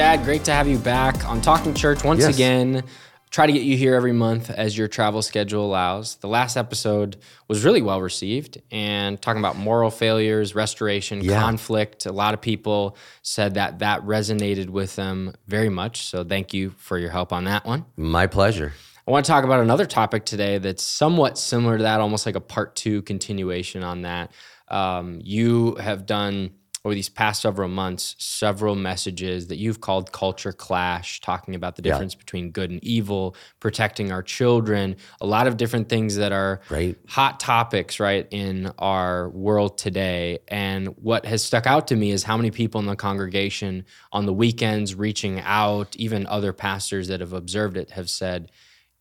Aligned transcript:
Dad, 0.00 0.24
great 0.24 0.44
to 0.44 0.52
have 0.52 0.66
you 0.66 0.78
back 0.78 1.28
on 1.28 1.42
Talking 1.42 1.74
Church 1.74 2.02
once 2.04 2.20
Yes. 2.20 2.34
again. 2.34 2.84
Try 3.30 3.46
to 3.46 3.52
get 3.52 3.64
you 3.64 3.76
here 3.76 3.94
every 3.94 4.14
month 4.14 4.48
as 4.48 4.76
your 4.78 4.88
travel 4.88 5.20
schedule 5.20 5.62
allows. 5.66 6.14
The 6.16 6.26
last 6.26 6.56
episode 6.56 7.18
was 7.48 7.66
really 7.66 7.82
well 7.82 8.00
received 8.00 8.62
and 8.72 9.20
talking 9.20 9.40
about 9.40 9.58
moral 9.58 9.90
failures, 9.90 10.54
restoration, 10.54 11.20
Yeah. 11.22 11.38
conflict. 11.38 12.06
A 12.06 12.12
lot 12.12 12.32
of 12.32 12.40
people 12.40 12.96
said 13.20 13.54
that 13.54 13.80
that 13.80 14.02
resonated 14.06 14.70
with 14.70 14.96
them 14.96 15.34
very 15.46 15.68
much. 15.68 16.06
So 16.06 16.24
thank 16.24 16.54
you 16.54 16.72
for 16.78 16.96
your 16.96 17.10
help 17.10 17.30
on 17.30 17.44
that 17.44 17.66
one. 17.66 17.84
My 17.98 18.26
pleasure. 18.26 18.72
I 19.06 19.10
want 19.10 19.26
to 19.26 19.30
talk 19.30 19.44
about 19.44 19.60
another 19.60 19.84
topic 19.84 20.24
today 20.24 20.56
that's 20.56 20.82
somewhat 20.82 21.36
similar 21.36 21.76
to 21.76 21.82
that, 21.82 22.00
almost 22.00 22.24
like 22.24 22.36
a 22.36 22.40
part 22.40 22.74
two 22.74 23.02
continuation 23.02 23.82
on 23.84 24.00
that. 24.02 24.30
Um, 24.68 25.20
you 25.22 25.74
have 25.74 26.06
done 26.06 26.52
over 26.84 26.94
these 26.94 27.08
past 27.10 27.42
several 27.42 27.68
months 27.68 28.16
several 28.18 28.74
messages 28.74 29.48
that 29.48 29.56
you've 29.56 29.80
called 29.82 30.12
culture 30.12 30.52
clash, 30.52 31.20
talking 31.20 31.54
about 31.54 31.76
the 31.76 31.82
Yeah. 31.82 31.92
difference 31.92 32.14
between 32.14 32.50
good 32.52 32.70
and 32.70 32.82
evil, 32.82 33.36
protecting 33.60 34.10
our 34.10 34.22
children, 34.22 34.96
a 35.20 35.26
lot 35.26 35.46
of 35.46 35.56
different 35.58 35.88
things 35.90 36.16
that 36.16 36.32
are 36.32 36.60
Right. 36.70 36.96
hot 37.06 37.38
topics, 37.38 38.00
right, 38.00 38.26
in 38.30 38.72
our 38.78 39.28
world 39.30 39.76
today. 39.76 40.38
And 40.48 40.88
what 40.96 41.26
has 41.26 41.44
stuck 41.44 41.66
out 41.66 41.86
to 41.88 41.96
me 41.96 42.12
is 42.12 42.22
how 42.22 42.36
many 42.36 42.50
people 42.50 42.80
in 42.80 42.86
the 42.86 42.96
congregation 42.96 43.84
on 44.12 44.24
the 44.24 44.32
weekends 44.32 44.94
reaching 44.94 45.40
out, 45.40 45.94
even 45.96 46.26
other 46.26 46.52
pastors 46.54 47.08
that 47.08 47.20
have 47.20 47.34
observed 47.34 47.76
it 47.76 47.90
have 47.90 48.08
said, 48.08 48.50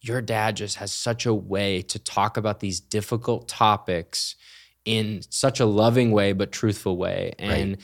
Your 0.01 0.21
dad 0.21 0.55
just 0.55 0.77
has 0.77 0.91
such 0.93 1.25
a 1.25 1.33
way 1.33 1.81
to 1.83 1.99
talk 1.99 2.37
about 2.37 2.59
these 2.61 2.79
difficult 2.79 3.47
topics 3.49 4.35
in 4.85 5.21
such 5.29 5.59
a 5.59 5.65
loving 5.65 6.11
way, 6.11 6.33
but 6.33 6.51
truthful 6.51 6.97
way. 6.97 7.33
And 7.37 7.77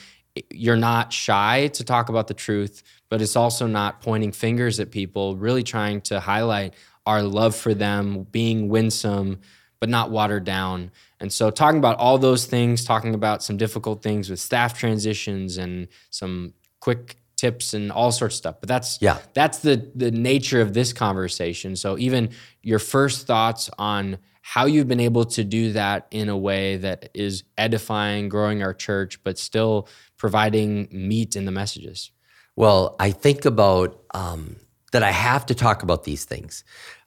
you're 0.51 0.77
not 0.77 1.13
shy 1.13 1.67
to 1.67 1.83
talk 1.83 2.09
about 2.09 2.27
the 2.27 2.33
truth, 2.33 2.83
but 3.09 3.21
it's 3.21 3.35
also 3.35 3.67
not 3.67 4.01
pointing 4.01 4.31
fingers 4.31 4.79
at 4.79 4.91
people, 4.91 5.37
really 5.37 5.63
trying 5.63 6.01
to 6.01 6.19
highlight 6.19 6.73
our 7.05 7.21
love 7.21 7.55
for 7.55 7.73
them, 7.73 8.23
being 8.31 8.67
winsome, 8.67 9.39
but 9.79 9.89
not 9.89 10.09
watered 10.09 10.43
down. 10.43 10.91
And 11.19 11.31
so, 11.31 11.51
talking 11.51 11.77
about 11.77 11.97
all 11.97 12.17
those 12.17 12.45
things, 12.45 12.83
talking 12.83 13.13
about 13.13 13.43
some 13.43 13.57
difficult 13.57 14.01
things 14.01 14.29
with 14.29 14.39
staff 14.39 14.77
transitions 14.77 15.57
and 15.57 15.87
some 16.09 16.53
quick 16.79 17.17
tips 17.37 17.73
and 17.73 17.91
all 17.91 18.11
sorts 18.11 18.35
of 18.35 18.37
stuff. 18.37 18.55
But 18.59 18.69
that's 18.69 18.97
Yeah. 19.01 19.19
that's 19.33 19.59
the 19.59 19.89
the 19.95 20.11
nature 20.11 20.61
of 20.61 20.73
this 20.73 20.91
conversation. 20.93 21.75
So, 21.75 21.97
even 21.97 22.31
your 22.63 22.79
first 22.79 23.27
thoughts 23.27 23.69
on 23.77 24.17
how 24.47 24.67
you've 24.67 24.87
been 24.87 24.99
able 24.99 25.25
to 25.25 25.43
do 25.43 25.71
that 25.71 26.05
in 26.11 26.29
a 26.29 26.37
way 26.37 26.77
that 26.77 27.09
is 27.15 27.43
edifying, 27.57 28.29
growing 28.29 28.61
our 28.61 28.75
church, 28.75 29.21
but 29.23 29.39
still 29.39 29.87
providing 30.17 30.87
meat 30.91 31.35
in 31.35 31.45
the 31.45 31.51
messages. 31.51 32.11
Well, 32.55 32.95
I 32.99 33.09
think 33.09 33.45
about 33.45 33.99
um, 34.13 34.57
that 34.91 35.01
I 35.01 35.09
have 35.09 35.47
to 35.47 35.55
talk 35.55 35.81
about 35.81 36.03
these 36.03 36.25
things. 36.25 36.63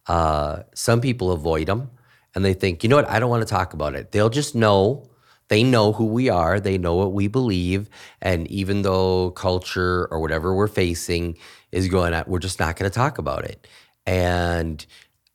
Uh, 0.08 0.64
some 0.74 1.00
people 1.00 1.30
avoid 1.30 1.68
them 1.68 1.92
and 2.34 2.44
they 2.44 2.54
think, 2.54 2.82
you 2.82 2.88
know 2.88 2.96
what, 2.96 3.08
I 3.08 3.20
don't 3.20 3.30
want 3.30 3.46
to 3.46 3.48
talk 3.48 3.72
about 3.72 3.94
it. 3.94 4.10
They'll 4.10 4.30
just 4.30 4.56
know, 4.56 5.08
they 5.46 5.62
know 5.62 5.92
who 5.92 6.06
we 6.06 6.28
are, 6.28 6.58
they 6.58 6.76
know 6.76 6.96
what 6.96 7.12
we 7.12 7.28
believe. 7.28 7.88
And 8.20 8.48
even 8.48 8.82
though 8.82 9.30
culture 9.30 10.08
or 10.10 10.18
whatever 10.18 10.56
we're 10.56 10.66
facing 10.66 11.38
is 11.70 11.86
going 11.86 12.14
on, 12.14 12.24
we're 12.26 12.40
just 12.40 12.58
not 12.58 12.74
going 12.74 12.90
to 12.90 12.94
talk 12.94 13.18
about 13.18 13.44
it. 13.44 13.68
And 14.06 14.84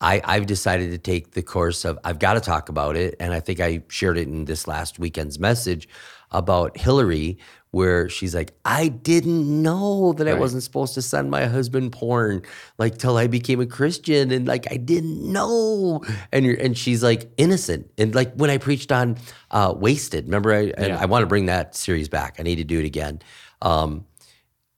I, 0.04 0.20
I've 0.22 0.46
decided 0.46 0.90
to 0.90 0.98
take 0.98 1.30
the 1.32 1.42
course 1.42 1.86
of 1.86 1.98
I've 2.04 2.18
got 2.18 2.34
to 2.34 2.40
talk 2.40 2.68
about 2.68 2.94
it. 2.94 3.16
And 3.18 3.32
I 3.32 3.40
think 3.40 3.58
I 3.58 3.82
shared 3.88 4.18
it 4.18 4.28
in 4.28 4.44
this 4.44 4.68
last 4.68 4.98
weekend's 4.98 5.38
message 5.38 5.88
about 6.30 6.76
Hillary, 6.76 7.38
where 7.70 8.08
she's 8.08 8.34
like, 8.34 8.52
I 8.64 8.88
didn't 8.88 9.62
know 9.62 10.12
that 10.12 10.28
I 10.28 10.34
wasn't 10.34 10.62
supposed 10.62 10.94
to 10.94 11.02
send 11.02 11.30
my 11.30 11.46
husband 11.46 11.92
porn 11.92 12.42
like 12.78 12.98
till 12.98 13.16
I 13.16 13.26
became 13.28 13.60
a 13.60 13.66
Christian. 13.66 14.30
And 14.30 14.46
like 14.46 14.70
I 14.70 14.76
didn't 14.76 15.20
know. 15.32 16.02
And 16.32 16.44
you're 16.44 16.56
and 16.56 16.76
she's 16.76 17.02
like 17.02 17.32
innocent. 17.36 17.90
And 17.98 18.14
like 18.14 18.34
when 18.34 18.50
I 18.50 18.58
preached 18.58 18.92
on 18.92 19.16
uh 19.50 19.74
wasted, 19.76 20.26
remember 20.26 20.52
I 20.52 20.72
and 20.76 20.88
Yeah. 20.88 21.00
I 21.00 21.06
want 21.06 21.22
to 21.22 21.26
bring 21.26 21.46
that 21.46 21.74
series 21.74 22.08
back. 22.08 22.36
I 22.38 22.42
need 22.42 22.56
to 22.56 22.64
do 22.64 22.78
it 22.78 22.84
again. 22.84 23.20
Um 23.62 24.04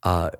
uh 0.05 0.31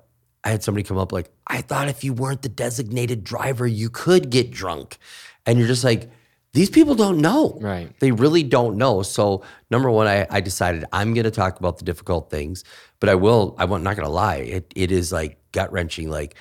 I 0.47 0.51
had 0.51 0.63
somebody 0.63 0.83
come 0.83 0.97
up 0.97 1.11
like, 1.11 1.29
I 1.45 1.59
thought 1.59 1.89
if 1.89 2.05
you 2.05 2.13
weren't 2.13 2.41
the 2.41 2.47
designated 2.47 3.25
driver, 3.25 3.67
you 3.67 3.89
could 3.89 4.29
get 4.29 4.49
drunk. 4.49 4.97
And 5.45 5.59
you're 5.59 5.67
just 5.67 5.83
like, 5.83 6.09
these 6.53 6.69
people 6.69 6.95
don't 6.95 7.17
know. 7.17 7.57
Right. 7.59 7.91
They 7.99 8.13
really 8.13 8.43
don't 8.43 8.77
know. 8.77 9.01
So 9.01 9.43
number 9.69 9.91
one, 9.91 10.07
I, 10.07 10.25
I 10.29 10.39
decided 10.39 10.85
I'm 10.93 11.13
going 11.13 11.25
to 11.25 11.31
talk 11.31 11.59
about 11.59 11.79
the 11.79 11.83
difficult 11.83 12.29
things, 12.29 12.63
but 13.01 13.09
I 13.09 13.15
will. 13.15 13.57
I'm 13.59 13.69
not 13.69 13.97
going 13.97 14.07
to 14.07 14.09
lie. 14.09 14.37
It 14.37 14.71
it 14.73 14.89
is 14.89 15.11
like 15.11 15.37
gut 15.51 15.69
wrenching. 15.73 16.09
Like, 16.09 16.35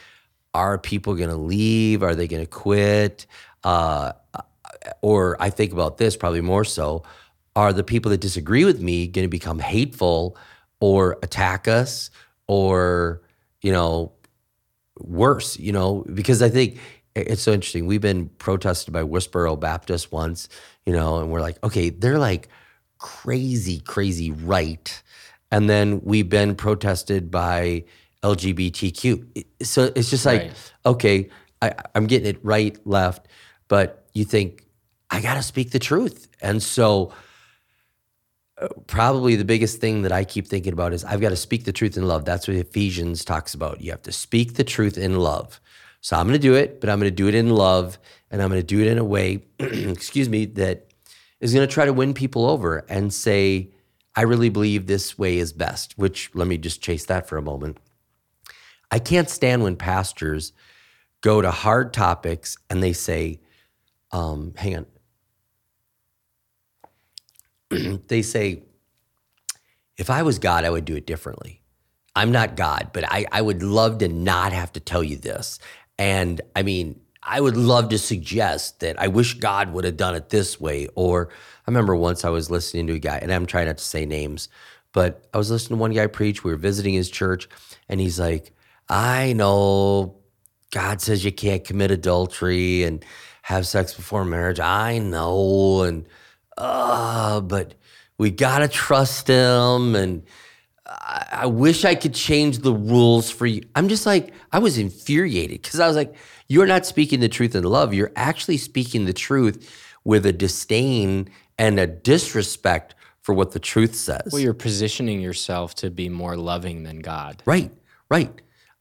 are 0.55 0.79
people 0.79 1.17
going 1.17 1.31
to 1.31 1.37
leave? 1.37 2.05
Are 2.05 2.15
they 2.15 2.29
going 2.29 2.45
to 2.45 2.49
quit? 2.49 3.27
Uh, 3.65 4.13
or 5.03 5.37
I 5.43 5.51
think 5.51 5.73
about 5.73 5.99
this 5.99 6.17
probably 6.17 6.43
more 6.43 6.65
so. 6.65 7.03
Are 7.57 7.73
the 7.73 7.83
people 7.83 8.11
that 8.13 8.21
disagree 8.21 8.65
with 8.65 8.81
me 8.81 9.09
going 9.09 9.25
to 9.25 9.29
become 9.29 9.59
hateful 9.59 10.37
or 10.79 11.19
attack 11.25 11.67
us 11.67 12.11
or 12.47 13.23
you 13.67 13.73
know 13.73 14.13
worse? 14.99 15.59
You 15.59 15.73
know 15.73 16.05
because 16.15 16.41
I 16.41 16.49
think 16.49 16.79
it's 17.17 17.43
so 17.43 17.53
interesting. 17.53 17.87
We've 17.87 18.01
been 18.11 18.29
protested 18.39 18.93
by 18.93 19.03
Westboro 19.03 19.59
Baptist 19.59 20.13
once, 20.13 20.49
you 20.85 20.93
know, 20.93 21.19
and 21.19 21.31
we're 21.31 21.41
like, 21.41 21.59
okay, 21.65 21.91
they're 21.91 22.19
like 22.19 22.49
crazy, 22.99 23.81
crazy 23.81 24.31
right. 24.31 25.03
And 25.51 25.69
then 25.69 26.01
we've 26.05 26.29
been 26.29 26.55
protested 26.55 27.31
by 27.31 27.85
LGBTQ. 28.23 29.45
So 29.63 29.93
it's 29.97 30.11
just 30.11 30.27
like, 30.27 30.43
Right. 30.43 30.73
okay, 30.85 31.29
I, 31.63 31.73
I'm 31.95 32.07
getting 32.07 32.29
it 32.29 32.39
right, 32.45 32.77
left, 32.87 33.29
but 33.69 34.07
you 34.13 34.25
think, 34.25 34.65
I 35.11 35.21
got 35.21 35.35
to 35.35 35.43
speak 35.43 35.71
the 35.71 35.79
truth. 35.79 36.29
And 36.43 36.63
so, 36.63 37.13
probably 38.87 39.37
the 39.37 39.45
biggest 39.45 39.81
thing 39.81 40.03
that 40.03 40.13
I 40.13 40.25
keep 40.25 40.47
thinking 40.47 40.73
about 40.73 40.93
is 40.93 41.05
I've 41.05 41.21
got 41.21 41.31
to 41.31 41.37
speak 41.37 41.65
the 41.65 41.73
truth 41.73 41.97
in 41.97 42.09
love. 42.09 42.25
That's 42.25 42.49
what 42.49 42.57
Ephesians 42.57 43.25
talks 43.25 43.55
about. 43.55 43.81
You 43.81 43.91
have 43.91 44.03
to 44.03 44.13
speak 44.13 44.55
the 44.55 44.65
truth 44.65 44.97
in 44.97 45.19
love. 45.19 45.61
So 46.01 46.17
I'm 46.17 46.27
going 46.27 46.39
to 46.39 46.43
do 46.43 46.55
it, 46.55 46.81
but 46.81 46.89
I'm 46.89 46.99
going 46.99 47.11
to 47.11 47.15
do 47.15 47.29
it 47.29 47.35
in 47.35 47.51
love 47.51 47.99
and 48.31 48.41
I'm 48.43 48.49
going 48.49 48.61
to 48.61 48.67
do 48.67 48.81
it 48.81 48.87
in 48.87 48.99
a 48.99 49.05
way, 49.05 49.45
excuse 49.59 50.29
me, 50.29 50.47
that 50.47 50.87
is 51.41 51.53
going 51.53 51.67
to 51.67 51.73
try 51.73 51.85
to 51.85 51.93
win 51.93 52.15
people 52.15 52.47
over 52.47 52.85
and 52.89 53.13
say, 53.13 53.71
I 54.15 54.23
really 54.23 54.49
believe 54.49 54.87
this 54.87 55.19
way 55.19 55.37
is 55.37 55.53
best, 55.53 55.99
which 55.99 56.31
let 56.35 56.49
me 56.49 56.57
just 56.57 56.81
chase 56.81 57.05
that 57.07 57.29
for 57.29 57.37
a 57.37 57.43
moment. 57.43 57.77
I 58.91 58.99
can't 58.99 59.29
stand 59.29 59.63
when 59.63 59.77
pastors 59.77 60.53
go 61.21 61.43
to 61.43 61.51
hard 61.51 61.93
topics 61.93 62.57
and 62.71 62.83
they 62.83 62.93
say, 62.93 63.41
um, 64.13 64.55
hang 64.57 64.77
on. 64.77 64.87
they 68.09 68.23
say, 68.23 68.63
if 69.97 70.11
I 70.11 70.23
was 70.23 70.39
God, 70.39 70.65
I 70.65 70.71
would 70.71 70.85
do 70.85 70.97
it 70.97 71.07
differently. 71.07 71.63
I'm 72.15 72.33
not 72.33 72.57
God, 72.57 72.91
but 72.93 73.05
I, 73.05 73.27
I 73.31 73.43
would 73.43 73.63
love 73.63 73.99
to 73.99 74.09
not 74.09 74.53
have 74.53 74.73
to 74.75 74.81
tell 74.81 75.03
you 75.05 75.17
this. 75.17 75.59
And 75.99 76.41
I 76.55 76.63
mean, 76.63 77.01
I 77.23 77.41
would 77.41 77.57
love 77.57 77.89
to 77.91 77.99
suggest 77.99 78.81
that 78.81 79.01
I 79.01 79.09
wish 79.09 79.35
God 79.35 79.73
would 79.73 79.85
have 79.85 79.97
done 79.97 80.15
it 80.15 80.31
this 80.31 80.61
way. 80.61 80.89
Or 80.95 81.29
I 81.31 81.71
remember 81.71 81.97
once 81.97 82.25
I 82.25 82.31
was 82.31 82.51
listening 82.51 82.87
to 82.87 82.95
a 82.95 82.99
guy, 82.99 83.19
and 83.21 83.33
I'm 83.33 83.47
trying 83.47 83.67
not 83.67 83.79
to 83.79 83.85
say 83.85 84.07
names, 84.07 84.49
but 84.93 85.27
I 85.35 85.39
was 85.39 85.51
listening 85.51 85.79
to 85.79 85.81
one 85.81 85.93
guy 85.93 86.07
preach. 86.07 86.45
We 86.45 86.53
were 86.53 86.57
visiting 86.57 86.95
his 86.95 87.11
church, 87.11 87.49
and 87.89 88.01
he's 88.01 88.21
like, 88.21 88.53
I 88.89 89.33
know 89.33 90.17
God 90.71 91.01
says 91.01 91.25
you 91.25 91.33
can't 91.33 91.65
commit 91.65 91.91
adultery 91.91 92.85
and 92.85 93.05
have 93.43 93.67
sex 93.67 93.95
before 93.95 94.25
marriage. 94.25 94.61
I 94.61 94.99
know. 94.99 95.83
And, 95.83 96.09
uh, 96.57 97.41
but 97.41 97.75
we 98.19 98.31
got 98.31 98.59
to 98.59 98.69
trust 98.69 99.29
him. 99.29 99.95
And 99.95 100.23
I, 100.87 101.27
I 101.33 101.47
wish 101.47 101.85
I 101.85 101.95
could 101.95 102.15
change 102.15 102.59
the 102.59 102.73
rules 102.73 103.31
for 103.31 103.47
you. 103.47 103.63
I'm 103.75 103.89
just 103.89 104.07
like, 104.07 104.33
I 104.53 104.59
was 104.59 104.79
infuriated 104.79 105.63
because 105.63 105.81
I 105.81 105.87
was 105.87 105.97
like, 105.97 106.15
you're 106.49 106.67
not 106.67 106.87
speaking 106.87 107.21
the 107.21 107.29
truth 107.29 107.55
in 107.55 107.65
love. 107.65 107.93
You're 107.93 108.13
actually 108.17 108.57
speaking 108.59 109.05
the 109.05 109.13
truth 109.13 109.85
with 110.05 110.25
a 110.25 110.33
disdain 110.33 111.29
and 111.59 111.79
a 111.81 111.87
disrespect 111.87 112.95
for 113.21 113.35
what 113.35 113.51
the 113.51 113.59
truth 113.59 113.97
says. 113.97 114.29
Well, 114.31 114.41
you're 114.41 114.55
positioning 114.55 115.21
yourself 115.21 115.75
to 115.77 115.91
be 115.91 116.09
more 116.09 116.37
loving 116.37 116.85
than 116.85 117.01
God. 117.01 117.43
Right, 117.45 117.73
right. 118.09 118.31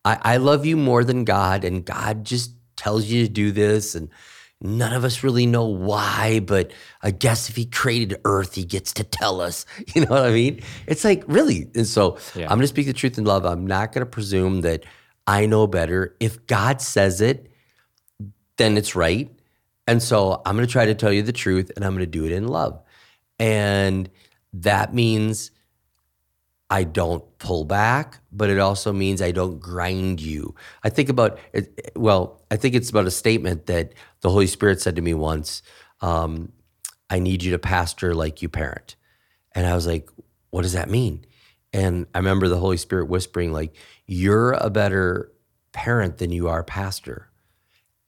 I, 0.04 0.20
I 0.22 0.38
love 0.38 0.68
you 0.68 0.78
more 0.78 1.04
than 1.04 1.24
God, 1.24 1.64
and 1.64 1.84
God 1.84 2.24
just 2.24 2.52
tells 2.76 3.06
you 3.06 3.24
to 3.24 3.32
do 3.32 3.52
this, 3.52 3.96
and 3.96 4.10
none 4.66 4.94
of 4.94 5.04
us 5.04 5.24
really 5.24 5.46
know 5.46 5.66
why, 5.66 6.40
but 6.40 6.72
I 7.02 7.12
guess 7.12 7.50
if 7.50 7.56
He 7.56 7.66
created 7.66 8.20
Earth, 8.26 8.56
He 8.56 8.66
gets 8.66 8.94
to 8.94 9.04
tell 9.04 9.42
us. 9.42 9.66
You 9.96 10.02
know 10.02 10.12
what 10.12 10.26
I 10.26 10.32
mean? 10.32 10.62
It's 10.88 11.04
like, 11.06 11.24
really? 11.28 11.70
And 11.76 11.88
so 11.88 12.18
Yeah. 12.36 12.44
I'm 12.44 12.58
going 12.58 12.62
to 12.62 12.68
speak 12.68 12.88
the 12.88 12.94
truth 12.94 13.18
in 13.18 13.24
love. 13.24 13.46
I'm 13.46 13.66
not 13.66 13.94
going 13.94 14.02
to 14.02 14.10
presume 14.10 14.62
that 14.62 14.84
I 15.28 15.46
know 15.46 15.68
better. 15.68 16.16
If 16.20 16.46
God 16.48 16.82
says 16.82 17.22
it, 17.22 17.52
then 18.58 18.78
it's 18.78 18.96
right. 18.96 19.32
And 19.88 20.02
so 20.02 20.42
I'm 20.46 20.56
going 20.56 20.68
to 20.68 20.72
try 20.72 20.86
to 20.86 20.96
tell 20.96 21.14
you 21.14 21.22
the 21.22 21.32
truth, 21.34 21.72
and 21.76 21.86
I'm 21.86 21.92
going 21.94 22.00
to 22.00 22.08
do 22.08 22.26
it 22.26 22.32
in 22.32 22.48
love. 22.48 22.82
And 23.40 24.10
that 24.54 24.94
means 24.94 25.52
I 26.70 26.84
don't 26.84 27.24
pull 27.38 27.64
back, 27.64 28.20
but 28.32 28.50
it 28.50 28.60
also 28.60 28.92
means 28.92 29.22
I 29.22 29.32
don't 29.32 29.60
grind 29.60 30.20
you. 30.20 30.56
I 30.84 30.90
think 30.90 31.10
about 31.10 31.38
it, 31.54 31.92
well, 31.96 32.44
I 32.50 32.58
think 32.58 32.74
it's 32.74 32.90
about 32.90 33.06
a 33.06 33.12
statement 33.12 33.68
that 33.68 33.94
the 34.22 34.32
Holy 34.32 34.48
Spirit 34.48 34.82
said 34.82 34.96
to 34.96 35.02
me 35.02 35.14
once 35.14 35.62
um, 36.02 36.52
I 37.10 37.20
need 37.20 37.44
you 37.44 37.52
to 37.52 37.60
pastor 37.60 38.16
like 38.16 38.42
you 38.42 38.50
parent. 38.50 38.96
And 39.54 39.68
I 39.68 39.76
was 39.76 39.86
like, 39.86 40.10
what 40.50 40.64
does 40.64 40.74
that 40.74 40.90
mean? 40.90 41.26
And 41.72 42.08
I 42.16 42.20
remember 42.20 42.48
the 42.48 42.60
Holy 42.60 42.78
Spirit 42.78 43.10
whispering, 43.10 43.52
like, 43.52 43.76
you're 44.08 44.54
a 44.54 44.70
better 44.70 45.32
parent 45.72 46.18
than 46.18 46.32
you 46.32 46.48
are 46.48 46.64
pastor. 46.64 47.30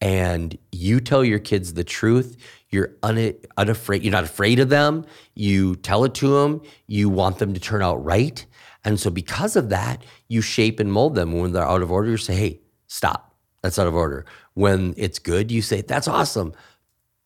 And 0.00 0.56
you 0.72 1.00
tell 1.00 1.24
your 1.24 1.38
kids 1.38 1.74
the 1.74 1.84
truth. 1.84 2.36
You're 2.70 2.94
un- 3.02 3.34
unafraid. 3.56 4.02
You're 4.02 4.12
not 4.12 4.24
afraid 4.24 4.60
of 4.60 4.68
them. 4.68 5.06
You 5.34 5.76
tell 5.76 6.04
it 6.04 6.14
to 6.14 6.28
them. 6.28 6.62
You 6.86 7.08
want 7.08 7.38
them 7.38 7.54
to 7.54 7.60
turn 7.60 7.82
out 7.82 8.04
right. 8.04 8.44
And 8.84 9.00
so, 9.00 9.10
because 9.10 9.56
of 9.56 9.70
that, 9.70 10.02
you 10.28 10.40
shape 10.40 10.80
and 10.80 10.92
mold 10.92 11.14
them. 11.14 11.32
When 11.32 11.52
they're 11.52 11.66
out 11.66 11.82
of 11.82 11.90
order, 11.90 12.10
you 12.10 12.16
say, 12.16 12.36
hey, 12.36 12.60
stop. 12.86 13.34
That's 13.62 13.78
out 13.78 13.86
of 13.86 13.94
order. 13.94 14.24
When 14.54 14.94
it's 14.96 15.18
good, 15.18 15.50
you 15.50 15.62
say, 15.62 15.82
that's 15.82 16.08
awesome. 16.08 16.52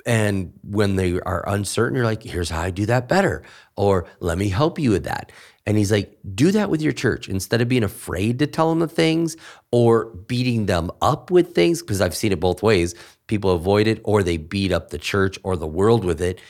And 0.05 0.53
when 0.65 0.97
they 0.97 1.21
are 1.21 1.45
uncertain, 1.49 1.97
you're 1.97 2.05
like, 2.05 2.23
here's 2.23 2.51
how 2.51 2.63
I 2.63 2.71
do 2.71 2.87
that 2.87 3.09
better. 3.09 3.43
Or 3.77 4.07
let 4.21 4.39
me 4.39 4.49
help 4.49 4.79
you 4.79 4.91
with 4.91 5.05
that. 5.05 5.31
And 5.65 5.79
he's 5.79 5.93
like, 5.93 6.19
do 6.35 6.51
that 6.53 6.71
with 6.71 6.83
your 6.83 6.93
church 6.93 7.29
instead 7.29 7.61
of 7.61 7.69
being 7.69 7.85
afraid 7.85 8.41
to 8.41 8.47
tell 8.47 8.69
them 8.71 8.81
the 8.81 8.89
things 8.89 9.37
or 9.71 10.07
beating 10.07 10.67
them 10.67 10.91
up 11.01 11.31
with 11.31 11.55
things. 11.55 11.81
Because 11.81 12.01
I've 12.01 12.17
seen 12.17 12.33
it 12.33 12.41
both 12.41 12.63
ways. 12.63 12.95
People 13.29 13.51
avoid 13.51 13.87
it 13.87 14.01
or 14.05 14.23
they 14.23 14.39
beat 14.39 14.73
up 14.73 14.91
the 14.91 14.99
church 14.99 15.39
or 15.45 15.57
the 15.57 15.67
world 15.67 16.05
with 16.05 16.21
it. 16.21 16.41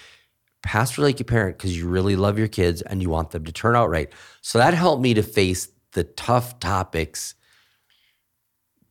Pastor 0.62 1.02
like 1.02 1.18
your 1.18 1.26
parent 1.26 1.58
because 1.58 1.76
you 1.76 1.88
really 1.88 2.16
love 2.16 2.38
your 2.38 2.48
kids 2.48 2.82
and 2.82 3.02
you 3.02 3.10
want 3.10 3.32
them 3.32 3.44
to 3.44 3.52
turn 3.52 3.76
out 3.76 3.90
right. 3.90 4.10
So 4.40 4.58
that 4.58 4.74
helped 4.74 5.02
me 5.02 5.12
to 5.14 5.22
face 5.22 5.68
the 5.92 6.04
tough 6.04 6.58
topics, 6.60 7.34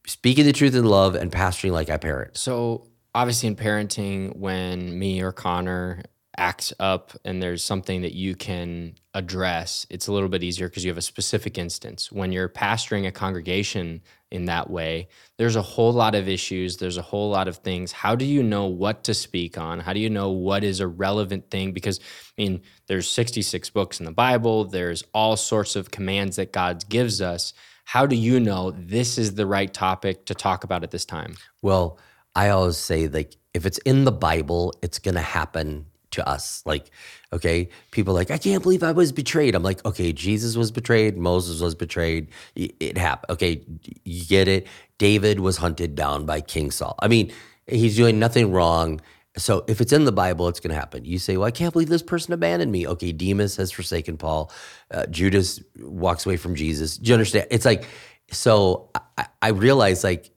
speaking 0.05 0.45
the 0.45 0.53
truth 0.53 0.75
in 0.75 0.85
love 0.85 1.15
and 1.15 1.31
pastoring 1.31 1.71
like 1.71 1.89
I 1.89 1.97
parent. 1.97 2.37
So 2.37 2.89
obviously 3.15 3.47
in 3.47 3.55
parenting, 3.55 4.35
when 4.35 4.99
me 4.99 5.21
or 5.21 5.31
Connor 5.31 6.03
acts 6.37 6.73
up 6.79 7.11
and 7.25 7.41
there's 7.41 7.63
something 7.63 8.01
that 8.01 8.13
you 8.13 8.35
can 8.35 8.95
address, 9.13 9.85
it's 9.89 10.07
a 10.07 10.13
little 10.13 10.29
bit 10.29 10.43
easier 10.43 10.69
because 10.69 10.83
you 10.83 10.89
have 10.89 10.97
a 10.97 11.01
specific 11.01 11.57
instance. 11.57 12.11
When 12.11 12.31
you're 12.31 12.47
pastoring 12.47 13.05
a 13.05 13.11
congregation 13.11 14.01
in 14.31 14.45
that 14.45 14.69
way, 14.69 15.09
there's 15.37 15.57
a 15.57 15.61
whole 15.61 15.91
lot 15.91 16.15
of 16.15 16.29
issues, 16.29 16.77
there's 16.77 16.97
a 16.97 17.01
whole 17.01 17.29
lot 17.29 17.47
of 17.47 17.57
things. 17.57 17.91
How 17.91 18.15
do 18.15 18.25
you 18.25 18.43
know 18.43 18.65
what 18.65 19.03
to 19.05 19.13
speak 19.13 19.57
on? 19.57 19.81
How 19.81 19.91
do 19.93 19.99
you 19.99 20.09
know 20.09 20.29
what 20.29 20.63
is 20.63 20.79
a 20.79 20.87
relevant 20.87 21.51
thing? 21.51 21.73
Because 21.73 21.99
I 21.99 22.41
mean, 22.41 22.61
there's 22.87 23.09
66 23.09 23.69
books 23.71 23.99
in 23.99 24.05
the 24.05 24.11
Bible, 24.11 24.65
there's 24.65 25.03
all 25.13 25.35
sorts 25.35 25.75
of 25.75 25.91
commands 25.91 26.37
that 26.37 26.53
God 26.53 26.87
gives 26.87 27.21
us. 27.21 27.53
How 27.83 28.05
do 28.05 28.15
you 28.15 28.39
know 28.39 28.71
this 28.71 29.17
is 29.17 29.35
the 29.35 29.45
right 29.45 29.73
topic 29.73 30.25
to 30.27 30.33
talk 30.35 30.63
about 30.63 30.83
at 30.83 30.91
this 30.91 31.03
time? 31.03 31.35
Well, 31.61 31.99
I 32.33 32.49
always 32.49 32.77
say 32.77 33.09
like 33.09 33.35
if 33.53 33.65
it's 33.65 33.79
in 33.79 34.05
the 34.05 34.13
Bible, 34.13 34.73
it's 34.81 34.99
going 34.99 35.15
to 35.15 35.21
happen 35.21 35.87
to 36.11 36.27
us. 36.27 36.61
Like, 36.65 36.91
okay, 37.33 37.69
people 37.91 38.13
like, 38.13 38.31
I 38.31 38.37
can't 38.37 38.63
believe 38.63 38.83
I 38.83 38.91
was 38.91 39.11
betrayed. 39.11 39.55
I'm 39.55 39.63
like, 39.63 39.83
okay, 39.85 40.13
Jesus 40.13 40.55
was 40.55 40.71
betrayed, 40.71 41.17
Moses 41.17 41.61
was 41.61 41.75
betrayed. 41.75 42.27
It 42.55 42.97
happened. 42.97 43.31
Okay, 43.31 43.61
you 44.03 44.25
get 44.25 44.47
it. 44.47 44.67
David 44.97 45.39
was 45.39 45.57
hunted 45.57 45.95
down 45.95 46.25
by 46.25 46.41
King 46.41 46.71
Saul. 46.71 46.95
I 46.99 47.07
mean, 47.07 47.31
he's 47.67 47.95
doing 47.95 48.19
nothing 48.19 48.51
wrong. 48.51 49.01
So 49.37 49.63
if 49.67 49.79
it's 49.79 49.93
in 49.93 50.03
the 50.03 50.11
Bible, 50.11 50.49
it's 50.49 50.59
going 50.59 50.73
to 50.73 50.79
happen. 50.79 51.05
You 51.05 51.17
say, 51.17 51.37
well, 51.37 51.47
I 51.47 51.51
can't 51.51 51.71
believe 51.71 51.87
this 51.87 52.03
person 52.03 52.33
abandoned 52.33 52.71
me. 52.71 52.85
Okay, 52.85 53.13
Demas 53.13 53.55
has 53.55 53.71
forsaken 53.71 54.17
Paul. 54.17 54.51
Uh, 54.91 55.05
Judas 55.05 55.63
walks 55.79 56.25
away 56.25 56.35
from 56.37 56.53
Jesus. 56.53 56.97
Do 56.97 57.07
you 57.07 57.13
understand? 57.13 57.47
It's 57.49 57.65
like, 57.65 57.85
so 58.29 58.89
I, 59.17 59.27
I 59.41 59.47
realize 59.49 60.03
like, 60.03 60.31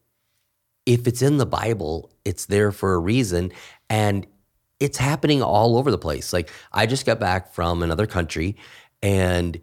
if 0.87 1.07
it's 1.07 1.23
in 1.23 1.39
the 1.39 1.47
Bible, 1.47 2.13
it's 2.25 2.47
there 2.47 2.71
for 2.71 2.95
a 2.95 2.99
reason. 2.99 3.53
And 3.91 4.27
it's 4.85 4.99
happening 4.99 5.43
all 5.43 5.77
over 5.79 5.91
the 5.91 5.99
place. 5.99 6.33
Like 6.33 6.53
I 6.73 6.87
just 6.87 7.07
got 7.07 7.19
back 7.19 7.53
from 7.53 7.83
another 7.83 8.07
country 8.07 8.57
and 9.03 9.61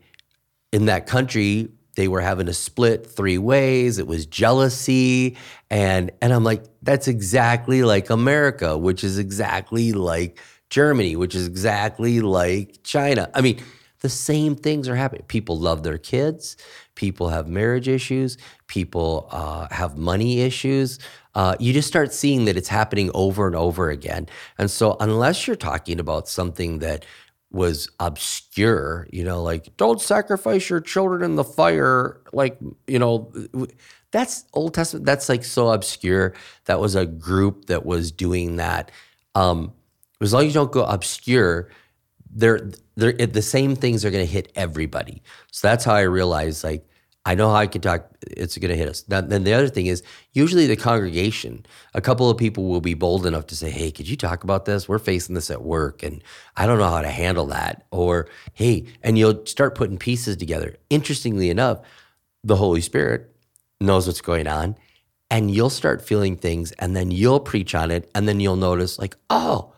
in 0.72 0.86
that 0.86 1.06
country 1.06 1.70
they 1.96 2.08
were 2.08 2.22
having 2.22 2.48
to 2.48 2.54
split 2.54 3.06
three 3.06 3.38
ways. 3.38 4.00
It 4.00 4.08
was 4.08 4.26
jealousy 4.26 5.38
and 5.70 6.12
and 6.22 6.34
I'm 6.34 6.44
like 6.44 6.64
that's 6.82 7.08
exactly 7.08 7.84
like 7.84 8.10
America, 8.10 8.78
which 8.78 9.04
is 9.04 9.20
exactly 9.20 9.94
like 9.94 10.40
Germany, 10.72 11.16
which 11.16 11.36
is 11.36 11.46
exactly 11.48 12.22
like 12.22 12.80
China. 12.84 13.30
I 13.36 13.42
mean, 13.42 13.62
the 14.00 14.10
same 14.10 14.56
things 14.56 14.90
are 14.90 14.96
happening. 14.96 15.26
People 15.28 15.60
love 15.60 15.84
their 15.84 16.00
kids. 16.00 16.58
People 16.96 17.30
have 17.30 17.48
marriage 17.48 17.88
issues. 17.88 18.38
People 18.68 19.28
uh, 19.32 19.68
have 19.70 19.98
money 19.98 20.42
issues. 20.42 20.98
Uh, 21.36 21.56
you 21.60 21.74
just 21.74 21.88
start 21.88 22.14
seeing 22.14 22.46
that 22.46 22.58
it's 22.58 22.68
happening 22.68 23.10
over 23.14 23.48
and 23.48 23.56
over 23.56 23.90
again. 23.90 24.28
And 24.58 24.70
so, 24.70 24.98
unless 25.00 25.48
you're 25.48 25.56
talking 25.56 26.00
about 26.00 26.28
something 26.28 26.80
that 26.80 27.06
was 27.52 27.90
obscure, 28.00 29.08
you 29.12 29.24
know, 29.24 29.42
like 29.44 29.76
don't 29.78 30.02
sacrifice 30.02 30.70
your 30.70 30.80
children 30.80 31.24
in 31.24 31.36
the 31.36 31.44
fire, 31.44 32.22
like, 32.34 32.58
you 32.88 33.00
know, 33.00 33.32
that's 34.12 34.46
Old 34.54 34.74
Testament. 34.74 35.06
That's 35.06 35.30
like 35.30 35.44
so 35.44 35.70
obscure. 35.70 36.34
That 36.66 36.80
was 36.80 36.96
a 36.96 37.06
group 37.06 37.66
that 37.66 37.86
was 37.86 38.12
doing 38.12 38.58
that. 38.58 38.92
Um, 39.36 39.74
as 40.22 40.34
long 40.34 40.44
as 40.44 40.48
you 40.50 40.54
don't 40.54 40.72
go 40.72 40.84
obscure, 40.84 41.70
they're 42.34 42.70
they're 42.96 43.14
the 43.14 43.42
same 43.42 43.76
things 43.76 44.06
are 44.06 44.12
going 44.12 44.26
to 44.26 44.32
hit 44.32 44.52
everybody. 44.56 45.22
So 45.52 45.68
that's 45.68 45.84
how 45.84 45.96
I 45.96 46.02
realized 46.02 46.64
like 46.64 46.86
I 47.24 47.36
know 47.36 47.50
how 47.50 47.56
I 47.56 47.68
can 47.68 47.82
talk. 47.82 48.10
It's 48.26 48.58
going 48.58 48.72
to 48.72 48.76
hit 48.76 48.90
us. 48.90 49.06
Now, 49.08 49.22
then 49.22 49.44
the 49.44 49.54
other 49.54 49.70
thing 49.70 49.86
is 49.86 50.02
usually 50.34 50.66
the 50.66 50.76
congregation, 50.76 51.66
a 51.94 52.02
couple 52.02 52.30
of 52.30 52.38
people 52.38 52.66
will 52.66 52.82
be 52.82 52.96
bold 52.96 53.28
enough 53.28 53.46
to 53.48 53.56
say, 53.56 53.70
"Hey, 53.70 53.92
could 53.92 54.10
you 54.10 54.18
talk 54.18 54.44
about 54.44 54.66
this? 54.66 54.90
We're 54.90 54.98
facing 54.98 55.36
this 55.36 55.52
at 55.52 55.62
work, 55.62 56.02
and 56.02 56.24
I 56.58 56.66
don't 56.66 56.80
know 56.80 56.90
how 56.90 57.02
to 57.02 57.12
handle 57.12 57.46
that." 57.48 57.86
Or, 57.92 58.28
"Hey," 58.54 58.86
and 59.04 59.20
you'll 59.20 59.46
start 59.46 59.76
putting 59.76 60.00
pieces 60.00 60.36
together. 60.36 60.78
Interestingly 60.90 61.52
enough, 61.52 61.82
the 62.44 62.56
Holy 62.56 62.82
Spirit 62.82 63.30
knows 63.80 64.08
what's 64.08 64.22
going 64.22 64.48
on, 64.48 64.76
and 65.30 65.52
you'll 65.52 65.70
start 65.70 66.04
feeling 66.04 66.36
things, 66.36 66.72
and 66.74 66.96
then 66.96 67.12
you'll 67.12 67.40
preach 67.40 67.76
on 67.76 67.92
it, 67.92 68.10
and 68.16 68.28
then 68.28 68.40
you'll 68.40 68.56
notice, 68.56 68.98
like, 68.98 69.16
"Oh." 69.30 69.71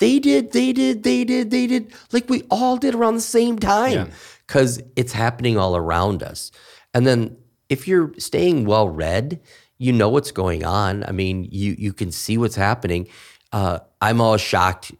They 0.00 0.18
did, 0.18 0.52
they 0.52 0.72
did, 0.72 1.02
they 1.02 1.24
did, 1.24 1.50
they 1.50 1.66
did. 1.66 1.92
Like 2.10 2.28
we 2.28 2.42
all 2.50 2.76
did 2.76 2.94
around 2.94 3.14
the 3.14 3.20
same 3.20 3.58
time 3.58 4.10
because 4.46 4.78
yeah. 4.78 4.84
it's 4.96 5.12
happening 5.12 5.58
all 5.58 5.76
around 5.76 6.22
us. 6.22 6.50
And 6.94 7.06
then 7.06 7.36
if 7.68 7.86
you're 7.86 8.12
staying 8.18 8.64
well 8.64 8.88
read, 8.88 9.40
you 9.78 9.92
know 9.92 10.08
what's 10.08 10.32
going 10.32 10.64
on. 10.64 11.04
I 11.04 11.12
mean, 11.12 11.48
you 11.50 11.76
you 11.78 11.92
can 11.92 12.12
see 12.12 12.38
what's 12.38 12.56
happening. 12.56 13.08
Uh, 13.52 13.80
I'm 14.00 14.20
all 14.20 14.36
shocked. 14.36 14.92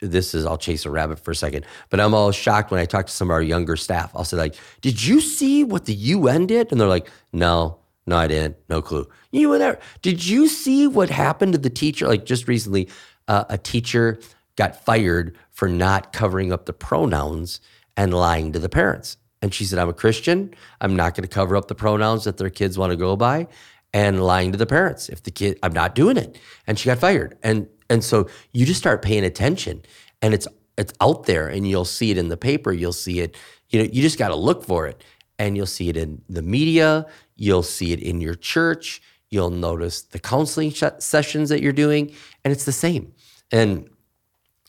This 0.00 0.34
is 0.34 0.44
I'll 0.44 0.58
chase 0.58 0.86
a 0.86 0.90
rabbit 0.90 1.18
for 1.18 1.30
a 1.30 1.36
second, 1.36 1.64
but 1.90 2.00
I'm 2.00 2.14
all 2.14 2.32
shocked 2.32 2.70
when 2.70 2.80
I 2.80 2.84
talk 2.84 3.06
to 3.06 3.12
some 3.12 3.28
of 3.28 3.32
our 3.32 3.42
younger 3.42 3.76
staff. 3.76 4.10
I'll 4.14 4.24
say 4.24 4.36
like, 4.36 4.54
"Did 4.80 5.04
you 5.04 5.20
see 5.20 5.62
what 5.62 5.84
the 5.84 5.94
UN 5.94 6.46
did?" 6.46 6.72
And 6.72 6.80
they're 6.80 6.88
like, 6.88 7.10
"No, 7.32 7.78
no, 8.06 8.16
I 8.16 8.26
didn't. 8.26 8.56
No 8.68 8.82
clue." 8.82 9.08
You 9.30 9.48
were 9.48 9.58
there. 9.58 9.78
Did 10.00 10.24
you 10.26 10.48
see 10.48 10.86
what 10.86 11.10
happened 11.10 11.52
to 11.52 11.58
the 11.58 11.70
teacher? 11.70 12.06
Like 12.06 12.24
just 12.24 12.48
recently, 12.48 12.88
uh, 13.28 13.44
a 13.48 13.58
teacher 13.58 14.20
got 14.56 14.84
fired 14.84 15.36
for 15.50 15.68
not 15.68 16.12
covering 16.12 16.52
up 16.52 16.66
the 16.66 16.72
pronouns 16.72 17.60
and 17.96 18.12
lying 18.14 18.52
to 18.52 18.58
the 18.58 18.68
parents. 18.68 19.16
And 19.40 19.52
she 19.52 19.64
said, 19.64 19.78
I'm 19.78 19.88
a 19.88 19.94
Christian. 19.94 20.54
I'm 20.80 20.94
not 20.94 21.14
going 21.14 21.28
to 21.28 21.34
cover 21.34 21.56
up 21.56 21.68
the 21.68 21.74
pronouns 21.74 22.24
that 22.24 22.36
their 22.36 22.50
kids 22.50 22.78
want 22.78 22.90
to 22.90 22.96
go 22.96 23.16
by 23.16 23.48
and 23.92 24.22
lying 24.24 24.52
to 24.52 24.58
the 24.58 24.66
parents. 24.66 25.08
If 25.08 25.22
the 25.24 25.30
kid, 25.30 25.58
I'm 25.62 25.72
not 25.72 25.94
doing 25.94 26.16
it. 26.16 26.38
And 26.66 26.78
she 26.78 26.86
got 26.86 26.98
fired. 26.98 27.36
And 27.42 27.68
and 27.90 28.02
so 28.02 28.28
you 28.52 28.64
just 28.64 28.80
start 28.80 29.02
paying 29.02 29.24
attention 29.24 29.82
and 30.22 30.32
it's 30.32 30.48
it's 30.78 30.94
out 31.00 31.26
there 31.26 31.48
and 31.48 31.68
you'll 31.68 31.84
see 31.84 32.10
it 32.10 32.16
in 32.16 32.28
the 32.28 32.36
paper. 32.36 32.72
You'll 32.72 32.92
see 32.92 33.20
it, 33.20 33.36
you 33.68 33.78
know, 33.78 33.88
you 33.92 34.00
just 34.00 34.18
got 34.18 34.28
to 34.28 34.36
look 34.36 34.64
for 34.64 34.86
it. 34.86 35.02
And 35.38 35.56
you'll 35.56 35.66
see 35.66 35.88
it 35.88 35.96
in 35.96 36.22
the 36.28 36.42
media. 36.42 37.06
You'll 37.36 37.64
see 37.64 37.92
it 37.92 38.00
in 38.00 38.20
your 38.20 38.34
church. 38.34 39.02
You'll 39.30 39.50
notice 39.50 40.02
the 40.02 40.18
counseling 40.18 40.70
sh- 40.70 40.84
sessions 40.98 41.48
that 41.48 41.62
you're 41.62 41.72
doing. 41.72 42.14
And 42.44 42.52
it's 42.52 42.64
the 42.64 42.72
same. 42.72 43.12
And 43.50 43.88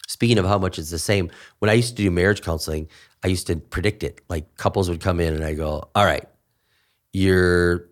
speaking 0.07 0.37
of 0.37 0.45
how 0.45 0.57
much 0.57 0.77
it's 0.77 0.91
the 0.91 0.99
same, 0.99 1.31
when 1.59 1.69
I 1.69 1.73
used 1.73 1.95
to 1.97 2.03
do 2.03 2.11
marriage 2.11 2.41
counseling, 2.41 2.87
I 3.23 3.27
used 3.27 3.47
to 3.47 3.55
predict 3.55 4.03
it. 4.03 4.21
Like 4.29 4.57
couples 4.57 4.89
would 4.89 5.01
come 5.01 5.19
in 5.19 5.33
and 5.33 5.43
I 5.43 5.53
go, 5.53 5.89
all 5.95 6.05
right, 6.05 6.27
you're 7.13 7.87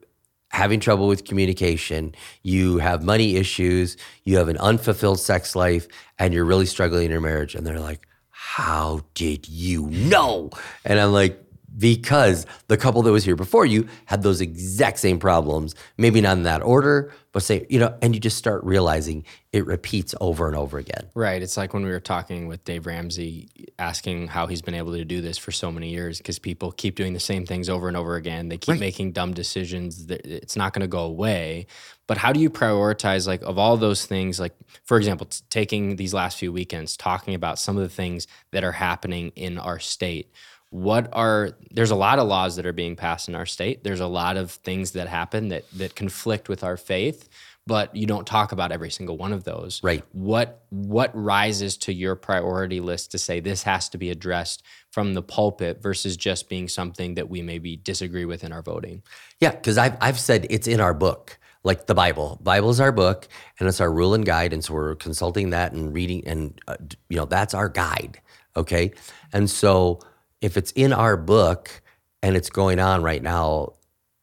having 0.49 0.81
trouble 0.81 1.07
with 1.07 1.23
communication, 1.23 2.13
you 2.43 2.77
have 2.79 3.03
money 3.03 3.37
issues, 3.37 3.95
you 4.25 4.37
have 4.37 4.49
an 4.49 4.57
unfulfilled 4.57 5.19
sex 5.19 5.55
life, 5.55 5.87
and 6.19 6.33
you're 6.33 6.43
really 6.43 6.65
struggling 6.65 7.05
in 7.05 7.11
your 7.11 7.21
marriage. 7.21 7.55
And 7.55 7.65
they're 7.65 7.79
like, 7.79 8.05
how 8.29 9.01
did 9.13 9.47
you 9.47 9.87
know? 9.87 10.49
And 10.83 10.99
I'm 10.99 11.13
like, 11.13 11.41
because 11.77 12.45
the 12.67 12.77
couple 12.77 13.01
that 13.03 13.11
was 13.11 13.23
here 13.23 13.35
before 13.35 13.65
you 13.65 13.87
had 14.05 14.23
those 14.23 14.41
exact 14.41 14.99
same 14.99 15.19
problems, 15.19 15.73
maybe 15.97 16.19
not 16.21 16.37
in 16.37 16.43
that 16.43 16.61
order, 16.61 17.13
but 17.31 17.43
say, 17.43 17.65
you 17.69 17.79
know, 17.79 17.97
and 18.01 18.13
you 18.13 18.19
just 18.19 18.37
start 18.37 18.61
realizing 18.63 19.23
it 19.53 19.65
repeats 19.65 20.13
over 20.19 20.47
and 20.47 20.55
over 20.55 20.77
again. 20.77 21.09
Right. 21.15 21.41
It's 21.41 21.55
like 21.55 21.73
when 21.73 21.83
we 21.83 21.89
were 21.89 22.01
talking 22.01 22.47
with 22.47 22.63
Dave 22.65 22.85
Ramsey, 22.85 23.47
asking 23.79 24.27
how 24.27 24.47
he's 24.47 24.61
been 24.61 24.73
able 24.75 24.91
to 24.93 25.05
do 25.05 25.21
this 25.21 25.37
for 25.37 25.51
so 25.51 25.71
many 25.71 25.89
years 25.89 26.17
because 26.17 26.39
people 26.39 26.71
keep 26.73 26.95
doing 26.95 27.13
the 27.13 27.19
same 27.21 27.45
things 27.45 27.69
over 27.69 27.87
and 27.87 27.95
over 27.95 28.15
again. 28.15 28.49
They 28.49 28.57
keep 28.57 28.71
Right. 28.73 28.79
making 28.79 29.13
dumb 29.13 29.33
decisions. 29.33 30.05
It's 30.09 30.57
not 30.57 30.73
going 30.73 30.81
to 30.81 30.87
go 30.87 31.03
away. 31.05 31.67
But 32.05 32.17
how 32.17 32.33
do 32.33 32.41
you 32.41 32.49
prioritize, 32.49 33.27
like, 33.27 33.41
of 33.43 33.57
all 33.57 33.77
those 33.77 34.05
things, 34.05 34.37
like, 34.37 34.53
for 34.83 34.97
example, 34.97 35.27
t- 35.27 35.39
taking 35.49 35.95
these 35.95 36.13
last 36.13 36.37
few 36.37 36.51
weekends, 36.51 36.97
talking 36.97 37.33
about 37.33 37.57
some 37.59 37.77
of 37.77 37.83
the 37.83 37.89
things 37.89 38.27
that 38.51 38.65
are 38.65 38.73
happening 38.73 39.31
in 39.37 39.57
our 39.57 39.79
state? 39.79 40.29
What 40.71 41.09
are 41.11 41.51
there's 41.69 41.91
a 41.91 41.95
lot 41.95 42.17
of 42.17 42.27
laws 42.27 42.55
that 42.55 42.65
are 42.65 42.73
being 42.73 42.95
passed 42.95 43.27
in 43.29 43.35
our 43.35 43.45
state. 43.45 43.83
There's 43.83 43.99
a 43.99 44.07
lot 44.07 44.37
of 44.37 44.51
things 44.51 44.91
that 44.91 45.07
happen 45.07 45.49
that 45.49 45.69
that 45.73 45.95
conflict 45.95 46.47
with 46.49 46.63
our 46.63 46.77
faith, 46.77 47.27
but 47.67 47.93
you 47.93 48.07
don't 48.07 48.25
talk 48.25 48.53
about 48.53 48.71
every 48.71 48.89
single 48.89 49.17
one 49.17 49.33
of 49.33 49.43
those 49.43 49.81
Right. 49.83 50.01
what 50.13 50.63
what 50.69 51.11
rises 51.13 51.75
to 51.79 51.93
your 51.93 52.15
priority 52.15 52.79
list 52.79 53.11
to 53.11 53.17
say 53.17 53.41
this 53.41 53.63
has 53.63 53.89
to 53.89 53.97
be 53.97 54.09
addressed 54.11 54.63
from 54.91 55.13
the 55.13 55.21
pulpit 55.21 55.81
versus 55.81 56.15
just 56.15 56.47
being 56.47 56.69
something 56.69 57.15
that 57.15 57.29
we 57.29 57.41
maybe 57.41 57.75
disagree 57.75 58.25
with 58.25 58.43
in 58.43 58.53
our 58.53 58.61
voting 58.61 59.03
Yeah, 59.41 59.51
because 59.51 59.77
I've 59.77 59.97
I've 59.99 60.19
said 60.19 60.47
it's 60.49 60.67
in 60.67 60.79
our 60.79 60.93
book, 60.93 61.37
like 61.63 61.85
the 61.87 61.95
Bible. 61.95 62.39
Bible 62.41 62.69
is 62.69 62.79
our 62.79 62.93
book, 62.93 63.27
and 63.59 63.67
it's 63.67 63.81
our 63.81 63.91
rule 63.91 64.13
and 64.13 64.25
guide, 64.25 64.53
and 64.53 64.63
so 64.63 64.73
we're 64.73 64.95
consulting 64.95 65.49
that 65.49 65.73
and 65.73 65.93
reading, 65.93 66.25
and 66.25 66.59
uh, 66.69 66.77
you 67.09 67.17
know 67.17 67.25
that's 67.25 67.53
our 67.53 67.67
guide. 67.67 68.21
Okay, 68.55 68.91
and 69.33 69.49
so 69.49 69.99
if 70.41 70.57
it's 70.57 70.71
in 70.71 70.91
our 70.93 71.15
book 71.17 71.81
and 72.21 72.35
it's 72.35 72.49
going 72.49 72.79
on 72.79 73.03
right 73.03 73.21
now, 73.21 73.73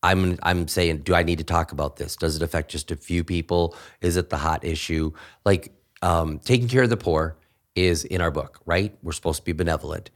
I'm 0.03 0.39
I'm 0.43 0.69
saying, 0.69 0.99
do 0.99 1.15
I 1.15 1.23
need 1.23 1.39
to 1.39 1.45
talk 1.45 1.73
about 1.73 1.97
this? 1.97 2.17
Does 2.17 2.37
it 2.37 2.43
affect 2.43 2.71
just 2.71 2.91
a 2.91 2.97
few 2.97 3.25
people? 3.25 3.77
Is 4.01 4.17
it 4.17 4.31
the 4.31 4.37
hot 4.37 4.65
issue? 4.65 5.13
Like 5.45 5.73
um, 6.03 6.39
taking 6.39 6.69
care 6.69 6.83
of 6.83 6.91
the 6.91 6.97
poor 6.97 7.37
is 7.75 8.05
in 8.05 8.21
our 8.21 8.31
book, 8.31 8.61
right? 8.67 8.97
We're 9.03 9.13
supposed 9.13 9.41
to 9.41 9.45
be 9.45 9.53
benevolent. 9.53 10.11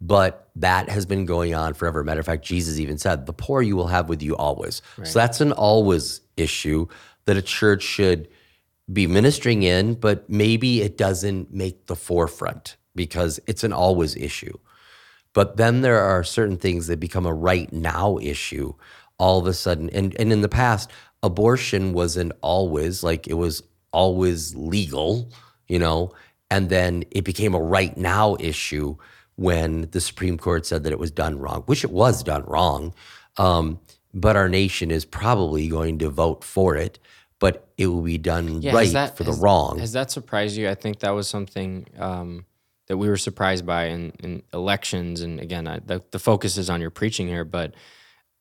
But 0.00 0.50
that 0.56 0.88
has 0.88 1.06
been 1.06 1.26
going 1.26 1.54
on 1.54 1.74
forever. 1.74 2.02
Matter 2.02 2.20
of 2.20 2.26
fact, 2.26 2.44
Jesus 2.44 2.80
even 2.80 2.98
said, 2.98 3.24
the 3.24 3.32
poor 3.32 3.62
you 3.62 3.76
will 3.76 3.86
have 3.86 4.08
with 4.08 4.20
you 4.20 4.36
always. 4.36 4.82
So 5.06 5.18
that's 5.20 5.40
an 5.40 5.52
always 5.52 6.22
issue 6.36 6.88
that 7.26 7.36
a 7.36 7.42
church 7.42 7.82
should 7.82 8.28
be 8.92 9.06
ministering 9.06 9.62
in, 9.62 9.94
but 9.94 10.28
maybe 10.28 10.82
it 10.82 10.98
doesn't 10.98 11.54
make 11.54 11.86
the 11.86 11.94
forefront 11.94 12.76
because 12.96 13.38
it's 13.46 13.62
an 13.62 13.72
always 13.72 14.16
issue. 14.16 14.58
But 15.34 15.56
then 15.56 15.80
there 15.80 16.00
are 16.00 16.22
certain 16.24 16.56
things 16.56 16.86
that 16.88 17.00
become 17.00 17.26
a 17.26 17.32
right 17.32 17.72
now 17.72 18.18
issue 18.18 18.74
all 19.18 19.38
of 19.38 19.46
a 19.46 19.54
sudden. 19.54 19.88
And 19.90 20.14
and 20.20 20.32
in 20.32 20.40
the 20.42 20.48
past, 20.48 20.90
abortion 21.22 21.92
wasn't 21.92 22.32
always 22.40 23.02
like 23.02 23.26
it 23.28 23.34
was 23.34 23.62
always 23.92 24.54
legal, 24.54 25.30
you 25.68 25.78
know, 25.78 26.12
and 26.50 26.68
then 26.68 27.04
it 27.10 27.24
became 27.24 27.54
a 27.54 27.60
right 27.60 27.96
now 27.96 28.36
issue 28.40 28.96
when 29.36 29.88
the 29.92 30.00
Supreme 30.00 30.36
Court 30.38 30.66
said 30.66 30.84
that 30.84 30.92
it 30.92 30.98
was 30.98 31.10
done 31.10 31.38
wrong, 31.38 31.62
which 31.66 31.84
it 31.84 31.90
was 31.90 32.22
done 32.22 32.44
wrong. 32.46 32.94
Um, 33.38 33.80
but 34.12 34.36
our 34.36 34.48
nation 34.48 34.90
is 34.90 35.04
probably 35.06 35.68
going 35.68 35.98
to 36.00 36.10
vote 36.10 36.44
for 36.44 36.76
it, 36.76 36.98
but 37.38 37.68
it 37.78 37.86
will 37.86 38.02
be 38.02 38.18
done 38.18 38.60
has 38.62 38.74
right 38.74 38.92
that- 38.92 39.16
for 39.16 39.24
the 39.24 39.30
has- 39.30 39.40
wrong. 39.40 39.78
has 39.78 39.92
that 39.92 40.10
surprised 40.10 40.56
you 40.56 40.68
i 40.68 40.74
think 40.74 41.00
that 41.00 41.10
was 41.10 41.28
something 41.28 41.86
um, 41.98 42.44
that 42.88 42.96
we 42.96 43.08
were 43.08 43.16
surprised 43.16 43.64
by 43.64 43.86
in, 43.86 44.10
in 44.22 44.42
elections. 44.52 45.20
And 45.20 45.40
again 45.40 45.66
I, 45.68 45.78
the, 45.78 46.02
the 46.10 46.18
focus 46.18 46.56
is 46.58 46.68
on 46.70 46.80
your 46.80 46.90
preaching 46.90 47.26
here 47.28 47.44
but 47.44 47.74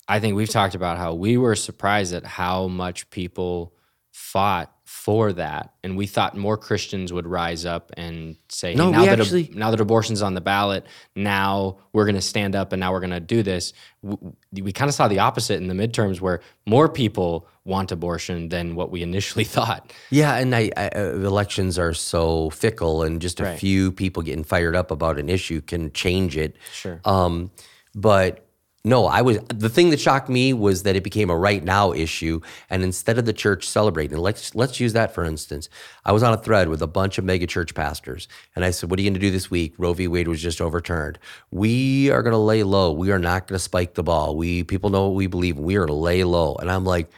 i 0.07 0.19
think 0.19 0.35
we've 0.35 0.49
talked 0.49 0.75
about 0.75 0.97
how 0.97 1.13
we 1.13 1.37
were 1.37 1.55
surprised 1.55 2.13
at 2.13 2.25
how 2.25 2.67
much 2.67 3.09
people 3.11 3.73
fought 4.11 4.73
for 4.83 5.31
that. 5.31 5.73
And 5.85 5.95
we 5.95 6.05
thought 6.05 6.35
more 6.35 6.57
christians 6.57 7.13
would 7.13 7.25
rise 7.25 7.65
up 7.65 7.91
and 7.95 8.35
say 8.49 8.71
hey, 8.71 8.75
No, 8.77 8.91
now 8.91 8.99
we 9.01 9.05
that 9.05 9.13
ab- 9.13 9.19
actually- 9.21 9.51
now 9.53 9.71
that 9.71 9.79
abortion's 9.79 10.21
on 10.21 10.33
the 10.33 10.41
ballot 10.41 10.85
now 11.15 11.77
we're 11.93 12.03
going 12.05 12.15
to 12.15 12.21
stand 12.21 12.55
up 12.55 12.73
and 12.73 12.79
now 12.81 12.91
we're 12.91 12.99
going 12.99 13.11
to 13.11 13.19
do 13.21 13.41
this. 13.41 13.71
W- 14.03 14.33
we 14.51 14.73
kind 14.73 14.89
of 14.89 14.95
saw 14.95 15.07
the 15.07 15.19
opposite 15.19 15.55
in 15.61 15.67
the 15.67 15.73
midterms 15.73 16.19
where 16.19 16.41
more 16.65 16.89
people 16.89 17.47
want 17.65 17.91
abortion 17.91 18.49
than 18.49 18.75
what 18.75 18.89
we 18.91 19.03
initially 19.03 19.43
thought 19.55 19.91
Yeah, 20.09 20.35
and 20.35 20.55
I, 20.55 20.71
I, 20.75 20.87
uh, 20.89 20.99
elections 21.13 21.77
are 21.77 21.93
so 21.93 22.49
fickle, 22.49 23.03
and 23.03 23.21
just 23.21 23.39
a 23.39 23.43
Right. 23.43 23.59
few 23.59 23.91
people 23.91 24.23
getting 24.23 24.43
fired 24.43 24.75
up 24.75 24.89
about 24.91 25.19
an 25.19 25.29
issue 25.29 25.61
can 25.61 25.91
change 25.91 26.37
it. 26.37 26.55
Sure. 26.73 26.99
Um, 27.05 27.51
but 27.93 28.47
no, 28.83 29.05
I 29.05 29.21
was 29.21 29.37
the 29.49 29.69
thing 29.69 29.91
that 29.91 29.99
shocked 29.99 30.27
me 30.27 30.53
was 30.53 30.81
that 30.83 30.95
it 30.95 31.03
became 31.03 31.29
a 31.29 31.37
right 31.37 31.63
now 31.63 31.91
issue, 31.93 32.41
and 32.67 32.81
instead 32.81 33.19
of 33.19 33.25
the 33.25 33.33
church 33.33 33.67
celebrating, 33.69 34.17
let's 34.17 34.55
let's 34.55 34.79
use 34.79 34.93
that 34.93 35.13
for 35.13 35.23
instance. 35.23 35.69
I 36.03 36.11
was 36.13 36.23
on 36.23 36.33
a 36.33 36.37
thread 36.37 36.67
with 36.67 36.81
a 36.81 36.87
bunch 36.87 37.19
of 37.19 37.23
mega 37.23 37.45
church 37.45 37.75
pastors, 37.75 38.27
and 38.55 38.65
I 38.65 38.71
said, 38.71 38.89
"What 38.89 38.97
are 38.97 39.03
you 39.03 39.09
going 39.11 39.19
to 39.21 39.27
do 39.27 39.29
this 39.29 39.51
week? 39.51 39.75
Roe 39.77 39.93
v. 39.93 40.07
Wade 40.07 40.27
was 40.27 40.41
just 40.41 40.59
overturned. 40.61 41.19
We 41.51 42.09
are 42.09 42.23
going 42.23 42.33
to 42.33 42.39
lay 42.39 42.63
low. 42.63 42.91
We 42.91 43.11
are 43.11 43.19
not 43.19 43.47
going 43.47 43.55
to 43.55 43.63
spike 43.63 43.93
the 43.93 44.01
ball. 44.03 44.35
We 44.35 44.63
people 44.63 44.89
know 44.89 45.09
what 45.09 45.15
we 45.15 45.27
believe. 45.27 45.59
We 45.59 45.75
are 45.75 45.85
going 45.85 45.95
to 45.99 46.01
lay 46.01 46.23
low." 46.23 46.55
And 46.55 46.71
I'm 46.71 46.83
like, 46.83 47.11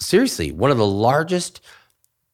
seriously, 0.00 0.52
one 0.52 0.70
of 0.70 0.78
the 0.78 0.86
largest 0.86 1.60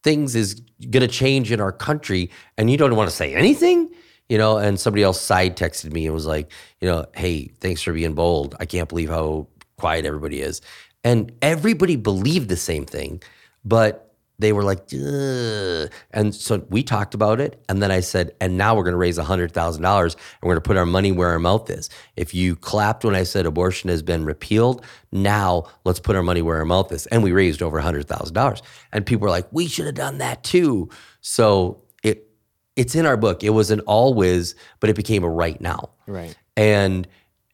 things 0.02 0.34
is 0.34 0.60
going 0.90 1.00
to 1.00 1.08
change 1.08 1.50
in 1.50 1.60
our 1.60 1.72
country 1.72 2.30
and 2.56 2.70
you 2.70 2.76
don't 2.76 2.94
want 2.94 3.10
to 3.10 3.16
say 3.16 3.34
anything 3.34 3.90
you 4.28 4.38
know 4.38 4.56
and 4.56 4.78
somebody 4.78 5.02
else 5.02 5.20
side 5.20 5.56
texted 5.56 5.92
me 5.92 6.04
and 6.04 6.14
was 6.14 6.26
like 6.26 6.52
you 6.80 6.88
know 6.88 7.04
hey 7.16 7.46
thanks 7.60 7.82
for 7.82 7.92
being 7.92 8.14
bold. 8.14 8.54
I 8.60 8.66
can't 8.66 8.88
believe 8.88 9.08
how 9.08 9.48
quiet 9.78 10.04
everybody 10.04 10.40
is. 10.40 10.60
And 11.02 11.32
everybody 11.42 11.96
believed 11.96 12.48
the 12.48 12.56
same 12.56 12.84
thing 12.84 13.22
but 13.64 14.05
they 14.38 14.52
were 14.52 14.62
like 14.62 14.80
Ugh. 14.92 15.90
and 16.10 16.34
so 16.34 16.64
we 16.68 16.82
talked 16.82 17.14
about 17.14 17.40
it 17.40 17.62
and 17.68 17.82
then 17.82 17.90
i 17.90 18.00
said 18.00 18.34
and 18.40 18.56
now 18.56 18.74
we're 18.74 18.82
going 18.82 18.92
to 18.92 18.98
raise 18.98 19.18
$100000 19.18 19.76
and 19.76 20.16
we're 20.42 20.54
going 20.54 20.56
to 20.56 20.60
put 20.60 20.76
our 20.76 20.86
money 20.86 21.12
where 21.12 21.30
our 21.30 21.38
mouth 21.38 21.70
is. 21.70 21.88
If 22.16 22.34
you 22.34 22.56
clapped 22.56 23.04
when 23.04 23.14
i 23.14 23.22
said 23.22 23.46
abortion 23.46 23.90
has 23.90 24.02
been 24.02 24.24
repealed 24.24 24.84
now 25.12 25.64
let's 25.84 26.00
put 26.00 26.16
our 26.16 26.22
money 26.22 26.42
where 26.42 26.58
our 26.58 26.64
mouth 26.64 26.92
is. 26.92 27.06
And 27.06 27.22
we 27.22 27.32
raised 27.32 27.62
over 27.62 27.80
$100000 27.80 28.62
and 28.92 29.06
people 29.06 29.24
were 29.24 29.30
like 29.30 29.46
we 29.52 29.66
should 29.66 29.86
have 29.86 29.94
done 29.94 30.18
that 30.18 30.42
too. 30.42 30.90
So 31.20 31.82
it 32.02 32.28
it's 32.76 32.94
in 32.94 33.06
our 33.06 33.16
book. 33.16 33.42
It 33.42 33.50
was 33.50 33.70
an 33.70 33.80
always 33.80 34.54
but 34.80 34.90
it 34.90 34.96
became 34.96 35.24
a 35.24 35.30
right 35.30 35.60
now. 35.60 35.90
Right. 36.06 36.36
And 36.56 37.08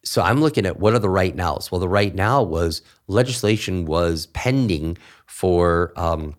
so 0.05 0.21
I'm 0.21 0.41
looking 0.41 0.65
at 0.65 0.79
what 0.79 0.93
are 0.93 0.99
the 0.99 1.09
right 1.09 1.35
nows. 1.35 1.71
Well, 1.71 1.79
the 1.79 1.87
right 1.87 2.13
now 2.13 2.43
was 2.43 2.81
legislation 3.07 3.85
was 3.85 4.25
pending 4.27 4.97
for 5.25 5.93
um, 5.95 6.35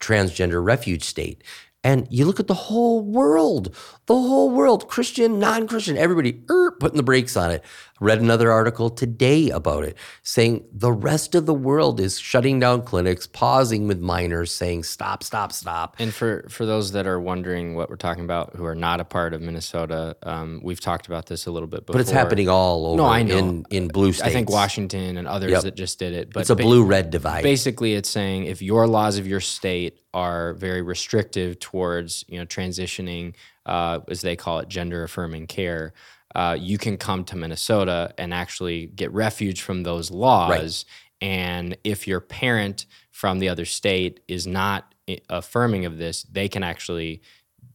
transgender 0.00 0.64
refuge 0.64 1.04
state. 1.04 1.42
And 1.84 2.08
you 2.10 2.24
look 2.24 2.40
at 2.40 2.48
the 2.48 2.54
whole 2.54 3.00
world, 3.00 3.74
the 4.06 4.14
whole 4.14 4.50
world, 4.50 4.88
Christian, 4.88 5.38
non 5.38 5.68
Christian, 5.68 5.96
everybody 5.96 6.42
er, 6.50 6.72
putting 6.72 6.96
the 6.96 7.04
brakes 7.04 7.36
on 7.36 7.52
it. 7.52 7.64
Read 8.00 8.20
another 8.20 8.52
article 8.52 8.90
today 8.90 9.50
about 9.50 9.82
it 9.84 9.96
saying 10.22 10.64
the 10.72 10.92
rest 10.92 11.34
of 11.34 11.46
the 11.46 11.54
world 11.54 11.98
is 11.98 12.18
shutting 12.18 12.60
down 12.60 12.82
clinics, 12.82 13.26
pausing 13.26 13.88
with 13.88 13.98
minors, 14.00 14.52
saying 14.52 14.84
stop, 14.84 15.22
stop, 15.24 15.52
stop. 15.52 15.96
And 15.98 16.14
for 16.14 16.46
for 16.48 16.64
those 16.64 16.92
that 16.92 17.06
are 17.08 17.18
wondering 17.18 17.74
what 17.74 17.90
we're 17.90 17.96
talking 17.96 18.24
about, 18.24 18.54
who 18.54 18.64
are 18.64 18.74
not 18.76 19.00
a 19.00 19.04
part 19.04 19.34
of 19.34 19.40
Minnesota, 19.42 20.16
um, 20.22 20.60
we've 20.62 20.80
talked 20.80 21.06
about 21.08 21.26
this 21.26 21.46
a 21.46 21.50
little 21.50 21.66
bit 21.66 21.86
before. 21.86 21.94
But 21.94 22.00
it's 22.02 22.10
happening 22.10 22.48
all 22.48 22.86
over 22.86 22.96
No, 22.98 23.06
I 23.06 23.22
know. 23.24 23.36
in, 23.36 23.64
in 23.70 23.88
blue 23.88 24.12
states. 24.12 24.28
I 24.28 24.32
think 24.32 24.48
Washington 24.48 25.16
and 25.16 25.26
others 25.26 25.50
Yep. 25.50 25.62
that 25.62 25.74
just 25.74 25.98
did 25.98 26.12
it. 26.12 26.32
But 26.32 26.40
It's 26.40 26.50
a 26.50 26.56
ba- 26.56 26.62
blue 26.62 26.84
red 26.84 27.10
divide. 27.10 27.42
basically, 27.42 27.94
it's 27.94 28.08
saying 28.08 28.44
if 28.44 28.62
your 28.62 28.86
laws 28.86 29.18
of 29.18 29.26
your 29.26 29.40
state 29.40 29.98
are 30.14 30.54
very 30.54 30.82
restrictive 30.82 31.58
towards 31.58 32.24
you 32.28 32.38
know 32.38 32.46
transitioning, 32.46 33.34
uh, 33.66 34.00
as 34.08 34.20
they 34.20 34.36
call 34.36 34.60
it, 34.60 34.68
gender 34.68 35.02
affirming 35.02 35.46
care. 35.48 35.92
Uh, 36.38 36.54
you 36.54 36.78
can 36.78 36.96
come 36.96 37.24
to 37.24 37.36
Minnesota 37.36 38.14
and 38.16 38.32
actually 38.32 38.86
get 38.86 39.12
refuge 39.12 39.60
from 39.60 39.82
those 39.82 40.08
laws. 40.12 40.84
And 41.20 41.76
if 41.82 42.06
your 42.06 42.20
parent 42.20 42.86
from 43.10 43.40
the 43.40 43.48
other 43.48 43.64
state 43.64 44.20
is 44.28 44.46
not 44.46 44.94
affirming 45.28 45.84
of 45.84 45.98
this, 45.98 46.22
they 46.22 46.48
can 46.48 46.62
actually, 46.62 47.22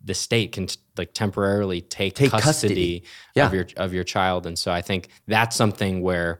the 0.02 0.14
state 0.14 0.54
can 0.54 0.70
like 0.98 1.14
temporarily 1.14 1.82
take, 1.82 2.16
Take 2.16 2.32
custody, 2.32 2.44
custody. 2.46 3.04
Yeah. 3.36 3.48
of 3.48 3.54
your 3.54 3.68
of 3.76 3.94
your 3.94 4.06
child. 4.06 4.48
And 4.48 4.58
so 4.58 4.72
I 4.72 4.82
think 4.82 5.10
that's 5.28 5.58
something 5.58 6.02
where 6.02 6.40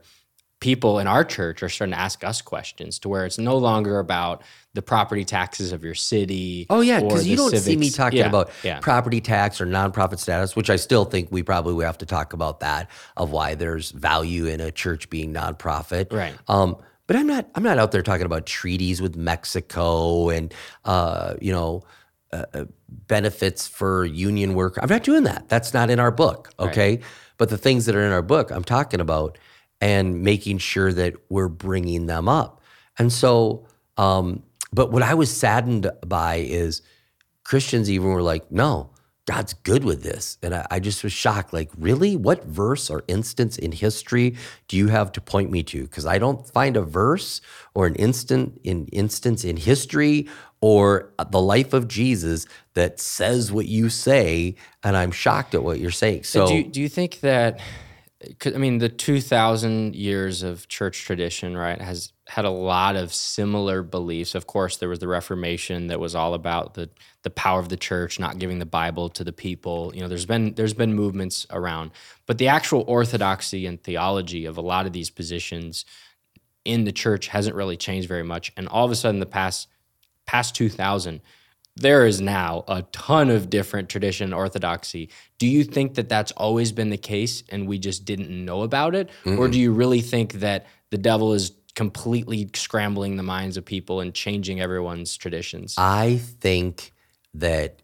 people 0.64 0.98
in 0.98 1.06
our 1.06 1.24
church 1.24 1.62
are 1.62 1.68
starting 1.68 1.92
to 1.92 2.00
ask 2.00 2.24
us 2.24 2.40
questions 2.40 2.98
to 2.98 3.08
where 3.10 3.26
it's 3.26 3.36
no 3.36 3.58
longer 3.58 3.98
about 3.98 4.42
the 4.72 4.80
property 4.80 5.22
taxes 5.22 5.72
of 5.72 5.84
your 5.84 5.94
city. 5.94 6.66
Oh 6.70 6.80
yeah, 6.80 7.00
because 7.00 7.26
you 7.28 7.36
don't 7.36 7.54
see 7.54 7.76
me 7.76 7.90
talking 7.90 8.20
Yeah, 8.20 8.28
about 8.28 8.50
yeah. 8.62 8.80
property 8.80 9.20
tax 9.20 9.60
or 9.60 9.66
nonprofit 9.66 10.18
status, 10.18 10.56
which 10.56 10.70
I 10.70 10.76
still 10.76 11.04
think 11.04 11.28
we 11.30 11.42
probably 11.42 11.84
have 11.84 11.98
to 11.98 12.06
talk 12.06 12.32
about 12.32 12.60
that 12.60 12.90
of 13.18 13.30
why 13.30 13.54
there's 13.54 13.90
value 13.90 14.46
in 14.46 14.60
a 14.62 14.70
church 14.70 15.10
being 15.10 15.34
nonprofit. 15.34 16.10
Right. 16.10 16.34
Um, 16.48 16.76
but 17.06 17.16
I'm 17.16 17.26
not. 17.26 17.46
I'm 17.54 17.62
not 17.62 17.76
out 17.76 17.92
there 17.92 18.00
talking 18.02 18.24
about 18.24 18.46
treaties 18.46 19.02
with 19.02 19.16
Mexico 19.16 20.30
and 20.30 20.54
uh, 20.86 21.34
you 21.42 21.52
know 21.52 21.82
uh, 22.32 22.44
uh, 22.54 22.64
benefits 22.88 23.68
for 23.68 24.06
union 24.06 24.54
work. 24.54 24.78
I'm 24.80 24.88
not 24.88 25.02
doing 25.02 25.24
that. 25.24 25.50
That's 25.50 25.74
not 25.74 25.90
in 25.90 26.00
our 26.00 26.10
book. 26.10 26.52
Okay. 26.58 27.00
but 27.36 27.50
the 27.50 27.58
things 27.58 27.84
that 27.84 27.94
are 27.94 28.02
in 28.02 28.12
our 28.12 28.22
book, 28.22 28.50
I'm 28.50 28.64
talking 28.64 29.00
about, 29.00 29.36
and 29.84 30.22
making 30.22 30.56
sure 30.56 30.94
that 30.94 31.14
we're 31.28 31.46
bringing 31.46 32.06
them 32.06 32.26
up. 32.26 32.62
And 32.98 33.12
so, 33.12 33.66
um, 33.98 34.42
but 34.72 34.90
what 34.90 35.02
I 35.02 35.12
was 35.12 35.30
saddened 35.30 35.90
by 36.06 36.36
is 36.36 36.80
Christians 37.44 37.90
even 37.90 38.08
were 38.08 38.22
like, 38.22 38.50
no, 38.50 38.88
God's 39.26 39.52
good 39.52 39.84
with 39.84 40.02
this. 40.02 40.38
And 40.42 40.54
I, 40.54 40.66
I, 40.70 40.80
just 40.80 41.04
was 41.04 41.12
shocked. 41.12 41.52
Like, 41.52 41.70
really? 41.78 42.16
What 42.16 42.44
verse 42.44 42.88
or 42.88 43.04
instance 43.08 43.58
in 43.58 43.72
history 43.72 44.36
do 44.68 44.78
you 44.78 44.88
have 44.88 45.12
to 45.12 45.20
point 45.20 45.50
me 45.50 45.62
to? 45.64 45.82
Because 45.82 46.06
I 46.06 46.16
don't 46.18 46.46
find 46.46 46.78
a 46.78 46.82
verse 46.82 47.42
or 47.74 47.86
an 47.86 47.94
instant 47.96 48.58
in 48.64 48.86
instance 48.86 49.44
in 49.44 49.58
history 49.58 50.28
or 50.62 51.12
the 51.30 51.42
life 51.42 51.74
of 51.74 51.88
Jesus 51.88 52.46
that 52.72 53.00
says 53.00 53.52
what 53.52 53.66
you 53.66 53.90
say. 53.90 54.56
And 54.82 54.96
I'm 54.96 55.10
shocked 55.10 55.54
at 55.54 55.62
what 55.62 55.78
you're 55.78 55.90
saying. 55.90 56.24
So 56.24 56.46
do 56.46 56.54
you, 56.54 56.64
do 56.64 56.80
you 56.80 56.88
think 56.88 57.20
that 57.20 57.60
I 58.46 58.58
mean, 58.58 58.78
the 58.78 58.88
2,000 58.88 59.94
years 59.94 60.42
of 60.42 60.68
church 60.68 61.04
tradition, 61.04 61.56
right, 61.56 61.80
has 61.80 62.12
had 62.26 62.44
a 62.44 62.50
lot 62.50 62.96
of 62.96 63.12
similar 63.12 63.82
beliefs. 63.82 64.34
Of 64.34 64.46
course, 64.46 64.76
there 64.76 64.88
was 64.88 64.98
the 64.98 65.08
Reformation 65.08 65.88
that 65.88 66.00
was 66.00 66.14
all 66.14 66.34
about 66.34 66.74
the 66.74 66.90
the 67.22 67.30
power 67.30 67.58
of 67.58 67.70
the 67.70 67.76
church, 67.76 68.20
not 68.20 68.38
giving 68.38 68.58
the 68.58 68.66
Bible 68.66 69.08
to 69.10 69.24
the 69.24 69.32
people. 69.32 69.92
You 69.94 70.02
know, 70.02 70.08
there's 70.08 70.26
been 70.26 70.54
there's 70.54 70.74
been 70.74 70.94
movements 70.94 71.46
around, 71.50 71.90
but 72.26 72.38
the 72.38 72.48
actual 72.48 72.84
orthodoxy 72.86 73.66
and 73.66 73.82
theology 73.82 74.44
of 74.46 74.56
a 74.58 74.62
lot 74.62 74.86
of 74.86 74.92
these 74.92 75.10
positions 75.10 75.84
in 76.64 76.84
the 76.84 76.92
church 76.92 77.28
hasn't 77.28 77.56
really 77.56 77.76
changed 77.76 78.08
very 78.08 78.22
much. 78.22 78.52
And 78.56 78.68
all 78.68 78.84
of 78.84 78.90
a 78.90 78.96
sudden, 78.96 79.20
the 79.20 79.26
past 79.26 79.68
past 80.26 80.54
2,000 80.54 81.20
there 81.76 82.06
is 82.06 82.20
now 82.20 82.64
a 82.68 82.82
ton 82.92 83.30
of 83.30 83.50
different 83.50 83.88
tradition 83.88 84.32
orthodoxy. 84.32 85.10
Do 85.38 85.46
you 85.46 85.64
think 85.64 85.94
that 85.94 86.08
that's 86.08 86.32
always 86.32 86.72
been 86.72 86.90
the 86.90 86.96
case 86.96 87.42
and 87.48 87.66
we 87.66 87.78
just 87.78 88.04
didn't 88.04 88.30
know 88.30 88.62
about 88.62 88.94
it? 88.94 89.10
mm 89.24 89.38
Or 89.38 89.48
do 89.48 89.58
you 89.58 89.72
really 89.72 90.00
think 90.00 90.34
that 90.34 90.66
the 90.90 90.98
devil 90.98 91.32
is 91.32 91.52
completely 91.74 92.48
scrambling 92.54 93.16
the 93.16 93.24
minds 93.24 93.56
of 93.56 93.64
people 93.64 94.00
and 94.00 94.14
changing 94.14 94.60
everyone's 94.60 95.16
traditions? 95.16 95.74
I 95.76 96.18
think 96.40 96.92
that 97.34 97.82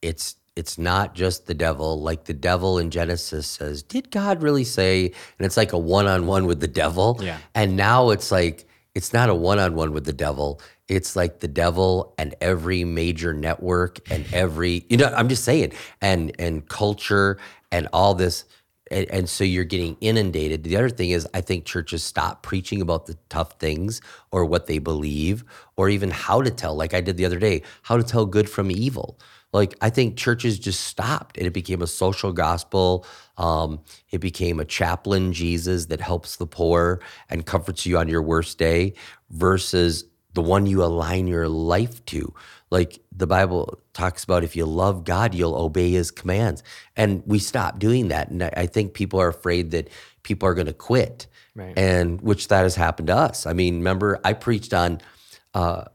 it's 0.00 0.36
it's 0.56 0.78
not 0.78 1.14
just 1.14 1.46
the 1.46 1.54
devil 1.54 2.00
like 2.00 2.24
the 2.24 2.34
devil 2.34 2.78
in 2.78 2.90
genesis 2.90 3.46
says 3.46 3.82
did 3.82 4.10
god 4.10 4.42
really 4.42 4.64
say 4.64 5.06
and 5.06 5.46
it's 5.46 5.56
like 5.56 5.72
a 5.72 5.78
one-on-one 5.78 6.46
with 6.46 6.60
the 6.60 6.68
devil 6.68 7.18
yeah 7.20 7.38
and 7.54 7.76
now 7.76 8.10
it's 8.10 8.32
like 8.32 8.67
it's 8.98 9.12
not 9.12 9.30
a 9.30 9.34
one-on-one 9.34 9.92
with 9.92 10.06
the 10.06 10.12
devil. 10.12 10.60
It's 10.88 11.14
like 11.14 11.38
the 11.38 11.46
devil 11.46 12.16
and 12.18 12.34
every 12.40 12.82
major 12.82 13.32
network 13.32 14.00
and 14.10 14.26
every 14.32 14.84
you 14.88 14.96
know 14.96 15.12
i'm 15.16 15.28
just 15.28 15.44
saying 15.44 15.72
and 16.02 16.32
and 16.40 16.68
culture 16.68 17.38
and 17.70 17.86
all 17.92 18.14
this 18.14 18.44
and, 18.90 19.08
and, 19.10 19.28
so 19.28 19.44
you're 19.44 19.64
getting 19.64 19.98
inundated. 20.00 20.64
The 20.64 20.76
other 20.76 20.88
thing 20.88 21.10
is 21.10 21.28
i 21.32 21.40
think 21.40 21.64
churches 21.64 22.02
stop 22.02 22.42
preaching 22.42 22.82
about 22.82 23.06
the 23.06 23.16
tough 23.28 23.52
things 23.60 24.00
or 24.32 24.44
what 24.44 24.66
they 24.66 24.78
believe 24.78 25.44
or 25.76 25.88
even 25.88 26.10
how 26.10 26.42
to 26.42 26.50
tell. 26.50 26.74
Like 26.74 26.92
i 26.92 27.00
did 27.00 27.16
the 27.16 27.24
other 27.24 27.38
day 27.38 27.62
how 27.82 27.98
to 27.98 28.02
tell 28.02 28.26
good 28.26 28.50
from 28.50 28.68
evil 28.68 29.16
like 29.52 29.74
i 29.80 29.90
think 29.90 30.16
churches 30.16 30.58
just 30.58 30.84
stopped 30.84 31.36
and 31.38 31.46
it 31.46 31.52
became 31.52 31.82
a 31.82 31.86
social 31.86 32.32
gospel 32.32 33.06
um, 33.36 33.80
it 34.10 34.18
became 34.18 34.60
a 34.60 34.64
chaplain 34.64 35.32
jesus 35.32 35.86
that 35.86 36.00
helps 36.00 36.36
the 36.36 36.46
poor 36.46 37.00
and 37.30 37.46
comforts 37.46 37.86
you 37.86 37.98
on 37.98 38.08
your 38.08 38.22
worst 38.22 38.58
day 38.58 38.92
versus 39.30 40.04
the 40.38 40.42
one 40.42 40.66
you 40.66 40.84
align 40.84 41.26
your 41.26 41.48
life 41.48 42.04
to. 42.06 42.32
Like 42.70 43.00
the 43.10 43.26
Bible 43.26 43.80
talks 43.92 44.22
about, 44.22 44.44
if 44.44 44.54
you 44.54 44.66
love 44.66 45.02
God, 45.02 45.34
you'll 45.34 45.56
obey 45.56 45.90
his 45.90 46.12
commands. 46.12 46.62
And 46.96 47.22
we 47.26 47.40
stop 47.40 47.80
doing 47.80 48.08
that. 48.08 48.28
And 48.28 48.42
I 48.44 48.66
think 48.66 48.94
people 48.94 49.20
are 49.20 49.26
afraid 49.26 49.72
that 49.72 49.88
people 50.22 50.48
are 50.48 50.54
going 50.54 50.68
to 50.68 50.72
quit. 50.72 51.26
Right. 51.56 51.76
And 51.76 52.20
which 52.20 52.46
that 52.48 52.62
has 52.62 52.76
happened 52.76 53.08
to 53.08 53.16
us. 53.16 53.46
I 53.46 53.52
mean, 53.52 53.78
remember, 53.78 54.20
I 54.24 54.32
preached 54.34 54.72
on 54.72 55.00
uh, 55.54 55.86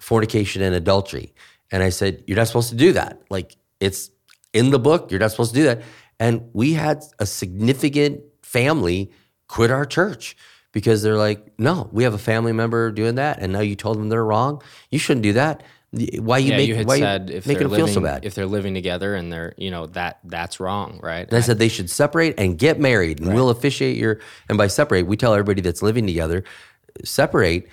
fornication 0.00 0.62
and 0.62 0.76
adultery. 0.76 1.34
And 1.70 1.82
I 1.82 1.90
said, 1.90 2.24
you're 2.26 2.36
not 2.36 2.46
supposed 2.46 2.70
to 2.70 2.76
do 2.76 2.92
that. 2.92 3.22
Like 3.30 3.56
it's 3.80 4.10
in 4.52 4.70
the 4.70 4.78
book, 4.78 5.10
you're 5.10 5.20
not 5.20 5.30
supposed 5.30 5.54
to 5.54 5.60
do 5.60 5.64
that. 5.64 5.82
And 6.18 6.48
we 6.52 6.72
had 6.72 7.04
a 7.18 7.26
significant 7.26 8.22
family 8.42 9.12
quit 9.46 9.70
our 9.70 9.84
church 9.84 10.36
because 10.72 11.02
they're 11.02 11.16
like, 11.16 11.52
no, 11.58 11.88
we 11.92 12.04
have 12.04 12.14
a 12.14 12.18
family 12.18 12.52
member 12.52 12.90
doing 12.90 13.16
that, 13.16 13.38
and 13.40 13.52
now 13.52 13.60
you 13.60 13.74
told 13.74 13.98
them 13.98 14.08
they're 14.08 14.24
wrong. 14.24 14.62
You 14.90 14.98
shouldn't 14.98 15.22
do 15.22 15.32
that. 15.34 15.62
Why 15.90 16.38
you 16.38 16.50
yeah, 16.50 16.56
make? 16.56 16.68
You 16.68 16.84
why 16.84 16.98
said 16.98 17.30
you 17.30 17.36
if 17.36 17.46
making 17.46 17.62
them 17.62 17.70
living, 17.70 17.86
feel 17.86 17.94
so 17.94 18.00
bad? 18.02 18.24
If 18.24 18.34
they're 18.34 18.46
living 18.46 18.74
together 18.74 19.14
and 19.14 19.32
they're, 19.32 19.54
you 19.56 19.70
know, 19.70 19.86
that 19.86 20.18
that's 20.24 20.60
wrong, 20.60 21.00
right? 21.02 21.26
And 21.26 21.32
I, 21.32 21.38
I 21.38 21.40
said 21.40 21.58
they 21.58 21.68
should 21.68 21.88
separate 21.88 22.34
and 22.38 22.58
get 22.58 22.78
married, 22.78 23.20
and 23.20 23.28
right. 23.28 23.34
we'll 23.34 23.48
officiate 23.48 23.96
your. 23.96 24.20
And 24.50 24.58
by 24.58 24.66
separate, 24.66 25.06
we 25.06 25.16
tell 25.16 25.32
everybody 25.32 25.62
that's 25.62 25.80
living 25.80 26.06
together, 26.06 26.44
separate. 27.04 27.68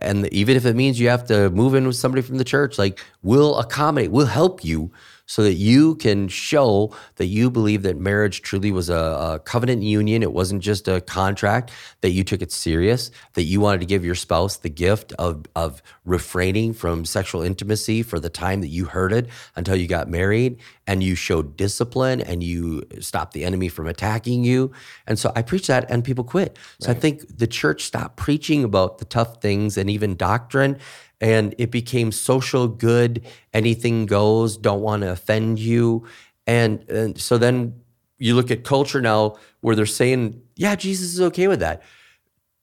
And 0.00 0.32
even 0.32 0.56
if 0.56 0.66
it 0.66 0.76
means 0.76 0.98
you 0.98 1.08
have 1.08 1.26
to 1.26 1.50
move 1.50 1.74
in 1.74 1.86
with 1.86 1.96
somebody 1.96 2.22
from 2.22 2.38
the 2.38 2.44
church, 2.44 2.78
like 2.78 3.00
we'll 3.22 3.56
accommodate, 3.58 4.10
we'll 4.10 4.26
help 4.26 4.64
you 4.64 4.90
so 5.26 5.42
that 5.42 5.54
you 5.54 5.96
can 5.96 6.28
show 6.28 6.94
that 7.16 7.26
you 7.26 7.50
believe 7.50 7.82
that 7.82 7.98
marriage 7.98 8.42
truly 8.42 8.70
was 8.70 8.88
a, 8.88 8.94
a, 8.94 9.40
covenant 9.40 9.82
union. 9.82 10.22
It 10.22 10.32
wasn't 10.32 10.62
just 10.62 10.86
a 10.88 11.00
contract, 11.00 11.72
that 12.00 12.10
you 12.10 12.22
took 12.22 12.42
it 12.42 12.52
serious, 12.52 13.10
that 13.34 13.42
you 13.42 13.60
wanted 13.60 13.80
to 13.80 13.86
give 13.86 14.04
your 14.04 14.14
spouse 14.14 14.56
the 14.56 14.70
gift 14.70 15.12
of, 15.18 15.44
of 15.56 15.82
refraining 16.04 16.72
from 16.72 17.04
sexual 17.04 17.42
intimacy 17.42 18.02
for 18.02 18.20
the 18.20 18.30
time 18.30 18.60
that 18.60 18.68
you 18.68 18.84
heard 18.84 19.12
it 19.12 19.28
until 19.56 19.76
you 19.76 19.88
got 19.88 20.08
married, 20.08 20.58
and 20.86 21.02
you 21.02 21.14
showed 21.14 21.56
discipline 21.56 22.20
and 22.20 22.42
you 22.42 22.82
stopped 23.00 23.32
the 23.32 23.44
enemy 23.44 23.68
from 23.68 23.86
attacking 23.86 24.44
you. 24.44 24.72
And 25.06 25.18
so 25.18 25.32
I 25.34 25.42
preach 25.42 25.66
that, 25.66 25.90
and 25.90 26.04
people 26.04 26.24
quit. 26.24 26.58
So 26.80 26.88
right. 26.88 26.96
I 26.96 27.00
think 27.00 27.38
the 27.38 27.46
church 27.46 27.84
stopped 27.84 28.16
preaching 28.16 28.64
about 28.64 28.98
the 28.98 29.04
tough 29.04 29.40
things 29.40 29.76
and 29.76 29.90
even 29.90 30.16
doctrine 30.16 30.78
and 31.20 31.54
it 31.58 31.70
became 31.70 32.12
social 32.12 32.68
good 32.68 33.24
anything 33.54 34.06
goes 34.06 34.56
don't 34.56 34.80
want 34.80 35.02
to 35.02 35.10
offend 35.10 35.58
you 35.58 36.06
and, 36.46 36.88
and 36.88 37.20
so 37.20 37.38
then 37.38 37.74
you 38.18 38.34
look 38.34 38.50
at 38.50 38.64
culture 38.64 39.00
now 39.00 39.36
where 39.60 39.74
they're 39.74 39.86
saying 39.86 40.40
yeah 40.56 40.74
jesus 40.74 41.14
is 41.14 41.20
okay 41.20 41.48
with 41.48 41.60
that 41.60 41.82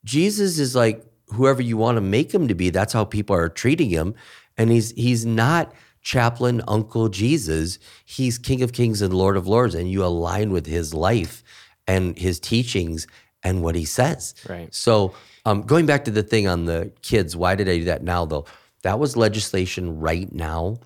jesus 0.03 0.59
is 0.59 0.75
like 0.75 1.03
whoever 1.29 1.61
you 1.61 1.77
want 1.77 1.95
to 1.95 2.01
make 2.01 2.33
him 2.33 2.47
to 2.47 2.55
be 2.55 2.69
that's 2.69 2.93
how 2.93 3.03
people 3.03 3.35
are 3.35 3.49
treating 3.49 3.89
him 3.89 4.13
and 4.57 4.69
he's 4.69 4.91
he's 4.91 5.25
not 5.25 5.73
chaplain 6.03 6.61
uncle 6.67 7.09
jesus 7.09 7.79
he's 8.05 8.37
king 8.37 8.61
of 8.61 8.73
kings 8.73 9.01
and 9.01 9.13
lord 9.13 9.37
of 9.37 9.47
lords 9.47 9.73
and 9.73 9.89
you 9.89 10.03
align 10.03 10.51
with 10.51 10.65
his 10.65 10.93
life 10.93 11.43
and 11.87 12.17
his 12.17 12.39
teachings 12.39 13.07
and 13.43 13.63
what 13.63 13.75
he 13.75 13.85
says 13.85 14.35
right 14.47 14.73
so 14.73 15.13
um, 15.45 15.61
going 15.61 15.85
back 15.85 16.05
to 16.05 16.11
the 16.11 16.23
thing 16.23 16.47
on 16.47 16.65
the 16.65 16.91
kids, 17.01 17.35
why 17.35 17.55
did 17.55 17.67
I 17.67 17.77
do 17.77 17.83
that 17.85 18.03
now 18.03 18.25
though? 18.25 18.45
That 18.83 18.99
was 18.99 19.17
legislation 19.17 19.99
right 19.99 20.31
now 20.31 20.77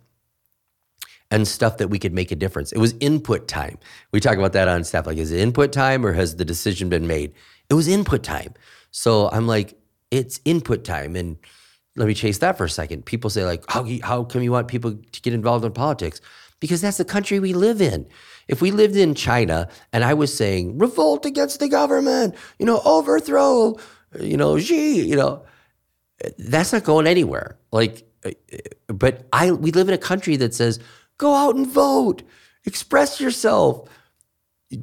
and 1.30 1.47
stuff 1.47 1.77
that 1.77 1.89
we 1.89 1.99
could 1.99 2.13
make 2.13 2.32
a 2.32 2.36
difference. 2.36 2.71
It 2.71 2.80
was 2.80 2.95
input 2.99 3.47
time. 3.47 3.77
We 4.12 4.19
talk 4.19 4.38
about 4.38 4.53
that 4.53 4.67
on 4.67 4.84
staff. 4.84 5.06
Like, 5.06 5.17
is 5.17 5.32
it 5.32 5.39
input 5.39 5.71
time 5.71 6.06
or 6.06 6.13
has 6.13 6.36
the 6.36 6.45
decision 6.45 6.89
been 6.89 7.06
made? 7.06 7.34
It 7.69 7.73
was 7.73 7.88
input 7.88 8.23
time. 8.23 8.53
So 8.91 9.30
I'm 9.30 9.45
like, 9.45 9.77
it's 10.10 10.39
input 10.45 10.84
time. 10.84 11.15
And 11.15 11.38
let 11.97 12.07
me 12.07 12.13
chase 12.13 12.38
that 12.38 12.57
for 12.57 12.65
a 12.65 12.69
second. 12.69 13.05
People 13.05 13.29
say, 13.29 13.43
like, 13.43 13.63
how, 13.67 13.86
how 14.03 14.23
come 14.23 14.41
you 14.43 14.51
want 14.51 14.69
people 14.69 14.93
to 14.93 15.21
get 15.21 15.33
involved 15.33 15.65
in 15.65 15.73
politics? 15.73 16.21
Because 16.60 16.81
that's 16.81 16.97
the 16.97 17.05
country 17.05 17.39
we 17.39 17.53
live 17.53 17.81
in. 17.81 18.07
If 18.47 18.62
we 18.62 18.71
lived 18.71 18.95
in 18.95 19.13
China 19.13 19.67
and 19.91 20.03
I 20.03 20.13
was 20.13 20.36
saying, 20.36 20.77
revolt 20.77 21.25
against 21.25 21.60
the 21.60 21.67
government, 21.67 22.36
you 22.57 22.65
know, 22.65 22.81
overthrow 22.86 23.77
you 24.19 24.38
know, 24.38 24.57
Xi, 24.57 25.01
you 25.01 25.15
know, 25.15 25.43
that's 26.38 26.73
not 26.73 26.83
going 26.83 27.07
anywhere. 27.07 27.57
Like, 27.71 28.07
but 28.88 29.27
I 29.33 29.51
we 29.51 29.71
live 29.71 29.88
in 29.88 29.93
a 29.93 29.99
country 29.99 30.36
that 30.38 30.53
says 30.53 30.79
go 31.17 31.33
out 31.33 31.55
and 31.55 31.67
vote, 31.67 32.23
express 32.65 33.19
yourself, 33.19 33.89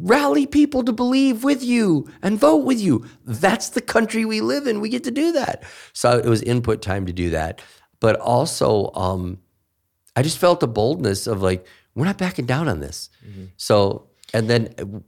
rally 0.01 0.47
people 0.47 0.83
to 0.85 0.92
believe 0.92 1.44
with 1.44 1.62
you 1.62 2.09
and 2.23 2.38
vote 2.38 2.64
with 2.64 2.81
you. 2.81 3.07
That's 3.25 3.70
the 3.70 3.81
country 3.81 4.25
we 4.25 4.40
live 4.40 4.66
in. 4.66 4.81
We 4.81 4.88
get 4.88 5.05
to 5.05 5.11
do 5.11 5.33
that. 5.33 5.62
So 5.92 6.18
it 6.18 6.27
was 6.27 6.42
input 6.42 6.81
time 6.81 7.07
to 7.07 7.12
do 7.12 7.31
that, 7.31 7.61
but 8.01 8.16
also 8.16 8.90
um, 8.94 9.38
I 10.16 10.23
just 10.23 10.38
felt 10.38 10.61
the 10.61 10.68
boldness 10.68 11.27
of 11.27 11.42
like 11.42 11.66
we're 11.94 12.07
not 12.07 12.18
backing 12.18 12.47
down 12.47 12.68
on 12.68 12.81
this. 12.81 13.11
Mm-hmm. 13.27 13.44
So 13.57 14.09
and 14.33 14.49
then 14.49 15.05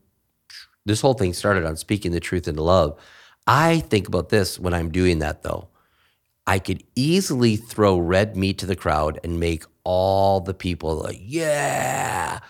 this 0.85 1.01
whole 1.01 1.15
thing 1.15 1.33
started 1.33 1.65
on 1.65 1.77
speaking 1.77 2.13
the 2.13 2.21
truth 2.21 2.47
in 2.47 2.57
love. 2.57 2.99
I 3.47 3.81
think 3.81 4.09
about 4.09 4.29
this 4.29 4.59
when 4.59 4.75
I'm 4.75 4.91
doing 4.91 5.21
that 5.21 5.43
though. 5.43 5.69
I 6.47 6.61
could 6.61 6.85
easily 6.95 7.57
throw 7.57 7.99
red 7.99 8.37
meat 8.37 8.59
to 8.59 8.67
the 8.67 8.77
crowd 8.77 9.19
and 9.25 9.41
make 9.41 9.65
all 9.83 10.41
the 10.41 10.55
people 10.55 10.97
like, 10.97 11.19
yeah. 11.21 12.41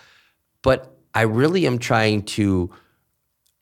But 0.61 0.96
I 1.17 1.21
really 1.21 1.65
am 1.65 1.79
trying 1.79 2.21
to 2.37 2.69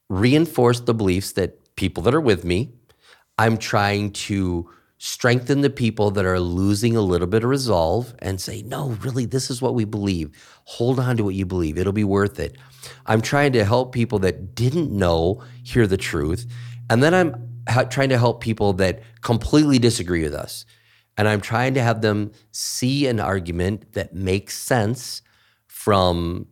reinforce 0.09 0.81
the 0.81 0.93
beliefs 0.93 1.31
that 1.33 1.73
people 1.77 2.03
that 2.03 2.13
are 2.13 2.19
with 2.19 2.43
me, 2.43 2.73
I'm 3.37 3.57
trying 3.57 4.11
to 4.27 4.69
strengthen 4.97 5.61
the 5.61 5.69
people 5.69 6.11
that 6.11 6.25
are 6.25 6.41
losing 6.41 6.97
a 6.97 7.01
little 7.01 7.27
bit 7.27 7.45
of 7.45 7.49
resolve 7.49 8.13
and 8.19 8.41
say, 8.41 8.61
no, 8.63 8.89
really, 8.89 9.23
this 9.23 9.49
is 9.49 9.61
what 9.61 9.73
we 9.73 9.85
believe. 9.85 10.31
Hold 10.65 10.99
on 10.99 11.15
to 11.15 11.23
what 11.23 11.35
you 11.35 11.45
believe. 11.45 11.77
It'll 11.77 11.93
be 11.93 12.03
worth 12.03 12.41
it. 12.41 12.57
I'm 13.05 13.21
trying 13.21 13.53
to 13.53 13.63
help 13.63 13.93
people 13.93 14.19
that 14.19 14.53
didn't 14.53 14.91
know 14.91 15.41
hear 15.63 15.87
the 15.87 15.95
truth. 15.95 16.45
And 16.89 17.01
then 17.01 17.13
I'm 17.13 17.89
trying 17.89 18.09
to 18.09 18.17
help 18.17 18.41
people 18.41 18.73
that 18.73 19.01
completely 19.21 19.79
disagree 19.79 20.23
with 20.23 20.33
us. 20.33 20.65
And 21.17 21.25
I'm 21.25 21.39
trying 21.39 21.73
to 21.75 21.81
have 21.81 22.01
them 22.01 22.33
see 22.51 23.07
an 23.07 23.21
argument 23.21 23.93
that 23.93 24.13
makes 24.13 24.57
sense 24.57 25.21
from 25.67 26.47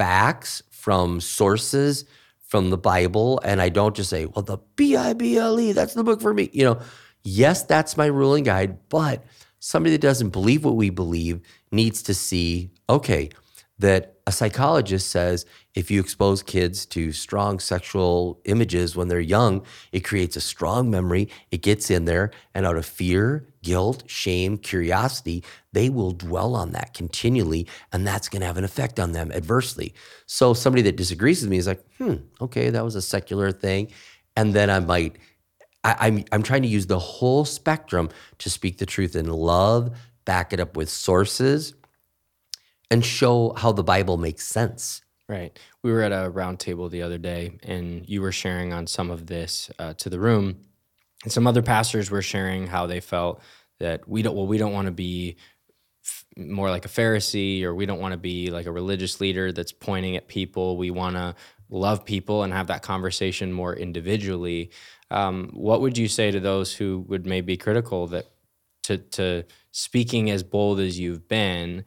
facts, 0.00 0.62
from 0.70 1.20
sources, 1.20 2.06
from 2.40 2.70
the 2.70 2.78
Bible. 2.78 3.38
And 3.44 3.60
I 3.60 3.68
don't 3.68 3.94
just 3.94 4.08
say, 4.08 4.24
well, 4.24 4.42
the 4.42 4.56
B 4.74 4.96
I 4.96 5.12
B 5.12 5.36
L 5.36 5.60
E, 5.60 5.72
that's 5.72 5.92
the 5.92 6.02
book 6.02 6.22
for 6.22 6.32
me. 6.32 6.48
You 6.54 6.64
know, 6.64 6.80
yes, 7.22 7.64
that's 7.64 7.98
my 7.98 8.06
ruling 8.06 8.44
guide, 8.44 8.78
but 8.88 9.22
somebody 9.58 9.92
that 9.92 10.00
doesn't 10.00 10.30
believe 10.30 10.64
what 10.64 10.76
we 10.76 10.88
believe 10.88 11.42
needs 11.70 12.02
to 12.04 12.14
see, 12.14 12.70
okay, 12.88 13.28
that 13.78 14.14
a 14.26 14.32
psychologist 14.32 15.10
says 15.10 15.44
if 15.74 15.90
you 15.90 16.00
expose 16.00 16.42
kids 16.42 16.86
to 16.86 17.12
strong 17.12 17.60
sexual 17.60 18.40
images 18.46 18.96
when 18.96 19.08
they're 19.08 19.20
young, 19.20 19.66
it 19.92 20.00
creates 20.00 20.34
a 20.34 20.40
strong 20.40 20.90
memory. 20.90 21.28
It 21.50 21.60
gets 21.60 21.90
in 21.90 22.06
there, 22.06 22.30
and 22.54 22.64
out 22.64 22.76
of 22.78 22.86
fear, 22.86 23.49
guilt, 23.62 24.04
shame, 24.06 24.56
curiosity, 24.58 25.44
they 25.72 25.88
will 25.88 26.12
dwell 26.12 26.54
on 26.54 26.72
that 26.72 26.94
continually, 26.94 27.66
and 27.92 28.06
that's 28.06 28.28
going 28.28 28.40
to 28.40 28.46
have 28.46 28.56
an 28.56 28.64
effect 28.64 28.98
on 28.98 29.12
them 29.12 29.30
adversely. 29.32 29.94
So, 30.26 30.54
somebody 30.54 30.82
that 30.82 30.96
disagrees 30.96 31.42
with 31.42 31.50
me 31.50 31.58
is 31.58 31.66
like, 31.66 31.84
hmm, 31.98 32.16
okay, 32.40 32.70
that 32.70 32.84
was 32.84 32.94
a 32.94 33.02
secular 33.02 33.52
thing. 33.52 33.88
And 34.36 34.54
then 34.54 34.70
I 34.70 34.80
might, 34.80 35.16
I, 35.84 35.96
I'm, 36.00 36.24
I'm 36.32 36.42
trying 36.42 36.62
to 36.62 36.68
use 36.68 36.86
the 36.86 36.98
whole 36.98 37.44
spectrum 37.44 38.10
to 38.38 38.50
speak 38.50 38.78
the 38.78 38.86
truth 38.86 39.16
in 39.16 39.26
love, 39.26 39.96
back 40.24 40.52
it 40.52 40.60
up 40.60 40.76
with 40.76 40.88
sources 40.88 41.74
and 42.90 43.04
show 43.04 43.54
how 43.56 43.72
the 43.72 43.84
Bible 43.84 44.16
makes 44.16 44.46
sense. 44.46 45.02
Right. 45.28 45.56
We 45.82 45.92
were 45.92 46.02
at 46.02 46.10
a 46.10 46.30
roundtable 46.30 46.90
the 46.90 47.02
other 47.02 47.18
day, 47.18 47.58
and 47.62 48.08
you 48.08 48.20
were 48.20 48.32
sharing 48.32 48.72
on 48.72 48.88
some 48.88 49.10
of 49.10 49.26
this 49.26 49.70
uh, 49.78 49.94
to 49.94 50.10
the 50.10 50.18
room, 50.18 50.64
and 51.24 51.32
some 51.32 51.46
other 51.46 51.62
pastors 51.62 52.10
were 52.10 52.22
sharing 52.22 52.66
how 52.66 52.86
they 52.86 53.00
felt 53.00 53.42
that 53.78 54.08
we 54.08 54.22
don't. 54.22 54.36
Well, 54.36 54.46
we 54.46 54.58
don't 54.58 54.72
want 54.72 54.86
to 54.86 54.92
be 54.92 55.36
more 56.36 56.70
like 56.70 56.84
a 56.84 56.88
Pharisee, 56.88 57.62
or 57.62 57.74
we 57.74 57.86
don't 57.86 58.00
want 58.00 58.12
to 58.12 58.18
be 58.18 58.50
like 58.50 58.66
a 58.66 58.72
religious 58.72 59.20
leader 59.20 59.52
that's 59.52 59.72
pointing 59.72 60.16
at 60.16 60.28
people. 60.28 60.76
We 60.76 60.90
want 60.90 61.16
to 61.16 61.34
love 61.68 62.04
people 62.04 62.42
and 62.42 62.52
have 62.52 62.68
that 62.68 62.82
conversation 62.82 63.52
more 63.52 63.74
individually. 63.74 64.70
Um, 65.10 65.50
what 65.52 65.80
would 65.80 65.98
you 65.98 66.08
say 66.08 66.30
to 66.30 66.40
those 66.40 66.74
who 66.74 67.04
would 67.08 67.26
maybe 67.26 67.46
be 67.46 67.56
critical 67.56 68.06
that 68.08 68.26
to 68.84 68.98
to 68.98 69.44
speaking 69.72 70.30
as 70.30 70.42
bold 70.42 70.80
as 70.80 70.98
you've 70.98 71.28
been? 71.28 71.84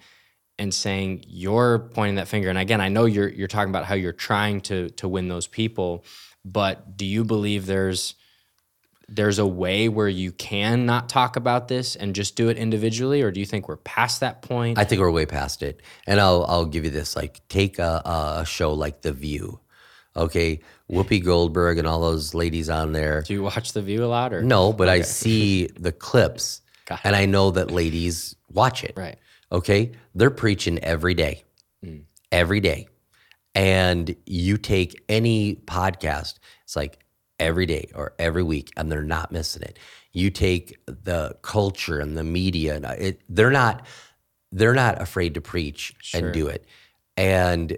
and 0.59 0.71
saying 0.71 1.25
you're 1.27 1.89
pointing 1.95 2.15
that 2.15 2.27
finger 2.27 2.47
and 2.47 2.59
again 2.59 2.79
i 2.79 2.87
know 2.87 3.05
you're 3.05 3.27
you're 3.29 3.47
talking 3.47 3.71
about 3.71 3.85
how 3.85 3.95
you're 3.95 4.13
trying 4.13 4.61
to 4.61 4.87
to 4.91 5.07
win 5.07 5.27
those 5.27 5.47
people 5.47 6.05
but 6.45 6.95
do 6.95 7.05
you 7.05 7.23
believe 7.23 7.65
there's 7.65 8.13
there's 9.07 9.39
a 9.39 9.45
way 9.45 9.89
where 9.89 10.07
you 10.07 10.31
can 10.31 10.85
not 10.85 11.09
talk 11.09 11.35
about 11.35 11.67
this 11.67 11.95
and 11.95 12.15
just 12.15 12.35
do 12.35 12.49
it 12.49 12.57
individually 12.57 13.21
or 13.21 13.31
do 13.31 13.39
you 13.39 13.45
think 13.45 13.67
we're 13.67 13.77
past 13.77 14.21
that 14.21 14.41
point? 14.41 14.77
I 14.77 14.83
think 14.83 15.01
we're 15.01 15.11
way 15.11 15.25
past 15.25 15.61
it. 15.63 15.81
And 16.07 16.19
i'll 16.19 16.45
i'll 16.45 16.65
give 16.65 16.83
you 16.85 16.91
this 16.91 17.15
like 17.15 17.41
take 17.49 17.79
a, 17.79 18.01
a 18.05 18.45
show 18.45 18.73
like 18.73 19.01
the 19.01 19.13
view 19.13 19.59
okay? 20.15 20.59
Whoopi 20.91 21.23
goldberg 21.23 21.79
and 21.79 21.87
all 21.87 21.99
those 21.99 22.35
ladies 22.35 22.69
on 22.69 22.91
there. 22.91 23.23
Do 23.23 23.33
you 23.33 23.41
watch 23.41 23.73
the 23.73 23.81
view 23.81 24.03
a 24.03 24.07
lot 24.07 24.31
or? 24.33 24.43
No 24.43 24.71
but 24.71 24.87
okay. 24.87 24.99
i 24.99 25.01
see 25.01 25.67
the 25.75 25.91
clips 25.91 26.61
and 27.03 27.15
i 27.15 27.25
know 27.25 27.51
that 27.51 27.71
ladies 27.71 28.35
watch 28.49 28.83
it 28.83 28.93
right. 28.95 29.17
okay, 29.51 29.91
they're 30.15 30.29
preaching 30.29 30.79
every 30.79 31.13
day, 31.13 31.43
mm. 31.83 32.03
every 32.31 32.59
day. 32.59 32.87
And 33.55 34.15
you 34.25 34.57
take 34.57 35.03
any 35.09 35.55
podcast, 35.55 36.39
it's 36.63 36.75
like 36.75 37.02
every 37.43 37.65
day 37.65 37.89
or 37.93 38.13
every 38.17 38.43
week, 38.43 38.71
and 38.77 38.91
they're 38.91 39.03
not 39.03 39.31
missing 39.31 39.63
it. 39.63 39.77
You 40.11 40.29
take 40.29 40.77
the 40.85 41.35
culture 41.41 41.99
and 41.99 42.17
the 42.17 42.23
media, 42.23 42.75
and 42.75 42.85
it, 42.85 43.21
they're 43.29 43.51
not 43.51 43.85
they're 44.51 44.75
not 44.75 45.01
afraid 45.01 45.33
to 45.33 45.41
preach 45.41 45.95
sure. 45.99 46.25
and 46.25 46.33
do 46.33 46.47
it. 46.47 46.65
And 47.17 47.77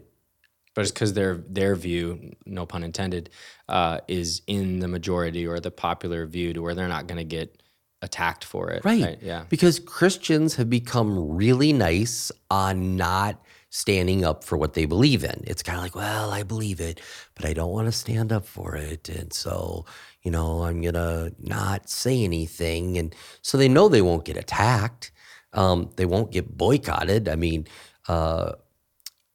but 0.73 0.81
it's 0.81 0.91
because 0.91 1.13
their 1.13 1.37
their 1.47 1.75
view, 1.75 2.33
no 2.45 2.65
pun 2.65 2.83
intended, 2.83 3.29
uh, 3.69 3.99
is 4.07 4.41
in 4.45 4.79
the 4.79 4.87
majority 4.87 5.47
or 5.47 5.59
the 5.59 5.71
popular 5.71 6.25
view 6.25 6.53
to 6.53 6.61
where 6.61 6.75
they're 6.75 6.87
not 6.87 7.07
going 7.07 7.17
to 7.17 7.23
get 7.23 7.61
attacked 8.01 8.43
for 8.43 8.69
it. 8.69 8.83
Right. 8.85 9.01
right. 9.01 9.19
Yeah. 9.21 9.45
Because 9.49 9.79
Christians 9.79 10.55
have 10.55 10.69
become 10.69 11.35
really 11.35 11.73
nice 11.73 12.31
on 12.51 12.97
not 12.97 13.41
standing 13.75 14.23
up 14.23 14.41
for 14.41 14.57
what 14.57 14.73
they 14.73 14.85
believe 14.85 15.25
in. 15.25 15.43
It's 15.45 15.61
kind 15.61 15.77
of 15.77 15.83
like, 15.83 15.95
well, 15.95 16.31
I 16.31 16.43
believe 16.43 16.79
it, 16.79 17.01
but 17.35 17.43
I 17.43 17.51
don't 17.51 17.73
want 17.73 17.87
to 17.87 17.91
stand 17.91 18.31
up 18.31 18.45
for 18.45 18.77
it. 18.77 19.09
And 19.09 19.33
so, 19.33 19.85
you 20.23 20.31
know, 20.31 20.63
I'm 20.63 20.79
going 20.81 20.93
to 20.93 21.33
not 21.39 21.89
say 21.89 22.23
anything. 22.23 22.97
And 22.97 23.13
so 23.41 23.57
they 23.57 23.67
know 23.67 23.89
they 23.89 24.01
won't 24.01 24.23
get 24.23 24.37
attacked. 24.37 25.11
Um, 25.51 25.89
they 25.97 26.05
won't 26.05 26.31
get 26.31 26.57
boycotted. 26.57 27.27
I 27.27 27.35
mean, 27.35 27.67
uh, 28.07 28.53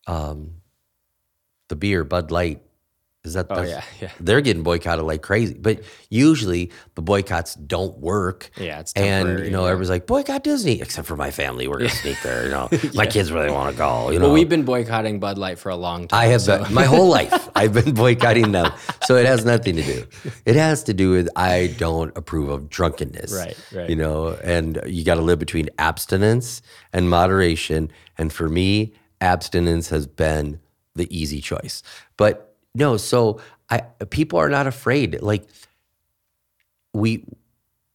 um, 0.06 0.54
the 1.68 1.76
beer, 1.76 2.02
Bud 2.02 2.30
Light, 2.30 2.62
is 3.22 3.34
that? 3.34 3.48
Oh 3.50 3.62
yeah, 3.62 3.82
yeah. 4.00 4.10
They're 4.18 4.40
getting 4.40 4.62
boycotted 4.62 5.04
like 5.04 5.20
crazy, 5.20 5.52
but 5.52 5.82
usually 6.08 6.72
the 6.94 7.02
boycotts 7.02 7.54
don't 7.54 7.98
work. 7.98 8.50
Yeah, 8.56 8.80
it's 8.80 8.94
and 8.94 9.40
you 9.40 9.50
know 9.50 9.64
yeah. 9.64 9.72
everybody's 9.72 9.90
like 9.90 10.06
boycott 10.06 10.42
Disney, 10.42 10.80
except 10.80 11.06
for 11.06 11.16
my 11.16 11.30
family. 11.30 11.68
We're 11.68 11.78
gonna 11.78 11.90
sneak 11.90 12.16
there. 12.22 12.44
You 12.44 12.50
know, 12.50 12.68
my 12.94 13.06
kids 13.06 13.30
really 13.30 13.50
want 13.50 13.72
to 13.72 13.78
go. 13.78 14.10
You 14.10 14.18
know, 14.18 14.26
well, 14.26 14.34
we've 14.34 14.48
been 14.48 14.64
boycotting 14.64 15.20
Bud 15.20 15.36
Light 15.36 15.58
for 15.58 15.68
a 15.68 15.76
long 15.76 16.08
time. 16.08 16.18
I 16.18 16.26
have 16.26 16.40
so. 16.40 16.64
been, 16.64 16.72
my 16.72 16.84
whole 16.84 17.08
life. 17.08 17.50
I've 17.54 17.74
been 17.74 17.92
boycotting 17.94 18.52
them, 18.52 18.72
so 19.04 19.16
it 19.16 19.26
has 19.26 19.44
nothing 19.44 19.76
to 19.76 19.82
do. 19.82 20.06
It 20.46 20.56
has 20.56 20.82
to 20.84 20.94
do 20.94 21.10
with 21.10 21.28
I 21.36 21.74
don't 21.76 22.16
approve 22.16 22.48
of 22.48 22.70
drunkenness. 22.70 23.34
Right, 23.34 23.56
right. 23.74 23.90
You 23.90 23.96
know, 23.96 24.28
and 24.42 24.80
you 24.86 25.04
got 25.04 25.16
to 25.16 25.22
live 25.22 25.38
between 25.38 25.68
abstinence 25.78 26.62
and 26.94 27.10
moderation. 27.10 27.90
And 28.16 28.32
for 28.32 28.48
me, 28.48 28.94
abstinence 29.20 29.90
has 29.90 30.06
been 30.06 30.60
the 30.94 31.06
easy 31.14 31.42
choice, 31.42 31.82
but 32.16 32.49
no, 32.74 32.96
so 32.96 33.40
I 33.68 33.80
people 34.10 34.38
are 34.38 34.48
not 34.48 34.66
afraid. 34.66 35.20
Like 35.22 35.46
we, 36.92 37.24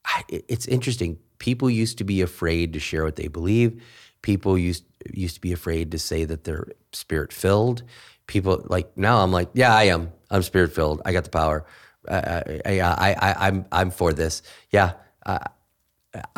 I, 0.06 0.24
it's 0.30 0.68
interesting. 0.68 1.18
People 1.40 1.70
used 1.70 1.98
to 1.98 2.04
be 2.04 2.22
afraid 2.22 2.74
to 2.74 2.80
share 2.80 3.04
what 3.04 3.16
they 3.16 3.28
believe. 3.28 3.82
People 4.22 4.58
used 4.58 4.84
used 5.14 5.36
to 5.36 5.42
be 5.42 5.54
afraid 5.54 5.92
to 5.92 6.00
say 6.00 6.26
that 6.26 6.44
they're 6.44 6.68
spirit 6.94 7.32
filled. 7.32 7.84
People 8.28 8.66
like 8.70 8.98
now 8.98 9.22
I'm 9.22 9.32
like, 9.32 9.50
yeah, 9.54 9.76
I 9.76 9.84
am. 9.86 10.12
I'm 10.32 10.42
spirit 10.42 10.74
filled. 10.74 11.02
I 11.06 11.14
got 11.14 11.24
the 11.26 11.30
power. 11.30 11.66
I, 12.10 12.62
I, 12.66 12.82
I, 12.82 13.48
I'm 13.48 13.66
I'm 13.72 13.92
for 13.92 14.14
this. 14.14 14.42
Yeah. 14.72 14.94
Uh, 15.26 15.40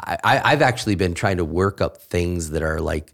I, 0.03 0.41
I've 0.43 0.61
actually 0.61 0.95
been 0.95 1.13
trying 1.13 1.37
to 1.37 1.45
work 1.45 1.81
up 1.81 1.97
things 1.97 2.49
that 2.51 2.63
are 2.63 2.81
like 2.81 3.13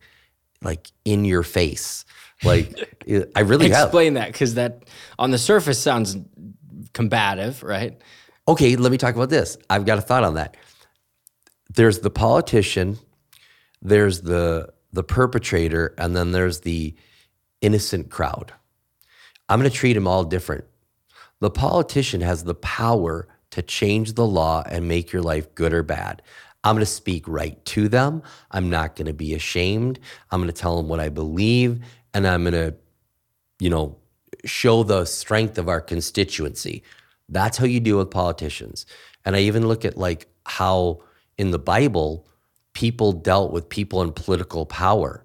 like 0.61 0.91
in 1.03 1.25
your 1.25 1.43
face 1.43 2.05
like 2.43 3.29
I 3.35 3.41
really 3.41 3.67
explain 3.67 4.15
have. 4.15 4.23
that 4.25 4.31
because 4.31 4.55
that 4.55 4.85
on 5.17 5.31
the 5.31 5.37
surface 5.37 5.79
sounds 5.79 6.17
combative, 6.93 7.63
right? 7.63 7.99
Okay, 8.47 8.75
let 8.75 8.91
me 8.91 8.97
talk 8.97 9.15
about 9.15 9.29
this. 9.29 9.57
I've 9.69 9.85
got 9.85 9.97
a 9.97 10.01
thought 10.01 10.23
on 10.23 10.35
that. 10.35 10.57
There's 11.73 11.99
the 11.99 12.09
politician, 12.09 12.97
there's 13.81 14.21
the 14.21 14.73
the 14.91 15.03
perpetrator, 15.03 15.93
and 15.97 16.15
then 16.15 16.31
there's 16.31 16.61
the 16.61 16.95
innocent 17.61 18.09
crowd. 18.09 18.53
I'm 19.49 19.59
going 19.59 19.69
to 19.69 19.75
treat 19.75 19.93
them 19.93 20.07
all 20.07 20.23
different. 20.23 20.65
The 21.39 21.49
politician 21.49 22.21
has 22.21 22.43
the 22.43 22.55
power 22.55 23.27
to 23.51 23.61
change 23.61 24.13
the 24.13 24.25
law 24.25 24.63
and 24.67 24.87
make 24.87 25.11
your 25.11 25.21
life 25.21 25.53
good 25.55 25.73
or 25.73 25.83
bad. 25.83 26.21
I'm 26.63 26.75
going 26.75 26.85
to 26.85 26.91
speak 26.91 27.27
right 27.27 27.63
to 27.65 27.89
them. 27.89 28.23
I'm 28.51 28.69
not 28.69 28.95
going 28.95 29.07
to 29.07 29.13
be 29.13 29.33
ashamed. 29.33 29.99
I'm 30.31 30.39
going 30.39 30.51
to 30.51 30.59
tell 30.59 30.77
them 30.77 30.87
what 30.87 30.99
I 30.99 31.09
believe 31.09 31.81
and 32.13 32.27
I'm 32.27 32.43
going 32.43 32.53
to, 32.53 32.75
you 33.59 33.69
know, 33.69 33.97
show 34.45 34.83
the 34.83 35.05
strength 35.05 35.57
of 35.57 35.69
our 35.69 35.81
constituency. 35.81 36.83
That's 37.29 37.57
how 37.57 37.65
you 37.65 37.79
deal 37.79 37.97
with 37.97 38.11
politicians. 38.11 38.85
And 39.25 39.35
I 39.35 39.39
even 39.39 39.67
look 39.67 39.85
at 39.85 39.97
like 39.97 40.27
how 40.45 41.01
in 41.37 41.51
the 41.51 41.59
Bible, 41.59 42.27
people 42.73 43.11
dealt 43.11 43.51
with 43.51 43.69
people 43.69 44.01
in 44.01 44.11
political 44.11 44.65
power. 44.65 45.23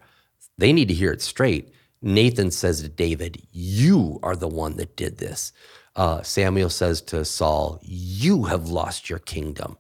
They 0.57 0.73
need 0.73 0.89
to 0.89 0.95
hear 0.95 1.13
it 1.13 1.23
straight. 1.23 1.73
Nathan 2.01 2.51
says 2.51 2.83
to 2.83 2.89
David, 2.89 3.43
You 3.51 4.21
are 4.23 4.37
the 4.37 4.49
one 4.49 4.77
that 4.77 4.97
did 4.97 5.19
this. 5.19 5.53
Uh, 5.97 6.23
Samuel 6.23 6.71
says 6.71 7.03
to 7.03 7.25
Saul, 7.25 7.81
You 7.83 8.45
have 8.45 8.69
lost 8.69 9.11
your 9.11 9.19
kingdom. 9.19 9.77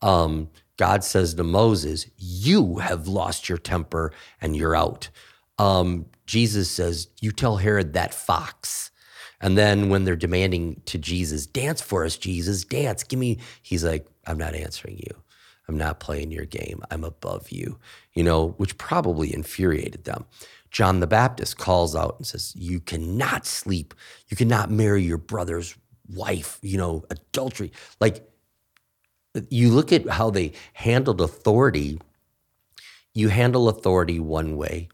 Um, 0.00 0.48
God 0.78 1.04
says 1.04 1.34
to 1.34 1.44
Moses, 1.44 2.06
You 2.16 2.76
have 2.76 3.06
lost 3.06 3.48
your 3.48 3.58
temper 3.58 4.12
and 4.40 4.56
you're 4.56 4.76
out. 4.76 5.10
Um, 5.58 6.06
Jesus 6.28 6.70
says, 6.70 7.08
You 7.20 7.32
tell 7.32 7.56
Herod 7.56 7.94
that 7.94 8.14
fox. 8.14 8.90
And 9.40 9.56
then 9.56 9.88
when 9.88 10.04
they're 10.04 10.16
demanding 10.16 10.82
to 10.86 10.98
Jesus, 10.98 11.46
dance 11.46 11.80
for 11.80 12.04
us, 12.04 12.16
Jesus, 12.16 12.64
dance, 12.64 13.02
give 13.02 13.18
me, 13.18 13.38
he's 13.62 13.84
like, 13.84 14.06
I'm 14.26 14.36
not 14.36 14.54
answering 14.54 14.98
you. 14.98 15.16
I'm 15.68 15.78
not 15.78 16.00
playing 16.00 16.30
your 16.30 16.44
game. 16.44 16.82
I'm 16.90 17.04
above 17.04 17.50
you, 17.50 17.78
you 18.12 18.22
know, 18.22 18.48
which 18.58 18.78
probably 18.78 19.32
infuriated 19.32 20.04
them. 20.04 20.26
John 20.70 21.00
the 21.00 21.06
Baptist 21.06 21.56
calls 21.56 21.96
out 21.96 22.16
and 22.18 22.26
says, 22.26 22.54
You 22.54 22.80
cannot 22.80 23.46
sleep. 23.46 23.94
You 24.28 24.36
cannot 24.36 24.70
marry 24.70 25.02
your 25.02 25.18
brother's 25.18 25.74
wife, 26.14 26.58
you 26.62 26.76
know, 26.76 27.04
adultery. 27.10 27.72
Like, 28.00 28.28
you 29.50 29.70
look 29.70 29.92
at 29.92 30.08
how 30.08 30.30
they 30.30 30.52
handled 30.74 31.20
authority, 31.20 32.00
you 33.14 33.28
handle 33.28 33.68
authority 33.68 34.20
one 34.20 34.56
way. 34.56 34.88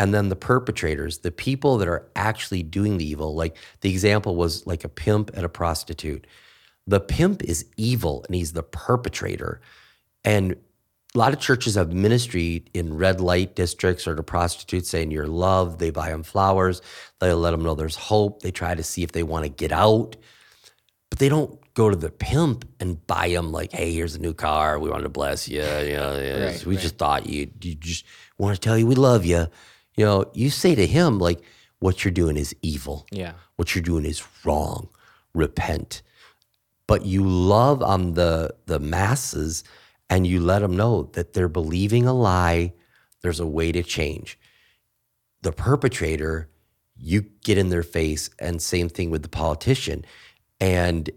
And 0.00 0.14
then 0.14 0.30
the 0.30 0.36
perpetrators, 0.36 1.18
the 1.18 1.30
people 1.30 1.76
that 1.76 1.86
are 1.86 2.08
actually 2.16 2.62
doing 2.62 2.96
the 2.96 3.06
evil, 3.06 3.34
like 3.34 3.54
the 3.82 3.90
example 3.90 4.34
was 4.34 4.66
like 4.66 4.82
a 4.82 4.88
pimp 4.88 5.30
and 5.34 5.44
a 5.44 5.48
prostitute. 5.50 6.26
The 6.86 7.00
pimp 7.00 7.42
is 7.42 7.66
evil 7.76 8.24
and 8.26 8.34
he's 8.34 8.54
the 8.54 8.62
perpetrator. 8.62 9.60
And 10.24 10.56
a 11.14 11.18
lot 11.18 11.34
of 11.34 11.38
churches 11.38 11.74
have 11.74 11.92
ministry 11.92 12.64
in 12.72 12.96
red 12.96 13.20
light 13.20 13.54
districts 13.54 14.08
or 14.08 14.14
to 14.14 14.22
prostitutes 14.22 14.88
saying 14.88 15.10
you're 15.10 15.26
loved. 15.26 15.78
They 15.78 15.90
buy 15.90 16.08
them 16.08 16.22
flowers. 16.22 16.80
They 17.18 17.30
let 17.34 17.50
them 17.50 17.62
know 17.62 17.74
there's 17.74 17.96
hope. 17.96 18.40
They 18.40 18.52
try 18.52 18.74
to 18.74 18.82
see 18.82 19.02
if 19.02 19.12
they 19.12 19.22
want 19.22 19.44
to 19.44 19.50
get 19.50 19.70
out. 19.70 20.16
But 21.10 21.18
they 21.18 21.28
don't 21.28 21.60
go 21.74 21.90
to 21.90 21.96
the 21.96 22.10
pimp 22.10 22.66
and 22.80 23.06
buy 23.06 23.28
them 23.28 23.52
like, 23.52 23.72
hey, 23.72 23.92
here's 23.92 24.14
a 24.14 24.18
new 24.18 24.32
car. 24.32 24.78
We 24.78 24.88
wanted 24.88 25.02
to 25.02 25.10
bless 25.10 25.46
you. 25.46 25.60
Yeah, 25.60 25.82
yeah. 25.82 26.44
Right, 26.46 26.64
we 26.64 26.76
right. 26.76 26.82
just 26.82 26.96
thought 26.96 27.26
you, 27.26 27.50
you 27.60 27.74
just 27.74 28.06
want 28.38 28.54
to 28.54 28.60
tell 28.60 28.78
you 28.78 28.86
we 28.86 28.94
love 28.94 29.26
you. 29.26 29.48
You 30.00 30.06
know, 30.06 30.24
you 30.32 30.48
say 30.48 30.74
to 30.76 30.86
him, 30.86 31.18
like, 31.18 31.42
what 31.78 32.02
you're 32.02 32.10
doing 32.10 32.38
is 32.38 32.56
evil. 32.62 33.06
Yeah. 33.10 33.34
What 33.56 33.74
you're 33.74 33.82
doing 33.82 34.06
is 34.06 34.26
wrong. 34.46 34.88
Repent. 35.34 36.00
But 36.86 37.04
you 37.04 37.22
love 37.22 37.82
on 37.82 38.14
the 38.14 38.54
the 38.64 38.80
masses 38.80 39.62
and 40.08 40.26
you 40.26 40.40
let 40.40 40.60
them 40.60 40.74
know 40.74 41.10
that 41.12 41.34
they're 41.34 41.50
believing 41.50 42.06
a 42.06 42.14
lie. 42.14 42.72
There's 43.20 43.40
a 43.40 43.46
way 43.46 43.72
to 43.72 43.82
change. 43.82 44.38
The 45.42 45.52
perpetrator, 45.52 46.48
you 46.96 47.20
get 47.44 47.58
in 47.58 47.68
their 47.68 47.82
face, 47.82 48.30
and 48.38 48.62
same 48.62 48.88
thing 48.88 49.10
with 49.10 49.22
the 49.22 49.28
politician. 49.28 50.06
And 50.62 51.10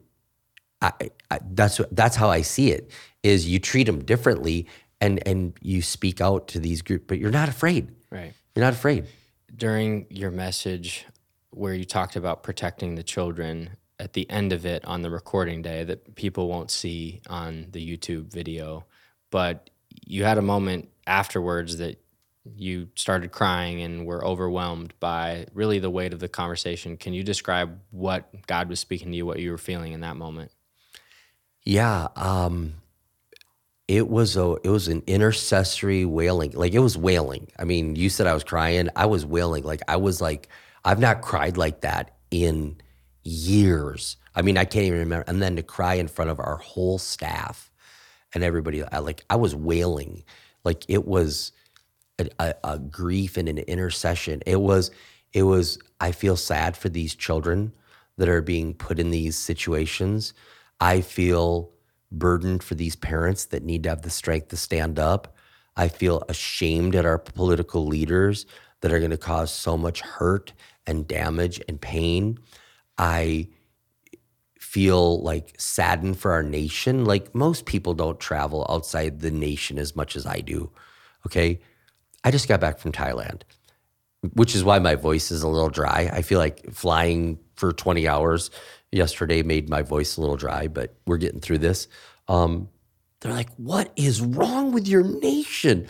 I, 0.81 0.91
I, 1.31 1.39
that's 1.51 1.79
that's 1.89 2.17
how 2.17 2.29
I 2.29 2.41
see 2.41 2.73
it. 2.73 2.91
Is 3.23 3.47
you 3.47 3.59
treat 3.59 3.85
them 3.85 4.03
differently, 4.03 4.67
and 4.99 5.25
and 5.25 5.53
you 5.61 5.81
speak 5.81 6.19
out 6.19 6.49
to 6.49 6.59
these 6.59 6.81
groups, 6.81 7.05
but 7.07 7.17
you're 7.17 7.31
not 7.31 7.47
afraid. 7.47 7.95
Right. 8.11 8.33
You're 8.55 8.65
not 8.65 8.73
afraid. 8.73 9.07
During 9.55 10.07
your 10.09 10.31
message, 10.31 11.05
where 11.49 11.73
you 11.73 11.85
talked 11.85 12.15
about 12.15 12.43
protecting 12.43 12.95
the 12.95 13.03
children, 13.03 13.77
at 13.99 14.13
the 14.13 14.29
end 14.29 14.51
of 14.51 14.65
it 14.65 14.83
on 14.85 15.01
the 15.01 15.09
recording 15.09 15.61
day 15.61 15.83
that 15.83 16.15
people 16.15 16.47
won't 16.47 16.71
see 16.71 17.21
on 17.29 17.67
the 17.71 17.97
YouTube 17.97 18.31
video, 18.31 18.85
but 19.31 19.69
you 20.05 20.23
had 20.23 20.37
a 20.37 20.41
moment 20.41 20.89
afterwards 21.07 21.77
that 21.77 21.99
you 22.55 22.89
started 22.95 23.31
crying 23.31 23.81
and 23.81 24.05
were 24.05 24.25
overwhelmed 24.25 24.93
by 24.99 25.45
really 25.53 25.79
the 25.79 25.89
weight 25.89 26.13
of 26.13 26.19
the 26.19 26.27
conversation. 26.27 26.97
Can 26.97 27.13
you 27.13 27.23
describe 27.23 27.79
what 27.91 28.29
God 28.47 28.67
was 28.67 28.79
speaking 28.79 29.11
to 29.11 29.17
you, 29.17 29.25
what 29.25 29.39
you 29.39 29.51
were 29.51 29.57
feeling 29.57 29.93
in 29.93 30.01
that 30.01 30.17
moment? 30.17 30.51
Yeah, 31.63 32.09
um, 32.15 32.73
it 33.87 34.07
was 34.07 34.37
a 34.37 34.55
it 34.63 34.69
was 34.69 34.87
an 34.87 35.03
intercessory 35.07 36.05
wailing. 36.05 36.51
Like 36.51 36.73
it 36.73 36.79
was 36.79 36.97
wailing. 36.97 37.47
I 37.59 37.65
mean, 37.65 37.95
you 37.95 38.09
said 38.09 38.27
I 38.27 38.33
was 38.33 38.43
crying. 38.43 38.89
I 38.95 39.05
was 39.05 39.25
wailing. 39.25 39.63
Like 39.63 39.81
I 39.87 39.97
was 39.97 40.21
like 40.21 40.47
I've 40.85 40.99
not 40.99 41.21
cried 41.21 41.57
like 41.57 41.81
that 41.81 42.15
in 42.31 42.77
years. 43.23 44.17
I 44.35 44.41
mean, 44.41 44.57
I 44.57 44.65
can't 44.65 44.85
even 44.85 44.99
remember. 44.99 45.25
And 45.27 45.41
then 45.41 45.55
to 45.57 45.63
cry 45.63 45.95
in 45.95 46.07
front 46.07 46.31
of 46.31 46.39
our 46.39 46.57
whole 46.57 46.97
staff 46.97 47.71
and 48.33 48.43
everybody, 48.43 48.83
I, 48.83 48.99
like 48.99 49.23
I 49.29 49.35
was 49.35 49.55
wailing, 49.55 50.23
like 50.63 50.85
it 50.87 51.05
was 51.05 51.51
a, 52.19 52.29
a, 52.39 52.55
a 52.63 52.79
grief 52.79 53.37
and 53.37 53.47
an 53.47 53.59
intercession. 53.59 54.41
It 54.45 54.61
was, 54.61 54.91
it 55.33 55.43
was. 55.43 55.77
I 55.99 56.11
feel 56.11 56.35
sad 56.35 56.75
for 56.75 56.89
these 56.89 57.15
children 57.15 57.73
that 58.17 58.29
are 58.29 58.41
being 58.41 58.73
put 58.73 58.99
in 58.99 59.11
these 59.11 59.37
situations. 59.37 60.33
I 60.79 61.01
feel 61.01 61.72
burdened 62.13 62.63
for 62.63 62.75
these 62.75 62.95
parents 62.95 63.45
that 63.45 63.63
need 63.63 63.83
to 63.83 63.89
have 63.89 64.03
the 64.03 64.09
strength 64.09 64.49
to 64.49 64.57
stand 64.57 64.99
up. 64.99 65.35
I 65.75 65.87
feel 65.87 66.23
ashamed 66.29 66.95
at 66.95 67.05
our 67.05 67.17
political 67.17 67.85
leaders 67.85 68.45
that 68.81 68.93
are 68.93 68.99
going 68.99 69.11
to 69.11 69.17
cause 69.17 69.51
so 69.51 69.77
much 69.77 70.01
hurt 70.01 70.53
and 70.85 71.07
damage 71.07 71.61
and 71.67 71.81
pain. 71.81 72.37
I 72.97 73.47
feel 74.59 75.21
like 75.21 75.55
saddened 75.57 76.17
for 76.19 76.31
our 76.31 76.43
nation. 76.43 77.05
Like 77.05 77.33
most 77.33 77.65
people 77.65 77.93
don't 77.93 78.19
travel 78.19 78.65
outside 78.69 79.19
the 79.19 79.31
nation 79.31 79.77
as 79.77 79.95
much 79.95 80.15
as 80.15 80.25
I 80.25 80.39
do. 80.39 80.71
Okay. 81.25 81.59
I 82.23 82.31
just 82.31 82.47
got 82.47 82.61
back 82.61 82.79
from 82.79 82.91
Thailand, 82.91 83.41
which 84.33 84.55
is 84.55 84.63
why 84.63 84.79
my 84.79 84.95
voice 84.95 85.31
is 85.31 85.43
a 85.43 85.47
little 85.47 85.69
dry. 85.69 86.09
I 86.11 86.21
feel 86.21 86.39
like 86.39 86.71
flying 86.71 87.39
for 87.55 87.71
20 87.71 88.07
hours 88.07 88.49
yesterday 88.93 89.43
made 89.43 89.69
my 89.69 89.81
voice 89.81 90.17
a 90.17 90.21
little 90.21 90.37
dry, 90.37 90.67
but 90.67 90.95
we're 91.05 91.17
getting 91.17 91.39
through 91.39 91.59
this. 91.59 91.87
Um, 92.27 92.69
they're 93.21 93.33
like, 93.33 93.49
what 93.55 93.91
is 93.95 94.21
wrong 94.21 94.71
with 94.71 94.87
your 94.87 95.03
nation? 95.03 95.87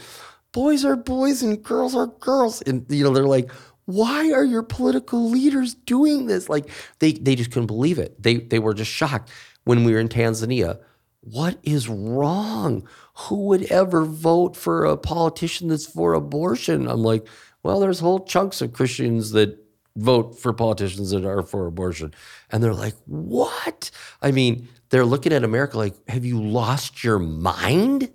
Boys 0.51 0.85
are 0.85 0.95
boys 0.95 1.41
and 1.41 1.61
girls 1.63 1.95
are 1.95 2.07
girls. 2.07 2.61
And, 2.61 2.85
you 2.89 3.03
know, 3.03 3.11
they're 3.11 3.23
like, 3.23 3.51
why 3.85 4.31
are 4.31 4.45
your 4.45 4.63
political 4.63 5.29
leaders 5.29 5.73
doing 5.73 6.27
this? 6.27 6.49
Like 6.49 6.69
they 6.99 7.13
they 7.13 7.35
just 7.35 7.51
couldn't 7.51 7.67
believe 7.67 7.99
it. 7.99 8.21
They 8.21 8.35
they 8.35 8.59
were 8.59 8.73
just 8.73 8.91
shocked 8.91 9.29
when 9.65 9.83
we 9.83 9.93
were 9.93 9.99
in 9.99 10.09
Tanzania. 10.09 10.79
What 11.21 11.57
is 11.63 11.87
wrong? 11.87 12.87
Who 13.15 13.47
would 13.47 13.63
ever 13.71 14.03
vote 14.03 14.55
for 14.55 14.85
a 14.85 14.97
politician 14.97 15.69
that's 15.69 15.85
for 15.85 16.13
abortion? 16.13 16.87
I'm 16.87 17.01
like, 17.01 17.27
well, 17.63 17.79
there's 17.79 17.99
whole 17.99 18.25
chunks 18.25 18.61
of 18.61 18.73
Christians 18.73 19.31
that 19.31 19.57
vote 19.95 20.39
for 20.39 20.53
politicians 20.53 21.12
that 21.12 21.25
are 21.25 21.43
for 21.43 21.67
abortion. 21.67 22.13
And 22.51 22.63
they're 22.63 22.73
like, 22.73 22.95
what? 23.06 23.91
I 24.21 24.32
mean, 24.32 24.67
they're 24.89 25.06
looking 25.06 25.34
at 25.34 25.43
America 25.43 25.77
like, 25.77 25.95
have 26.10 26.25
you 26.25 26.41
lost 26.41 27.03
your 27.03 27.19
mind? 27.19 28.12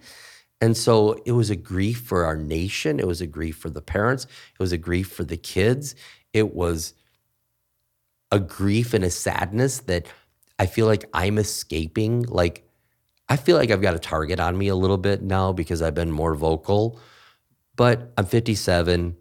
And 0.61 0.77
so 0.77 1.21
it 1.25 1.33
was 1.33 1.51
a 1.51 1.57
grief 1.57 2.01
for 2.01 2.25
our 2.25 2.37
nation. 2.37 2.99
It 2.99 3.07
was 3.07 3.21
a 3.21 3.27
grief 3.27 3.57
for 3.57 3.71
the 3.71 3.83
parents. 3.83 4.25
It 4.25 4.59
was 4.59 4.73
a 4.73 4.79
grief 4.79 5.11
for 5.11 5.25
the 5.25 5.37
kids. 5.37 5.95
It 6.33 6.55
was 6.55 6.95
a 8.33 8.41
grief 8.41 8.93
and 8.93 9.05
a 9.05 9.11
sadness 9.11 9.79
that 9.81 10.07
I 10.59 10.67
feel 10.67 10.87
like 10.87 11.09
I'm 11.15 11.39
escaping. 11.39 12.23
Like, 12.23 12.69
I 13.29 13.37
feel 13.37 13.57
like 13.57 13.71
I've 13.71 13.83
got 13.83 13.95
a 13.95 14.01
target 14.01 14.41
on 14.41 14.59
me 14.59 14.69
a 14.69 14.75
little 14.75 14.99
bit 14.99 15.23
now 15.23 15.53
because 15.53 15.81
I've 15.81 15.95
been 15.95 16.11
more 16.11 16.35
vocal. 16.35 16.99
But 17.77 18.13
I'm 18.19 18.27
57 18.27 19.17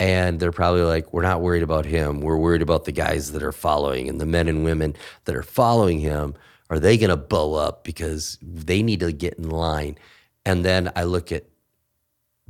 and 0.00 0.38
they're 0.38 0.52
probably 0.52 0.82
like, 0.82 1.12
we're 1.12 1.22
not 1.22 1.40
worried 1.40 1.62
about 1.62 1.84
him. 1.84 2.20
We're 2.20 2.36
worried 2.36 2.62
about 2.62 2.84
the 2.84 2.92
guys 2.92 3.32
that 3.32 3.42
are 3.42 3.52
following 3.52 4.08
and 4.08 4.20
the 4.20 4.26
men 4.26 4.48
and 4.48 4.64
women 4.64 4.94
that 5.24 5.34
are 5.34 5.42
following 5.42 6.00
him. 6.00 6.34
Are 6.70 6.78
they 6.78 6.98
going 6.98 7.10
to 7.10 7.16
bow 7.16 7.54
up 7.54 7.82
because 7.82 8.38
they 8.42 8.82
need 8.82 9.00
to 9.00 9.10
get 9.10 9.34
in 9.34 9.48
line? 9.48 9.98
And 10.44 10.64
then 10.64 10.92
I 10.94 11.04
look 11.04 11.32
at 11.32 11.44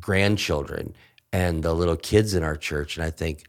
grandchildren 0.01 0.95
and 1.33 1.63
the 1.63 1.73
little 1.75 1.97
kids 1.97 2.35
in 2.35 2.43
our 2.43 2.57
church, 2.57 2.97
and 2.97 3.05
I 3.05 3.11
think, 3.11 3.45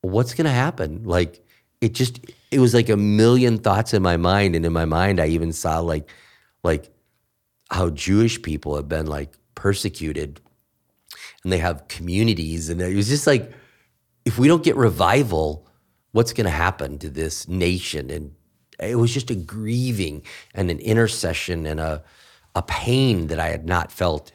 what's 0.00 0.34
going 0.34 0.46
to 0.46 0.50
happen? 0.50 1.04
Like, 1.04 1.46
it 1.80 1.92
just, 1.92 2.20
it 2.50 2.58
was 2.58 2.74
like 2.74 2.88
a 2.88 2.96
million 2.96 3.58
thoughts 3.58 3.92
in 3.92 4.02
my 4.02 4.16
mind. 4.16 4.54
And 4.56 4.64
in 4.64 4.72
my 4.72 4.84
mind, 4.84 5.20
I 5.20 5.26
even 5.26 5.52
saw 5.52 5.80
like, 5.80 6.08
like 6.62 6.90
how 7.70 7.90
Jewish 7.90 8.40
people 8.40 8.76
have 8.76 8.88
been 8.88 9.06
like 9.06 9.32
persecuted 9.54 10.40
and 11.44 11.52
they 11.52 11.58
have 11.58 11.88
communities. 11.88 12.68
And 12.68 12.80
it 12.80 12.94
was 12.94 13.08
just 13.08 13.26
like, 13.26 13.52
if 14.24 14.38
we 14.38 14.48
don't 14.48 14.62
get 14.62 14.76
revival, 14.76 15.66
what's 16.12 16.32
going 16.32 16.44
to 16.44 16.50
happen 16.50 16.98
to 16.98 17.10
this 17.10 17.48
nation? 17.48 18.10
And 18.10 18.34
it 18.78 18.96
was 18.96 19.12
just 19.12 19.30
a 19.30 19.34
grieving 19.34 20.22
and 20.54 20.70
an 20.70 20.78
intercession 20.78 21.66
and 21.66 21.80
a, 21.80 22.02
a 22.54 22.62
pain 22.62 23.28
that 23.28 23.40
I 23.40 23.48
had 23.48 23.66
not 23.66 23.90
felt 23.90 24.32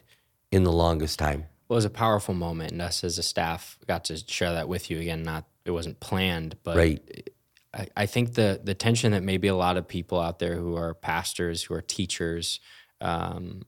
in 0.51 0.63
the 0.63 0.71
longest 0.71 1.19
time. 1.19 1.45
Well, 1.67 1.75
it 1.75 1.79
was 1.79 1.85
a 1.85 1.89
powerful 1.89 2.33
moment, 2.33 2.71
and 2.71 2.81
us 2.81 3.03
as 3.03 3.17
a 3.17 3.23
staff 3.23 3.77
got 3.87 4.05
to 4.05 4.17
share 4.17 4.53
that 4.53 4.69
with 4.69 4.89
you 4.89 4.99
again. 4.99 5.23
Not 5.23 5.45
it 5.65 5.71
wasn't 5.71 5.99
planned, 5.99 6.55
but 6.63 6.77
right. 6.77 7.29
I, 7.73 7.87
I 7.97 8.05
think 8.05 8.35
the 8.35 8.61
the 8.63 8.73
tension 8.73 9.11
that 9.11 9.21
maybe 9.21 9.49
a 9.49 9.55
lot 9.55 9.75
of 9.75 9.85
people 9.85 10.19
out 10.19 10.39
there 10.39 10.55
who 10.55 10.77
are 10.77 10.93
pastors, 10.93 11.63
who 11.63 11.73
are 11.73 11.81
teachers, 11.81 12.61
um, 13.01 13.63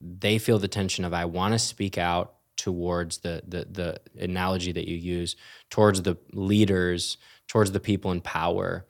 they 0.00 0.38
feel 0.38 0.58
the 0.58 0.66
tension 0.66 1.04
of 1.04 1.14
I 1.14 1.24
want 1.24 1.54
to 1.54 1.58
speak 1.60 1.98
out 1.98 2.35
towards 2.56 3.18
the 3.18 3.42
the 3.46 3.66
the 3.70 4.22
analogy 4.22 4.72
that 4.72 4.88
you 4.88 4.96
use 4.96 5.36
towards 5.70 6.02
the 6.02 6.16
leaders, 6.32 7.18
towards 7.48 7.72
the 7.72 7.80
people 7.80 8.10
in 8.12 8.20
power. 8.20 8.86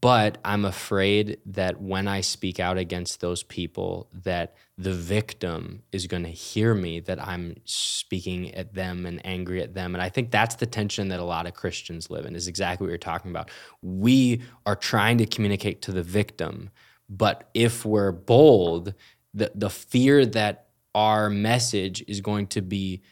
But 0.00 0.38
i'm 0.44 0.64
afraid 0.64 1.38
that 1.46 1.80
when 1.80 2.08
i 2.08 2.20
speak 2.20 2.58
out 2.58 2.76
against 2.76 3.20
those 3.20 3.44
people 3.44 4.10
that 4.24 4.56
the 4.76 4.92
victim 4.92 5.82
is 5.92 6.08
going 6.08 6.24
to 6.24 6.28
hear 6.28 6.74
me 6.74 6.98
that 7.00 7.24
i'm 7.24 7.54
speaking 7.64 8.52
at 8.54 8.74
them 8.74 9.06
and 9.06 9.24
angry 9.24 9.62
at 9.62 9.74
them. 9.74 9.94
And 9.94 10.02
i 10.02 10.08
think 10.08 10.32
that's 10.32 10.56
the 10.56 10.66
tension 10.66 11.08
that 11.08 11.20
a 11.20 11.24
lot 11.24 11.46
of 11.46 11.54
christians 11.54 12.10
live 12.10 12.26
in 12.26 12.34
is 12.34 12.48
exactly 12.48 12.84
what 12.84 12.90
you're 12.90 12.98
talking 12.98 13.30
about. 13.30 13.50
We 13.80 14.42
are 14.64 14.76
trying 14.76 15.18
to 15.18 15.26
communicate 15.26 15.82
to 15.82 15.92
the 15.92 16.02
victim 16.02 16.70
but 17.08 17.48
if 17.54 17.84
we're 17.84 18.12
bold 18.12 18.94
the 19.34 19.52
the 19.54 19.70
fear 19.70 20.26
that 20.26 20.65
our 20.96 21.28
message 21.30 22.02
is 22.08 22.20
going 22.22 22.46
to 22.48 22.62
be 22.62 23.02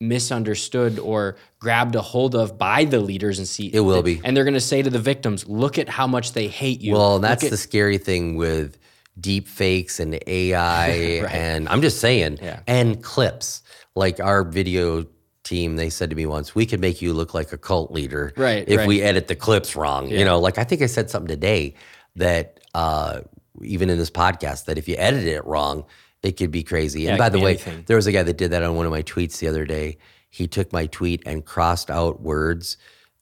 misunderstood 0.00 0.98
or 0.98 1.36
grabbed 1.58 1.94
a 1.94 2.00
hold 2.02 2.34
of 2.34 2.56
by 2.58 2.84
the 2.84 3.00
leaders 3.00 3.38
and 3.38 3.46
see 3.48 3.66
It 3.72 3.80
will 3.80 4.02
be. 4.02 4.20
and 4.24 4.36
they're 4.36 4.44
going 4.44 4.54
to 4.54 4.60
say 4.60 4.82
to 4.82 4.90
the 4.90 4.98
victims 4.98 5.46
look 5.48 5.78
at 5.78 5.88
how 5.88 6.06
much 6.06 6.32
they 6.32 6.48
hate 6.48 6.80
you 6.80 6.92
Well, 6.94 7.18
that's 7.18 7.44
at- 7.44 7.50
the 7.50 7.56
scary 7.56 7.98
thing 7.98 8.36
with 8.36 8.78
deep 9.20 9.48
fakes 9.48 9.98
and 10.00 10.18
AI 10.26 10.88
Right. 11.22 11.34
and 11.34 11.68
I'm 11.68 11.80
just 11.82 12.00
saying 12.00 12.38
Yeah. 12.42 12.60
and 12.66 13.02
clips. 13.02 13.62
Like 13.96 14.20
our 14.20 14.44
video 14.44 15.06
team, 15.42 15.74
they 15.74 15.90
said 15.90 16.10
to 16.10 16.16
me 16.16 16.24
once, 16.26 16.54
we 16.54 16.66
could 16.66 16.80
make 16.80 17.02
you 17.02 17.12
look 17.12 17.34
like 17.34 17.52
a 17.52 17.58
cult 17.58 17.90
leader 17.90 18.32
Right, 18.36 18.64
if 18.68 18.78
right. 18.78 18.86
we 18.88 19.02
edit 19.02 19.26
the 19.26 19.34
clips 19.34 19.74
wrong. 19.74 20.08
Yeah. 20.08 20.18
You 20.20 20.24
know, 20.24 20.38
like 20.38 20.58
I 20.58 20.64
think 20.64 20.82
I 20.82 20.86
said 20.86 21.10
something 21.10 21.28
today 21.28 21.74
that 22.16 22.60
uh 22.74 23.20
even 23.62 23.90
in 23.90 23.98
this 23.98 24.10
podcast 24.10 24.66
that 24.66 24.78
if 24.78 24.86
you 24.88 24.94
edit 24.96 25.24
it 25.24 25.44
wrong, 25.44 25.84
it 26.22 26.32
could 26.32 26.50
be 26.50 26.62
crazy. 26.62 27.02
Yeah, 27.02 27.10
and 27.10 27.18
by 27.18 27.28
the 27.28 27.38
way, 27.38 27.52
anything. 27.52 27.84
there 27.86 27.96
was 27.96 28.06
a 28.06 28.12
guy 28.12 28.22
that 28.22 28.36
did 28.36 28.50
that 28.50 28.62
on 28.62 28.76
one 28.76 28.86
of 28.86 28.92
my 28.92 29.02
tweets 29.02 29.38
the 29.38 29.48
other 29.48 29.64
day. 29.64 29.98
He 30.30 30.46
took 30.46 30.72
my 30.72 30.86
tweet 30.86 31.22
and 31.24 31.44
crossed 31.44 31.90
out 31.90 32.20
words 32.20 32.76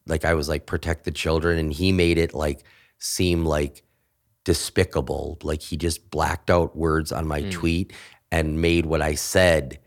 like 0.07 0.25
I 0.25 0.35
was 0.35 0.49
like 0.49 0.67
protect 0.67 1.05
the 1.05 1.11
children 1.11 1.59
and 1.59 1.73
he 1.73 1.93
made 1.93 2.19
it 2.19 2.33
like 2.33 2.65
seem 2.99 3.45
like 3.45 3.83
despicable. 4.45 5.39
Like 5.43 5.61
he 5.61 5.77
just 5.77 6.11
blacked 6.11 6.51
out 6.51 6.77
words 6.77 7.13
on 7.13 7.27
my 7.27 7.43
tweet 7.51 7.93
and 8.31 8.61
made 8.61 8.87
what 8.87 9.03
I 9.03 9.15
said, 9.15 9.81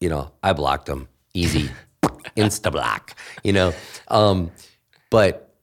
you 0.00 0.08
know, 0.08 0.32
I 0.42 0.52
blocked 0.52 0.88
him 0.88 1.08
easy, 1.34 1.70
insta 2.36 2.70
block, 2.72 3.16
you 3.44 3.52
know. 3.52 3.72
Um, 4.08 4.50
but 5.10 5.54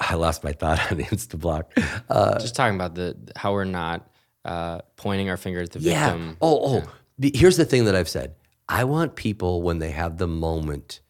I 0.00 0.14
lost 0.14 0.44
my 0.44 0.52
thought 0.52 0.80
on 0.92 0.98
insta 0.98 1.38
block. 1.38 1.72
Uh, 2.08 2.38
just 2.38 2.54
talking 2.54 2.74
about 2.74 2.94
the 2.94 3.16
how 3.36 3.52
we're 3.52 3.64
not 3.64 4.08
uh, 4.48 4.80
pointing 4.96 5.28
our 5.28 5.36
finger 5.36 5.60
at 5.60 5.70
the 5.72 5.78
yeah. 5.78 6.12
victim 6.12 6.36
Oh, 6.40 6.78
oh. 6.78 6.92
Be- 7.20 7.36
Here's 7.36 7.58
the 7.58 7.66
thing 7.66 7.84
that 7.84 7.94
I've 7.94 8.08
said. 8.08 8.34
I 8.68 8.84
want 8.84 9.14
people 9.14 9.62
when 9.62 9.78
they 9.78 9.90
have 9.90 10.16
the 10.16 10.26
moment, 10.26 11.00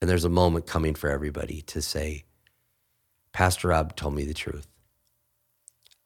and 0.00 0.08
there's 0.08 0.24
a 0.24 0.30
moment 0.30 0.66
coming 0.66 0.94
for 0.94 1.10
everybody 1.10 1.62
to 1.62 1.82
say, 1.82 2.24
Pastor 3.32 3.68
Rob 3.68 3.96
told 3.96 4.14
me 4.14 4.24
the 4.24 4.34
truth. 4.34 4.68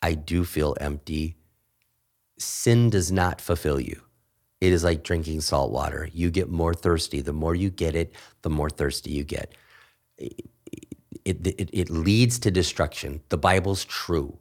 I 0.03 0.15
do 0.15 0.45
feel 0.45 0.75
empty. 0.81 1.37
Sin 2.39 2.89
does 2.89 3.13
not 3.13 3.43
fulfill 3.43 3.79
you. 3.79 4.01
It 4.63 4.73
is 4.73 4.83
like 4.83 5.05
drinking 5.05 5.43
salt 5.43 5.73
water. 5.73 6.09
You 6.13 6.31
get 6.31 6.51
more 6.51 6.75
thirsty. 6.75 7.21
The 7.21 7.35
more 7.35 7.55
you 7.55 7.71
get 7.71 7.95
it, 7.95 8.15
the 8.43 8.51
more 8.51 8.71
thirsty 8.71 9.11
you 9.11 9.25
get. 9.25 9.55
It, 10.17 10.47
it, 11.25 11.71
it 11.73 11.91
leads 11.91 12.39
to 12.41 12.51
destruction. 12.51 13.21
The 13.29 13.39
Bible's 13.39 13.85
true 13.85 14.39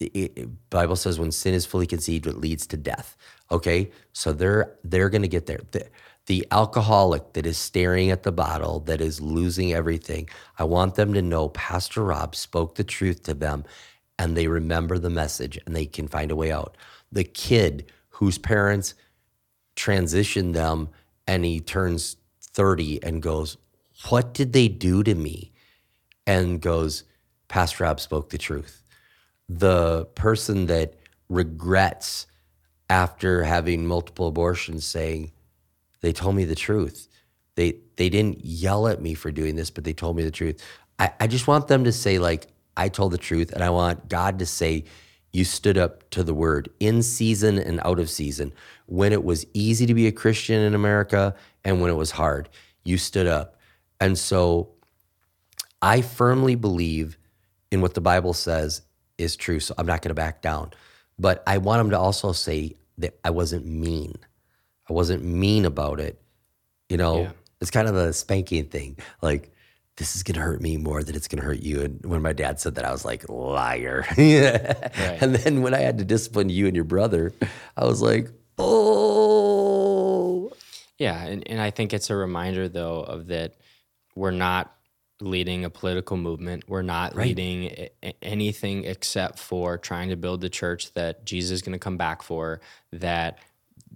it, 0.00 0.70
Bible 0.70 0.96
says 0.96 1.18
when 1.18 1.32
sin 1.32 1.54
is 1.54 1.66
fully 1.66 1.86
conceived, 1.86 2.26
it 2.26 2.38
leads 2.38 2.66
to 2.68 2.76
death. 2.76 3.16
Okay, 3.50 3.90
so 4.12 4.32
they're 4.32 4.76
they're 4.84 5.08
going 5.08 5.22
to 5.22 5.28
get 5.28 5.46
there. 5.46 5.60
The, 5.70 5.88
the 6.26 6.46
alcoholic 6.50 7.32
that 7.32 7.46
is 7.46 7.56
staring 7.56 8.10
at 8.10 8.22
the 8.22 8.32
bottle, 8.32 8.80
that 8.80 9.00
is 9.00 9.20
losing 9.20 9.72
everything. 9.72 10.28
I 10.58 10.64
want 10.64 10.94
them 10.94 11.14
to 11.14 11.22
know 11.22 11.48
Pastor 11.48 12.04
Rob 12.04 12.34
spoke 12.34 12.74
the 12.74 12.84
truth 12.84 13.22
to 13.24 13.34
them, 13.34 13.64
and 14.18 14.36
they 14.36 14.46
remember 14.46 14.98
the 14.98 15.10
message, 15.10 15.58
and 15.66 15.74
they 15.74 15.86
can 15.86 16.08
find 16.08 16.30
a 16.30 16.36
way 16.36 16.52
out. 16.52 16.76
The 17.10 17.24
kid 17.24 17.90
whose 18.10 18.38
parents 18.38 18.94
transition 19.76 20.52
them, 20.52 20.90
and 21.26 21.44
he 21.44 21.60
turns 21.60 22.16
thirty 22.42 23.02
and 23.02 23.22
goes, 23.22 23.56
"What 24.08 24.34
did 24.34 24.52
they 24.52 24.68
do 24.68 25.02
to 25.02 25.14
me?" 25.14 25.52
and 26.26 26.60
goes, 26.60 27.04
Pastor 27.48 27.84
Rob 27.84 28.00
spoke 28.00 28.28
the 28.28 28.36
truth 28.36 28.82
the 29.48 30.06
person 30.14 30.66
that 30.66 30.94
regrets 31.28 32.26
after 32.90 33.42
having 33.44 33.86
multiple 33.86 34.28
abortions 34.28 34.84
saying 34.84 35.32
they 36.00 36.12
told 36.12 36.36
me 36.36 36.44
the 36.44 36.54
truth. 36.54 37.08
They 37.54 37.76
they 37.96 38.08
didn't 38.08 38.44
yell 38.44 38.88
at 38.88 39.02
me 39.02 39.14
for 39.14 39.30
doing 39.30 39.56
this 39.56 39.70
but 39.70 39.84
they 39.84 39.92
told 39.92 40.16
me 40.16 40.22
the 40.22 40.30
truth. 40.30 40.62
I, 40.98 41.12
I 41.20 41.26
just 41.26 41.46
want 41.46 41.68
them 41.68 41.84
to 41.84 41.92
say 41.92 42.18
like 42.18 42.48
i 42.76 42.88
told 42.88 43.12
the 43.12 43.18
truth 43.18 43.52
and 43.52 43.62
i 43.62 43.70
want 43.70 44.08
god 44.08 44.38
to 44.38 44.46
say 44.46 44.84
you 45.32 45.44
stood 45.44 45.76
up 45.76 46.08
to 46.10 46.22
the 46.22 46.32
word 46.32 46.70
in 46.80 47.02
season 47.02 47.58
and 47.58 47.80
out 47.84 47.98
of 47.98 48.08
season. 48.08 48.52
When 48.86 49.12
it 49.12 49.24
was 49.24 49.44
easy 49.52 49.86
to 49.86 49.94
be 49.94 50.06
a 50.06 50.12
christian 50.12 50.60
in 50.62 50.74
america 50.74 51.34
and 51.64 51.80
when 51.80 51.90
it 51.90 51.96
was 51.96 52.12
hard 52.12 52.48
you 52.88 52.96
stood 52.98 53.26
up. 53.26 53.56
And 54.00 54.18
so 54.18 54.70
I 55.82 56.00
firmly 56.00 56.54
believe 56.54 57.18
in 57.70 57.80
what 57.82 57.94
the 57.94 58.00
Bible 58.00 58.32
says 58.32 58.82
is 59.18 59.36
true. 59.36 59.60
So 59.60 59.74
I'm 59.76 59.86
not 59.86 60.00
going 60.02 60.10
to 60.10 60.14
back 60.14 60.40
down. 60.42 60.70
But 61.18 61.42
I 61.46 61.58
want 61.58 61.80
him 61.80 61.90
to 61.90 61.98
also 61.98 62.32
say 62.32 62.76
that 62.98 63.18
I 63.24 63.30
wasn't 63.30 63.66
mean. 63.66 64.14
I 64.88 64.92
wasn't 64.92 65.24
mean 65.24 65.64
about 65.64 66.00
it. 66.00 66.20
You 66.88 66.96
know, 66.96 67.22
Yeah. 67.22 67.30
it's 67.60 67.70
kind 67.70 67.86
of 67.88 67.94
the 67.94 68.12
spanking 68.12 68.66
thing. 68.66 68.96
Like, 69.20 69.52
this 69.96 70.14
is 70.14 70.22
going 70.22 70.36
to 70.36 70.40
hurt 70.40 70.60
me 70.62 70.76
more 70.76 71.02
than 71.02 71.16
it's 71.16 71.26
going 71.26 71.40
to 71.40 71.44
hurt 71.44 71.58
you. 71.60 71.82
And 71.82 72.00
when 72.06 72.22
my 72.22 72.32
dad 72.32 72.60
said 72.60 72.76
that, 72.76 72.84
I 72.84 72.92
was 72.92 73.04
like, 73.04 73.28
liar. 73.28 74.04
And 74.16 75.34
then 75.34 75.60
when 75.62 75.74
I 75.74 75.80
had 75.80 75.98
to 75.98 76.04
discipline 76.04 76.48
you 76.50 76.66
and 76.68 76.76
your 76.76 76.84
brother, 76.84 77.32
I 77.76 77.84
was 77.84 78.00
like, 78.00 78.30
oh. 79.18 80.52
Yeah, 80.98 81.20
and, 81.24 81.46
and 81.48 81.60
I 81.60 81.70
think 81.70 81.92
it's 81.92 82.10
a 82.10 82.16
reminder 82.16 82.68
though 82.68 83.00
of 83.00 83.26
that 83.28 83.54
we're 84.16 84.30
not 84.32 84.72
leading 85.20 85.64
a 85.64 85.70
political 85.70 86.16
movement. 86.16 86.64
We're 86.68 86.82
not 86.82 87.16
leading 87.16 87.64
a- 87.64 87.90
a- 88.02 88.24
anything 88.24 88.84
except 88.84 89.38
for 89.38 89.76
trying 89.78 90.10
to 90.10 90.16
build 90.16 90.40
the 90.40 90.48
church 90.48 90.92
that 90.94 91.24
Jesus 91.24 91.50
is 91.52 91.62
going 91.62 91.72
to 91.72 91.78
come 91.78 91.96
back 91.96 92.22
for, 92.22 92.60
that 92.92 93.38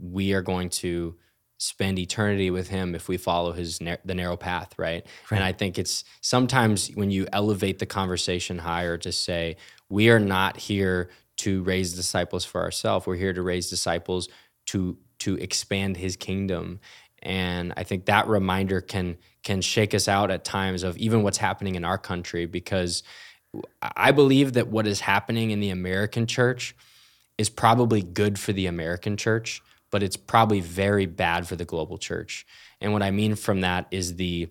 we 0.00 0.32
are 0.32 0.42
going 0.42 0.68
to 0.68 1.14
spend 1.58 1.96
eternity 1.96 2.50
with 2.50 2.68
him 2.68 2.92
if 2.94 3.08
we 3.08 3.16
follow 3.16 3.52
his 3.52 3.80
nar- 3.80 4.00
the 4.04 4.14
narrow 4.16 4.36
path, 4.36 4.74
right? 4.78 5.06
And 5.30 5.44
I 5.44 5.52
think 5.52 5.78
it's 5.78 6.02
sometimes 6.20 6.88
when 6.94 7.12
you 7.12 7.28
elevate 7.32 7.78
the 7.78 7.86
conversation 7.86 8.58
higher 8.58 8.98
to 8.98 9.12
say 9.12 9.56
we 9.88 10.10
are 10.10 10.18
not 10.18 10.56
here 10.56 11.10
to 11.36 11.62
raise 11.62 11.94
disciples 11.94 12.44
for 12.44 12.60
ourselves. 12.60 13.06
We're 13.06 13.14
here 13.16 13.32
to 13.32 13.42
raise 13.42 13.70
disciples 13.70 14.28
to 14.66 14.98
to 15.20 15.36
expand 15.36 15.98
his 15.98 16.16
kingdom. 16.16 16.80
And 17.22 17.72
I 17.76 17.84
think 17.84 18.06
that 18.06 18.26
reminder 18.26 18.80
can 18.80 19.18
can 19.42 19.60
shake 19.60 19.94
us 19.94 20.08
out 20.08 20.30
at 20.30 20.44
times 20.44 20.82
of 20.82 20.96
even 20.96 21.22
what's 21.22 21.38
happening 21.38 21.74
in 21.74 21.84
our 21.84 21.98
country 21.98 22.46
because 22.46 23.02
I 23.82 24.12
believe 24.12 24.54
that 24.54 24.68
what 24.68 24.86
is 24.86 25.00
happening 25.00 25.50
in 25.50 25.60
the 25.60 25.70
American 25.70 26.26
church 26.26 26.74
is 27.36 27.50
probably 27.50 28.02
good 28.02 28.38
for 28.38 28.52
the 28.52 28.66
American 28.66 29.16
church, 29.16 29.62
but 29.90 30.02
it's 30.02 30.16
probably 30.16 30.60
very 30.60 31.06
bad 31.06 31.46
for 31.46 31.56
the 31.56 31.64
global 31.64 31.98
church. 31.98 32.46
And 32.80 32.92
what 32.92 33.02
I 33.02 33.10
mean 33.10 33.34
from 33.34 33.60
that 33.60 33.86
is 33.90 34.16
the 34.16 34.48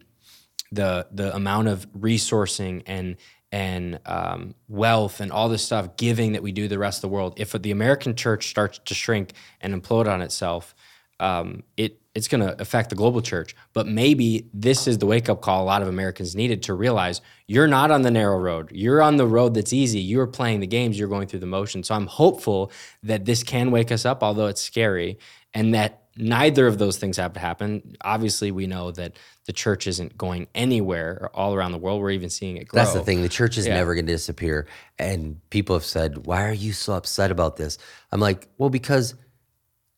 the 0.71 1.07
the 1.11 1.35
amount 1.35 1.67
of 1.67 1.91
resourcing 1.91 2.83
and 2.85 3.17
and 3.51 3.99
um, 4.05 4.55
wealth 4.69 5.19
and 5.19 5.31
all 5.31 5.49
this 5.49 5.63
stuff 5.63 5.97
giving 5.97 6.33
that 6.33 6.43
we 6.43 6.53
do 6.53 6.67
the 6.67 6.79
rest 6.79 6.99
of 6.99 7.01
the 7.01 7.13
world. 7.13 7.33
If 7.37 7.51
the 7.51 7.71
American 7.71 8.15
church 8.15 8.49
starts 8.49 8.79
to 8.85 8.93
shrink 8.93 9.33
and 9.59 9.73
implode 9.73 10.07
on 10.07 10.21
itself, 10.21 10.73
um, 11.19 11.63
it 11.75 12.00
it's 12.13 12.27
going 12.27 12.41
to 12.41 12.59
affect 12.61 12.89
the 12.89 12.95
global 12.95 13.21
church. 13.21 13.55
But 13.73 13.87
maybe 13.87 14.49
this 14.53 14.87
is 14.87 14.97
the 14.97 15.05
wake 15.05 15.29
up 15.29 15.41
call 15.41 15.63
a 15.63 15.65
lot 15.65 15.81
of 15.81 15.87
Americans 15.87 16.35
needed 16.35 16.63
to 16.63 16.73
realize 16.73 17.21
you're 17.47 17.67
not 17.67 17.89
on 17.91 18.01
the 18.01 18.11
narrow 18.11 18.37
road. 18.37 18.69
You're 18.73 19.01
on 19.01 19.15
the 19.17 19.25
road 19.27 19.53
that's 19.53 19.71
easy. 19.73 19.99
You're 19.99 20.27
playing 20.27 20.59
the 20.59 20.67
games. 20.67 20.99
You're 20.99 21.07
going 21.07 21.27
through 21.27 21.39
the 21.39 21.45
motion. 21.45 21.83
So 21.83 21.95
I'm 21.95 22.07
hopeful 22.07 22.71
that 23.03 23.25
this 23.25 23.43
can 23.43 23.71
wake 23.71 23.91
us 23.91 24.05
up, 24.05 24.23
although 24.23 24.47
it's 24.47 24.61
scary, 24.61 25.19
and 25.53 25.73
that 25.73 25.99
neither 26.17 26.67
of 26.67 26.77
those 26.77 26.97
things 26.97 27.15
have 27.15 27.31
to 27.33 27.39
happen. 27.39 27.95
Obviously, 28.01 28.51
we 28.51 28.67
know 28.67 28.91
that 28.91 29.17
the 29.45 29.53
church 29.53 29.87
isn't 29.87 30.17
going 30.17 30.47
anywhere 30.53 31.29
all 31.33 31.53
around 31.55 31.71
the 31.71 31.77
world. 31.77 32.01
We're 32.01 32.11
even 32.11 32.29
seeing 32.29 32.57
it 32.57 32.67
grow. 32.67 32.81
That's 32.83 32.93
the 32.93 33.01
thing. 33.03 33.21
The 33.21 33.29
church 33.29 33.57
is 33.57 33.65
Yeah. 33.65 33.75
never 33.75 33.95
going 33.95 34.05
to 34.07 34.11
disappear. 34.11 34.67
And 34.99 35.39
people 35.49 35.77
have 35.77 35.85
said, 35.85 36.25
"Why 36.25 36.45
are 36.45 36.53
you 36.53 36.73
so 36.73 36.93
upset 36.93 37.31
about 37.31 37.55
this?" 37.55 37.77
I'm 38.11 38.19
like, 38.19 38.49
"Well, 38.57 38.69
because 38.69 39.15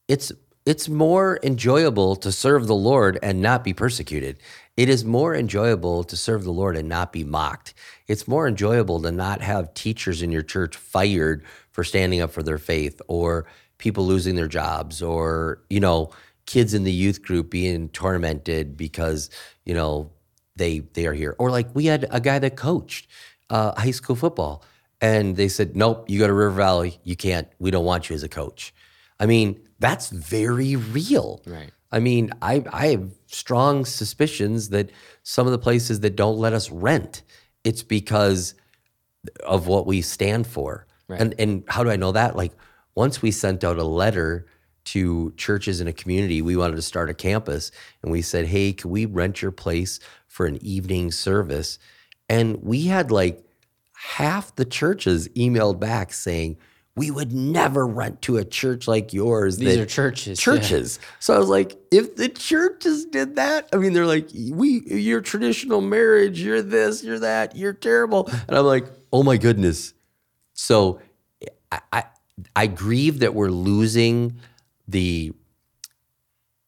it's 0.07 0.31
it's 0.65 0.87
more 0.87 1.39
enjoyable 1.43 2.15
to 2.17 2.31
serve 2.31 2.67
the 2.67 2.75
Lord 2.75 3.19
and 3.21 3.41
not 3.41 3.63
be 3.63 3.73
persecuted. 3.73 4.37
It 4.77 4.89
is 4.89 5.03
more 5.03 5.35
enjoyable 5.35 6.03
to 6.05 6.15
serve 6.15 6.43
the 6.43 6.53
Lord 6.53 6.77
and 6.77 6.87
not 6.87 7.11
be 7.11 7.23
mocked. 7.23 7.73
It's 8.07 8.27
more 8.27 8.47
enjoyable 8.47 9.01
to 9.01 9.11
not 9.11 9.41
have 9.41 9.73
teachers 9.73 10.21
in 10.21 10.31
your 10.31 10.41
church 10.41 10.75
fired 10.77 11.43
for 11.71 11.83
standing 11.83 12.21
up 12.21 12.31
for 12.31 12.43
their 12.43 12.57
faith 12.57 13.01
or 13.07 13.45
people 13.77 14.05
losing 14.05 14.35
their 14.35 14.47
jobs 14.47 15.01
or, 15.01 15.61
you 15.69 15.79
know, 15.79 16.11
kids 16.45 16.73
in 16.73 16.83
the 16.83 16.91
youth 16.91 17.21
group 17.21 17.49
being 17.49 17.89
tormented 17.89 18.77
because, 18.77 19.29
you 19.65 19.73
know, 19.73 20.11
they 20.55 20.79
they 20.79 21.05
are 21.07 21.13
here. 21.13 21.35
Or 21.39 21.51
like 21.51 21.67
we 21.73 21.85
had 21.85 22.07
a 22.11 22.21
guy 22.21 22.39
that 22.39 22.55
coached 22.55 23.07
uh, 23.49 23.79
high 23.79 23.91
school 23.91 24.15
football 24.15 24.63
and 25.01 25.35
they 25.35 25.49
said, 25.49 25.75
"Nope, 25.75 26.09
you 26.09 26.19
go 26.19 26.27
to 26.27 26.33
River 26.33 26.51
Valley. 26.51 26.99
You 27.03 27.15
can't. 27.15 27.47
We 27.59 27.71
don't 27.71 27.85
want 27.85 28.09
you 28.09 28.15
as 28.15 28.23
a 28.23 28.29
coach." 28.29 28.73
I 29.23 29.25
mean, 29.25 29.57
that's 29.79 30.09
very 30.09 30.75
real. 30.75 31.41
Right. 31.45 31.71
I 31.93 31.99
mean, 31.99 32.31
I 32.41 32.65
I 32.73 32.87
have 32.87 33.09
strong 33.27 33.85
suspicions 33.85 34.69
that 34.69 34.89
some 35.23 35.47
of 35.47 35.53
the 35.53 35.57
places 35.57 36.01
that 36.01 36.17
don't 36.17 36.37
let 36.37 36.51
us 36.51 36.69
rent, 36.69 37.21
it's 37.63 37.83
because 37.83 38.53
of 39.45 39.67
what 39.67 39.87
we 39.87 40.01
stand 40.01 40.45
for. 40.45 40.87
Right. 41.07 41.21
And 41.21 41.35
and 41.39 41.63
how 41.69 41.85
do 41.85 41.89
I 41.89 41.95
know 41.95 42.11
that? 42.11 42.35
Like 42.35 42.51
once 42.95 43.21
we 43.21 43.31
sent 43.31 43.63
out 43.63 43.77
a 43.77 43.85
letter 43.85 44.45
to 44.85 45.31
churches 45.37 45.79
in 45.79 45.87
a 45.87 45.93
community, 45.93 46.41
we 46.41 46.57
wanted 46.57 46.75
to 46.75 46.81
start 46.81 47.09
a 47.09 47.13
campus, 47.13 47.71
and 48.01 48.11
we 48.11 48.21
said, 48.21 48.47
"Hey, 48.47 48.73
can 48.73 48.89
we 48.89 49.05
rent 49.05 49.41
your 49.41 49.51
place 49.53 50.01
for 50.27 50.45
an 50.45 50.61
evening 50.61 51.11
service?" 51.11 51.79
And 52.27 52.61
we 52.61 52.87
had 52.87 53.09
like 53.09 53.45
half 53.95 54.53
the 54.57 54.65
churches 54.65 55.29
emailed 55.29 55.79
back 55.79 56.11
saying, 56.11 56.57
we 56.95 57.09
would 57.09 57.33
never 57.33 57.87
rent 57.87 58.21
to 58.23 58.37
a 58.37 58.45
church 58.45 58.87
like 58.87 59.13
yours. 59.13 59.57
These 59.57 59.77
are 59.77 59.85
churches. 59.85 60.39
Churches. 60.39 60.99
Yeah. 61.01 61.07
So 61.19 61.35
I 61.35 61.39
was 61.39 61.49
like, 61.49 61.75
if 61.91 62.15
the 62.15 62.29
churches 62.29 63.05
did 63.05 63.35
that, 63.37 63.67
I 63.73 63.77
mean, 63.77 63.93
they're 63.93 64.05
like, 64.05 64.29
we, 64.33 64.81
your 64.85 65.21
traditional 65.21 65.81
marriage, 65.81 66.39
you're 66.39 66.61
this, 66.61 67.03
you're 67.03 67.19
that, 67.19 67.55
you're 67.55 67.73
terrible. 67.73 68.29
And 68.47 68.55
I'm 68.55 68.65
like, 68.65 68.85
oh 69.11 69.23
my 69.23 69.37
goodness. 69.37 69.93
So 70.53 70.99
I, 71.71 71.81
I, 71.91 72.03
I 72.55 72.67
grieve 72.67 73.19
that 73.19 73.33
we're 73.33 73.49
losing 73.49 74.39
the 74.87 75.33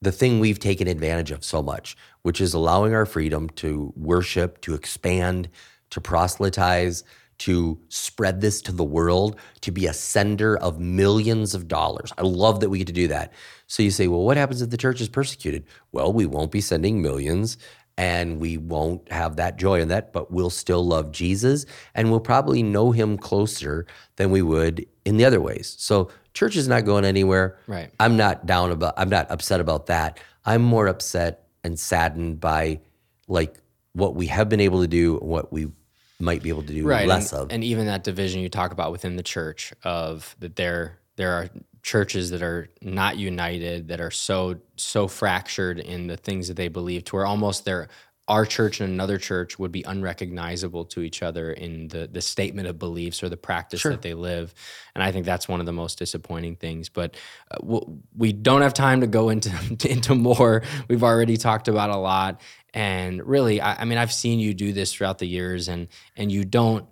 the 0.02 0.12
thing 0.12 0.40
we've 0.40 0.60
taken 0.60 0.88
advantage 0.88 1.32
of 1.32 1.44
so 1.44 1.64
much, 1.64 1.98
which 2.22 2.40
is 2.40 2.54
allowing 2.54 2.94
our 2.94 3.08
freedom 3.08 3.50
to 3.50 3.92
worship, 3.96 4.62
to 4.62 4.76
expand, 4.76 5.50
to 5.90 6.00
proselytize, 6.00 7.04
to 7.40 7.80
spread 7.90 8.42
this 8.42 8.62
to 8.64 8.72
the 8.72 8.84
world, 8.84 9.38
to 9.62 9.72
be 9.72 9.88
a 9.88 9.94
sender 9.94 10.58
of 10.58 10.80
millions 10.80 11.54
of 11.54 11.68
dollars. 11.68 12.14
I 12.18 12.24
love 12.24 12.60
that 12.62 12.70
we 12.70 12.78
get 12.78 12.88
to 12.88 12.94
do 12.94 13.08
that. 13.10 13.34
So 13.68 13.84
you 13.84 13.92
say, 13.92 14.08
well, 14.08 14.24
what 14.24 14.38
happens 14.38 14.62
if 14.62 14.70
the 14.70 14.78
church 14.78 15.02
is 15.02 15.10
persecuted? 15.10 15.66
Well, 15.92 16.14
we 16.14 16.26
won't 16.26 16.52
be 16.52 16.62
sending 16.62 17.02
millions 17.02 17.58
and 17.98 18.40
we 18.40 18.58
won't 18.58 19.10
have 19.12 19.38
that 19.38 19.58
joy 19.58 19.82
in 19.82 19.88
that, 19.88 20.12
but 20.12 20.32
we'll 20.32 20.50
still 20.50 20.86
love 20.86 21.12
Jesus 21.12 21.66
and 21.94 22.12
we'll 22.12 22.20
probably 22.20 22.62
know 22.62 22.92
him 22.92 23.18
closer 23.18 23.86
than 24.18 24.32
we 24.32 24.42
would 24.42 24.86
in 25.06 25.18
the 25.18 25.26
other 25.26 25.40
ways. 25.40 25.76
So 25.80 26.10
church 26.34 26.56
is 26.56 26.68
not 26.68 26.86
going 26.86 27.06
anywhere. 27.06 27.58
Right. 27.68 27.92
I'm 28.00 28.18
not 28.18 28.46
down 28.46 28.72
about 28.72 28.96
I'm 28.98 29.10
not 29.10 29.32
upset 29.32 29.62
about 29.62 29.88
that. 29.88 30.20
I'm 30.46 30.62
more 30.62 30.88
upset 30.88 31.48
and 31.64 31.80
saddened 31.80 32.40
by 32.40 32.82
like 33.28 33.58
what 33.94 34.14
we 34.14 34.28
have 34.28 34.50
been 34.50 34.60
able 34.60 34.82
to 34.82 34.88
do, 34.88 35.16
what 35.18 35.52
we 35.54 35.72
might 36.20 36.41
be 36.41 36.49
able 36.49 36.63
to 36.63 36.74
do 36.74 36.86
right. 36.86 37.07
less 37.07 37.32
and, 37.32 37.41
of. 37.41 37.51
And 37.51 37.63
even 37.63 37.88
that 37.88 38.03
division 38.03 38.41
you 38.41 38.49
talk 38.49 38.72
about 38.72 38.91
within 38.91 39.16
the 39.16 39.24
church 39.24 39.74
of 39.84 40.36
that 40.39 40.55
there 40.55 40.99
there 41.18 41.32
are 41.34 41.49
churches 41.82 42.32
that 42.32 42.41
are 42.41 42.70
not 42.82 43.18
united, 43.18 43.89
that 43.89 44.01
are 44.01 44.11
so 44.11 44.57
so 44.76 45.07
fractured 45.07 45.80
in 45.80 46.07
the 46.07 46.18
things 46.18 46.47
that 46.47 46.55
they 46.57 46.68
believe 46.68 47.03
to 47.05 47.16
where 47.16 47.26
almost 47.26 47.66
they're 47.66 47.88
our 48.28 48.45
church 48.45 48.82
and 48.82 48.91
another 48.91 49.20
church 49.20 49.59
would 49.59 49.72
be 49.72 49.84
unrecognizable 49.84 50.84
to 50.86 51.01
each 51.01 51.22
other 51.22 51.51
in 51.51 51.88
the 51.89 52.07
the 52.07 52.22
statement 52.22 52.68
of 52.68 52.80
beliefs 52.80 53.22
or 53.22 53.30
the 53.30 53.38
practice 53.38 53.82
sure. 53.82 53.91
that 53.91 54.01
they 54.01 54.13
live 54.13 54.53
and 54.95 55.03
i 55.03 55.11
think 55.11 55.26
that's 55.26 55.47
one 55.47 55.59
of 55.59 55.66
the 55.66 55.72
most 55.72 55.99
disappointing 55.99 56.55
things 56.55 56.89
but 56.89 57.16
uh, 57.51 57.80
we 58.18 58.34
don't 58.34 58.61
have 58.61 58.74
time 58.74 59.01
to 59.01 59.07
go 59.07 59.30
into 59.30 59.51
into 59.88 60.16
more 60.16 60.63
we've 60.88 61.03
already 61.03 61.38
talked 61.38 61.68
about 61.68 61.89
a 61.89 61.97
lot 61.97 62.41
and 62.76 63.26
really 63.26 63.60
I, 63.60 63.82
I 63.82 63.86
mean 63.86 63.98
i've 63.98 64.14
seen 64.14 64.40
you 64.40 64.54
do 64.54 64.72
this 64.72 64.94
throughout 64.94 65.18
the 65.18 65.28
years 65.28 65.68
and 65.68 65.88
and 66.16 66.32
you 66.32 66.46
don't 66.46 66.88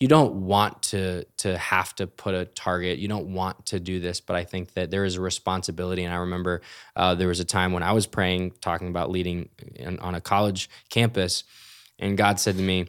you 0.00 0.08
don't 0.08 0.34
want 0.34 0.82
to 0.82 1.24
to 1.38 1.56
have 1.56 1.94
to 1.94 2.06
put 2.06 2.34
a 2.34 2.44
target. 2.44 2.98
You 2.98 3.08
don't 3.08 3.32
want 3.32 3.66
to 3.66 3.80
do 3.80 4.00
this, 4.00 4.20
but 4.20 4.36
I 4.36 4.44
think 4.44 4.74
that 4.74 4.90
there 4.90 5.04
is 5.04 5.16
a 5.16 5.20
responsibility. 5.20 6.04
And 6.04 6.12
I 6.12 6.18
remember 6.18 6.62
uh, 6.96 7.14
there 7.14 7.28
was 7.28 7.40
a 7.40 7.44
time 7.44 7.72
when 7.72 7.82
I 7.82 7.92
was 7.92 8.06
praying, 8.06 8.52
talking 8.60 8.88
about 8.88 9.10
leading 9.10 9.48
in, 9.76 9.98
on 10.00 10.14
a 10.14 10.20
college 10.20 10.68
campus, 10.90 11.44
and 11.98 12.18
God 12.18 12.40
said 12.40 12.56
to 12.56 12.62
me, 12.62 12.88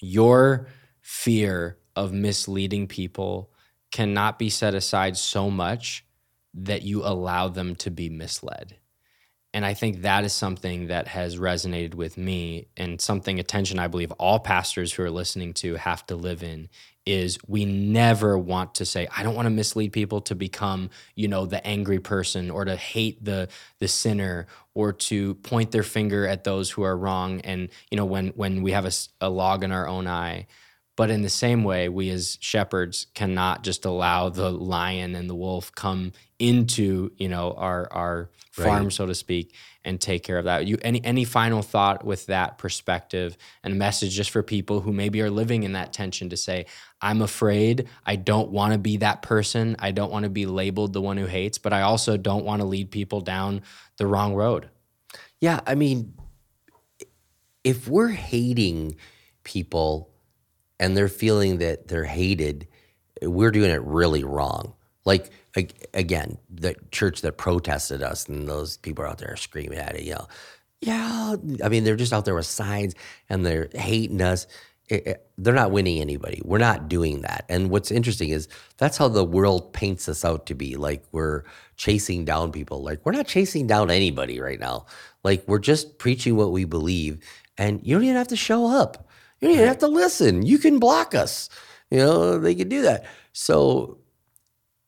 "Your 0.00 0.68
fear 1.00 1.78
of 1.96 2.12
misleading 2.12 2.86
people 2.86 3.50
cannot 3.90 4.38
be 4.38 4.50
set 4.50 4.74
aside 4.74 5.16
so 5.16 5.50
much 5.50 6.04
that 6.52 6.82
you 6.82 7.02
allow 7.02 7.48
them 7.48 7.74
to 7.76 7.90
be 7.90 8.10
misled." 8.10 8.76
And 9.56 9.64
I 9.64 9.72
think 9.72 10.02
that 10.02 10.22
is 10.22 10.34
something 10.34 10.88
that 10.88 11.08
has 11.08 11.38
resonated 11.38 11.94
with 11.94 12.18
me 12.18 12.66
and 12.76 13.00
something 13.00 13.40
attention 13.40 13.78
I 13.78 13.86
believe 13.86 14.12
all 14.18 14.38
pastors 14.38 14.92
who 14.92 15.02
are 15.02 15.10
listening 15.10 15.54
to 15.54 15.76
have 15.76 16.04
to 16.08 16.14
live 16.14 16.42
in 16.42 16.68
is 17.06 17.38
we 17.46 17.64
never 17.64 18.36
want 18.36 18.74
to 18.74 18.84
say 18.84 19.08
I 19.16 19.22
don't 19.22 19.34
want 19.34 19.46
to 19.46 19.50
mislead 19.50 19.94
people 19.94 20.20
to 20.20 20.34
become, 20.34 20.90
you 21.14 21.26
know, 21.26 21.46
the 21.46 21.66
angry 21.66 22.00
person 22.00 22.50
or 22.50 22.66
to 22.66 22.76
hate 22.76 23.24
the 23.24 23.48
the 23.78 23.88
sinner 23.88 24.46
or 24.74 24.92
to 24.92 25.36
point 25.36 25.70
their 25.70 25.82
finger 25.82 26.26
at 26.26 26.44
those 26.44 26.70
who 26.70 26.82
are 26.82 26.94
wrong. 26.94 27.40
And 27.40 27.70
you 27.90 27.96
know 27.96 28.04
when 28.04 28.28
when 28.36 28.60
we 28.60 28.72
have 28.72 28.84
a, 28.84 28.92
a 29.22 29.30
log 29.30 29.64
in 29.64 29.72
our 29.72 29.88
own 29.88 30.06
eye. 30.06 30.48
But 30.96 31.10
in 31.10 31.22
the 31.22 31.30
same 31.30 31.64
way, 31.64 31.88
we 31.88 32.10
as 32.10 32.36
shepherds 32.42 33.06
cannot 33.14 33.62
just 33.62 33.86
allow 33.86 34.28
the 34.28 34.50
lion 34.50 35.14
and 35.14 35.30
the 35.30 35.34
wolf 35.34 35.70
come 35.74 36.12
into 36.38 37.10
you 37.16 37.28
know 37.28 37.54
our 37.56 37.88
our 37.92 38.30
farm, 38.50 38.84
right. 38.84 38.92
so 38.92 39.06
to 39.06 39.14
speak, 39.14 39.54
and 39.84 40.00
take 40.00 40.22
care 40.22 40.38
of 40.38 40.44
that. 40.44 40.66
You 40.66 40.78
any 40.82 41.04
any 41.04 41.24
final 41.24 41.62
thought 41.62 42.04
with 42.04 42.26
that 42.26 42.58
perspective 42.58 43.36
and 43.62 43.74
a 43.74 43.76
message 43.76 44.14
just 44.14 44.30
for 44.30 44.42
people 44.42 44.80
who 44.80 44.92
maybe 44.92 45.20
are 45.22 45.30
living 45.30 45.62
in 45.62 45.72
that 45.72 45.92
tension 45.92 46.30
to 46.30 46.36
say, 46.36 46.66
I'm 47.00 47.22
afraid. 47.22 47.88
I 48.04 48.16
don't 48.16 48.50
want 48.50 48.72
to 48.72 48.78
be 48.78 48.98
that 48.98 49.22
person. 49.22 49.76
I 49.78 49.92
don't 49.92 50.10
want 50.10 50.24
to 50.24 50.30
be 50.30 50.46
labeled 50.46 50.92
the 50.92 51.02
one 51.02 51.16
who 51.16 51.26
hates, 51.26 51.58
but 51.58 51.72
I 51.72 51.82
also 51.82 52.16
don't 52.16 52.44
want 52.44 52.60
to 52.60 52.66
lead 52.66 52.90
people 52.90 53.20
down 53.20 53.62
the 53.96 54.06
wrong 54.06 54.34
road. 54.34 54.68
Yeah, 55.40 55.60
I 55.66 55.74
mean, 55.74 56.14
if 57.62 57.88
we're 57.88 58.08
hating 58.08 58.96
people 59.44 60.10
and 60.78 60.96
they're 60.96 61.08
feeling 61.08 61.58
that 61.58 61.88
they're 61.88 62.04
hated, 62.04 62.68
we're 63.22 63.50
doing 63.50 63.70
it 63.70 63.82
really 63.82 64.24
wrong. 64.24 64.74
Like 65.04 65.30
again, 65.94 66.38
the 66.50 66.76
church 66.90 67.22
that 67.22 67.36
protested 67.36 68.02
us 68.02 68.28
and 68.28 68.48
those 68.48 68.76
people 68.78 69.04
are 69.04 69.08
out 69.08 69.18
there 69.18 69.36
screaming 69.36 69.78
at 69.78 69.96
it, 69.96 70.02
you 70.02 70.14
know, 70.14 70.26
yeah. 70.80 71.36
I 71.64 71.68
mean, 71.68 71.84
they're 71.84 71.96
just 71.96 72.12
out 72.12 72.24
there 72.24 72.34
with 72.34 72.46
signs 72.46 72.94
and 73.28 73.44
they're 73.44 73.68
hating 73.74 74.20
us. 74.20 74.46
It, 74.88 75.06
it, 75.06 75.30
they're 75.38 75.54
not 75.54 75.72
winning 75.72 76.00
anybody. 76.00 76.40
We're 76.44 76.58
not 76.58 76.88
doing 76.88 77.22
that. 77.22 77.44
And 77.48 77.70
what's 77.70 77.90
interesting 77.90 78.28
is 78.28 78.48
that's 78.76 78.96
how 78.96 79.08
the 79.08 79.24
world 79.24 79.72
paints 79.72 80.08
us 80.08 80.24
out 80.24 80.46
to 80.46 80.54
be. 80.54 80.76
Like 80.76 81.04
we're 81.10 81.42
chasing 81.76 82.24
down 82.24 82.52
people. 82.52 82.82
Like 82.82 83.04
we're 83.04 83.12
not 83.12 83.26
chasing 83.26 83.66
down 83.66 83.90
anybody 83.90 84.40
right 84.40 84.60
now. 84.60 84.86
Like 85.24 85.42
we're 85.48 85.58
just 85.58 85.98
preaching 85.98 86.36
what 86.36 86.52
we 86.52 86.64
believe, 86.64 87.18
and 87.58 87.80
you 87.84 87.96
don't 87.96 88.04
even 88.04 88.16
have 88.16 88.28
to 88.28 88.36
show 88.36 88.66
up. 88.66 89.08
You 89.40 89.48
don't 89.48 89.56
even 89.56 89.68
have 89.68 89.78
to 89.78 89.88
listen. 89.88 90.46
You 90.46 90.58
can 90.58 90.78
block 90.78 91.14
us. 91.14 91.48
You 91.90 91.98
know, 91.98 92.38
they 92.38 92.54
can 92.54 92.68
do 92.68 92.82
that. 92.82 93.06
So, 93.32 93.98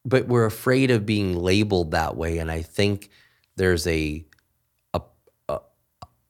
but 0.08 0.26
we're 0.26 0.46
afraid 0.46 0.90
of 0.90 1.06
being 1.06 1.36
labeled 1.36 1.90
that 1.90 2.16
way. 2.16 2.38
And 2.38 2.50
I 2.50 2.62
think 2.62 3.10
there's 3.56 3.86
a, 3.86 4.24
a, 4.94 5.00
a 5.48 5.58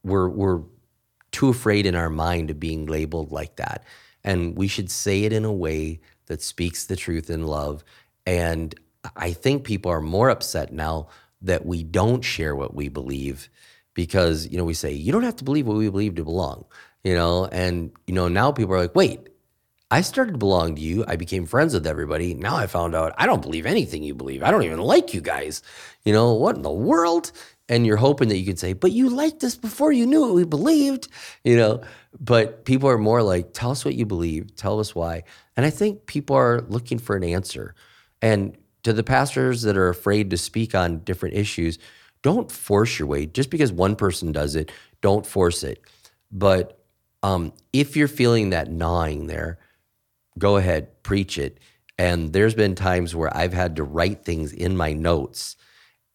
we're, 0.03 0.29
we're 0.29 0.63
too 1.33 1.49
afraid 1.49 1.87
in 1.87 1.95
our 1.95 2.11
mind 2.11 2.51
of 2.51 2.59
being 2.59 2.87
labeled 2.87 3.31
like 3.31 3.57
that. 3.57 3.85
And 4.25 4.57
we 4.57 4.69
should 4.69 4.91
say 4.91 5.25
it 5.25 5.33
in 5.33 5.45
a 5.45 5.53
way 5.53 6.01
that 6.27 6.43
speaks 6.43 6.87
the 6.87 6.97
truth 6.97 7.31
in 7.31 7.47
love. 7.47 7.85
And 8.27 8.75
I 9.17 9.33
think 9.33 9.65
people 9.65 9.91
are 9.91 10.01
more 10.01 10.29
upset 10.29 10.73
now 10.73 11.09
that 11.43 11.65
we 11.65 11.83
don't 11.83 12.23
share 12.23 12.57
what 12.57 12.75
we 12.75 12.89
believe 12.89 13.49
because, 13.95 14.49
you 14.49 14.59
know, 14.59 14.65
we 14.65 14.75
say, 14.75 14.93
you 14.93 15.13
don't 15.13 15.23
have 15.23 15.37
to 15.37 15.45
believe 15.45 15.67
what 15.67 15.77
we 15.77 15.89
believe 15.89 16.17
to 16.17 16.25
belong 16.25 16.65
you 17.05 17.15
know, 17.15 17.47
and 17.47 17.91
you 18.07 18.15
know, 18.15 18.29
now 18.29 18.53
people 18.53 18.75
are 18.75 18.81
like, 18.81 18.95
wait, 18.95 19.29
I 19.91 20.03
started 20.03 20.33
to 20.33 20.39
belong 20.39 20.75
to 20.75 20.83
you. 20.83 21.05
I 21.09 21.17
became 21.17 21.47
friends 21.47 21.73
with 21.73 21.87
everybody. 21.87 22.35
Now 22.35 22.57
I 22.57 22.67
found 22.67 22.95
out 22.95 23.15
I 23.17 23.25
don't 23.25 23.41
believe 23.41 23.65
anything 23.65 24.03
you 24.03 24.15
believe. 24.15 24.43
I 24.43 24.51
don't 24.51 24.65
even 24.65 24.81
like 24.81 25.15
you 25.15 25.23
guys. 25.23 25.63
You 26.05 26.13
know, 26.13 26.35
what 26.35 26.57
in 26.57 26.63
the 26.63 26.71
world? 26.71 27.33
And 27.71 27.87
you're 27.87 27.97
hoping 27.97 28.29
that 28.29 28.37
you 28.37 28.45
can 28.45 28.57
say, 28.57 28.75
but 28.75 28.93
you 28.93 29.09
liked 29.09 29.45
us 29.45 29.55
before 29.55 29.93
you 29.93 30.07
knew 30.07 30.21
what 30.23 30.35
we 30.35 30.45
believed, 30.45 31.09
you 31.43 31.57
know. 31.57 31.83
But 32.21 32.65
people 32.65 32.89
are 32.89 32.99
more 32.99 33.23
like, 33.23 33.53
tell 33.53 33.71
us 33.71 33.85
what 33.85 33.95
you 33.95 34.05
believe, 34.05 34.57
tell 34.57 34.81
us 34.81 34.95
why. 34.95 35.25
And 35.57 35.65
I 35.65 35.71
think 35.71 36.07
people 36.07 36.37
are 36.37 36.63
looking 36.69 36.99
for 36.99 37.17
an 37.17 37.25
answer. 37.25 37.75
And 38.21 38.57
to 38.83 38.93
the 38.93 39.03
pastors 39.03 39.63
that 39.63 39.77
are 39.77 39.89
afraid 39.89 40.31
to 40.31 40.37
speak 40.37 40.75
on 40.75 41.01
different 41.01 41.35
issues, 41.35 41.79
don't 42.23 42.51
force 42.51 42.99
your 42.99 43.09
way. 43.09 43.27
Just 43.27 43.51
because 43.51 43.73
one 43.73 43.97
person 43.97 44.33
does 44.33 44.55
it, 44.55 44.71
don't 45.01 45.27
force 45.27 45.63
it. 45.63 45.83
But 46.31 46.79
um, 47.23 47.53
if 47.73 47.97
you're 47.97 48.09
feeling 48.09 48.51
that 48.51 48.71
gnawing 48.71 49.27
there, 49.27 49.59
go 50.39 50.57
ahead, 50.57 51.03
preach 51.03 51.39
it. 51.39 51.59
And 51.99 52.33
there's 52.33 52.55
been 52.55 52.75
times 52.75 53.15
where 53.15 53.35
I've 53.37 53.53
had 53.53 53.77
to 53.77 53.83
write 53.83 54.25
things 54.25 54.53
in 54.53 54.77
my 54.77 54.93
notes 54.93 55.57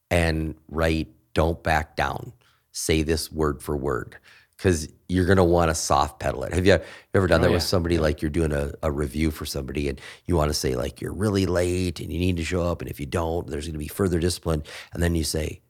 and 0.09 0.55
write, 0.69 1.09
don't 1.33 1.61
back 1.61 1.95
down, 1.95 2.31
say 2.71 3.03
this 3.03 3.31
word 3.31 3.61
for 3.61 3.75
word, 3.75 4.15
because 4.55 4.87
you're 5.09 5.25
going 5.25 5.37
to 5.37 5.43
want 5.43 5.69
to 5.69 5.75
soft 5.75 6.19
pedal 6.19 6.43
it. 6.43 6.53
Have 6.53 6.65
you 6.65 6.79
ever 7.13 7.27
done 7.27 7.41
oh, 7.41 7.43
that 7.43 7.49
yeah. 7.49 7.55
with 7.55 7.63
somebody? 7.63 7.97
Like 7.97 8.21
you're 8.21 8.31
doing 8.31 8.53
a, 8.53 8.71
a 8.81 8.91
review 8.91 9.31
for 9.31 9.45
somebody 9.45 9.89
and 9.89 9.99
you 10.25 10.35
want 10.37 10.49
to 10.51 10.53
say, 10.53 10.75
like, 10.75 11.01
you're 11.01 11.11
really 11.13 11.45
late 11.45 11.99
and 11.99 12.13
you 12.13 12.19
need 12.19 12.37
to 12.37 12.45
show 12.45 12.61
up. 12.63 12.81
And 12.81 12.89
if 12.89 12.99
you 12.99 13.05
don't, 13.05 13.47
there's 13.47 13.65
going 13.65 13.73
to 13.73 13.79
be 13.79 13.87
further 13.87 14.19
discipline. 14.19 14.63
And 14.93 15.03
then 15.03 15.15
you 15.15 15.23
say, 15.23 15.62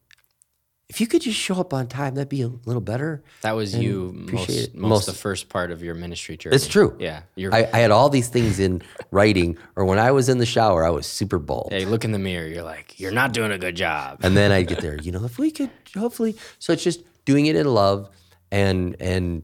if 0.94 1.02
you 1.02 1.08
could 1.08 1.24
just 1.24 1.40
show 1.40 1.56
up 1.56 1.74
on 1.74 1.88
time, 1.88 2.14
that'd 2.14 2.30
be 2.30 2.44
a 2.44 2.48
little 2.48 2.80
better. 2.80 3.24
That 3.42 3.54
was 3.54 3.76
you 3.76 4.14
most, 4.14 4.48
most, 4.48 4.76
Most- 4.76 5.06
the 5.08 5.14
first 5.14 5.50
part 5.50 5.72
of 5.72 5.82
your 5.82 5.96
ministry 5.96 6.38
journey. 6.38 6.56
It's 6.56 6.68
true. 6.68 6.96
Yeah. 7.00 7.24
I, 7.52 7.68
I 7.74 7.80
had 7.80 7.90
all 7.90 8.10
these 8.10 8.28
things 8.30 8.60
in 8.60 8.84
writing, 9.12 9.58
or 9.76 9.86
when 9.86 9.98
I 9.98 10.12
was 10.12 10.30
in 10.30 10.38
the 10.38 10.46
shower, 10.46 10.86
I 10.86 10.92
was 10.92 11.08
super 11.08 11.40
bold. 11.40 11.70
yeah, 11.72 11.80
you 11.80 11.88
look 11.88 12.06
in 12.06 12.12
the 12.12 12.20
mirror, 12.20 12.46
you're 12.46 12.62
like, 12.62 13.00
you're 13.00 13.12
not 13.12 13.34
doing 13.34 13.52
a 13.52 13.58
good 13.58 13.76
job. 13.76 14.20
And 14.22 14.38
then 14.38 14.52
I'd 14.52 14.68
get 14.68 14.82
there, 14.86 14.96
you 15.02 15.12
know, 15.12 15.26
if 15.26 15.40
we 15.40 15.50
could 15.50 15.72
hopefully. 15.98 16.36
So 16.60 16.74
it's 16.74 16.84
just 16.84 17.02
doing 17.26 17.48
it 17.48 17.56
in 17.56 17.66
love 17.66 18.12
and 18.52 18.96
and 19.00 19.42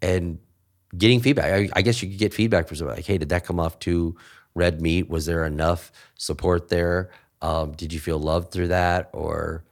and 0.00 0.38
getting 0.96 1.18
feedback. 1.20 1.52
I, 1.52 1.68
I 1.74 1.82
guess 1.82 2.00
you 2.04 2.08
could 2.08 2.18
get 2.20 2.32
feedback 2.34 2.68
from 2.68 2.76
somebody 2.76 2.98
like, 2.98 3.06
hey, 3.06 3.18
did 3.18 3.30
that 3.30 3.44
come 3.44 3.58
off 3.58 3.80
too 3.80 4.16
red 4.54 4.80
meat? 4.80 5.08
Was 5.08 5.26
there 5.26 5.44
enough 5.44 5.90
support 6.14 6.68
there? 6.68 7.10
Um, 7.40 7.72
did 7.72 7.92
you 7.92 7.98
feel 7.98 8.20
loved 8.20 8.52
through 8.52 8.68
that? 8.68 9.10
Or, 9.12 9.64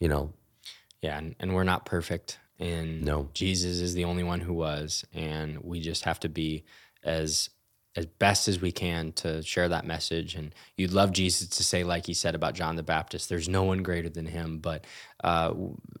you 0.00 0.08
know, 0.08 0.32
Yeah, 1.02 1.18
and, 1.18 1.34
and 1.40 1.54
we're 1.54 1.64
not 1.64 1.86
perfect. 1.86 2.38
And 2.58 3.02
No. 3.04 3.30
Jesus 3.34 3.80
is 3.80 3.94
the 3.94 4.04
only 4.04 4.24
one 4.24 4.40
who 4.40 4.54
was, 4.54 5.04
and 5.14 5.58
we 5.62 5.80
just 5.80 6.04
have 6.04 6.20
to 6.20 6.28
be 6.28 6.64
as 7.04 7.50
as 7.96 8.06
best 8.06 8.46
as 8.46 8.60
we 8.60 8.70
can 8.70 9.10
to 9.12 9.42
share 9.42 9.68
that 9.68 9.84
message. 9.84 10.36
And 10.36 10.54
you'd 10.76 10.92
love 10.92 11.10
Jesus 11.12 11.48
to 11.48 11.64
say, 11.64 11.82
like 11.82 12.06
he 12.06 12.14
said 12.14 12.36
about 12.36 12.54
John 12.54 12.76
the 12.76 12.82
Baptist, 12.84 13.28
"There's 13.28 13.48
no 13.48 13.64
one 13.64 13.82
greater 13.82 14.08
than 14.08 14.26
him." 14.26 14.58
But 14.58 14.84
uh, 15.24 15.54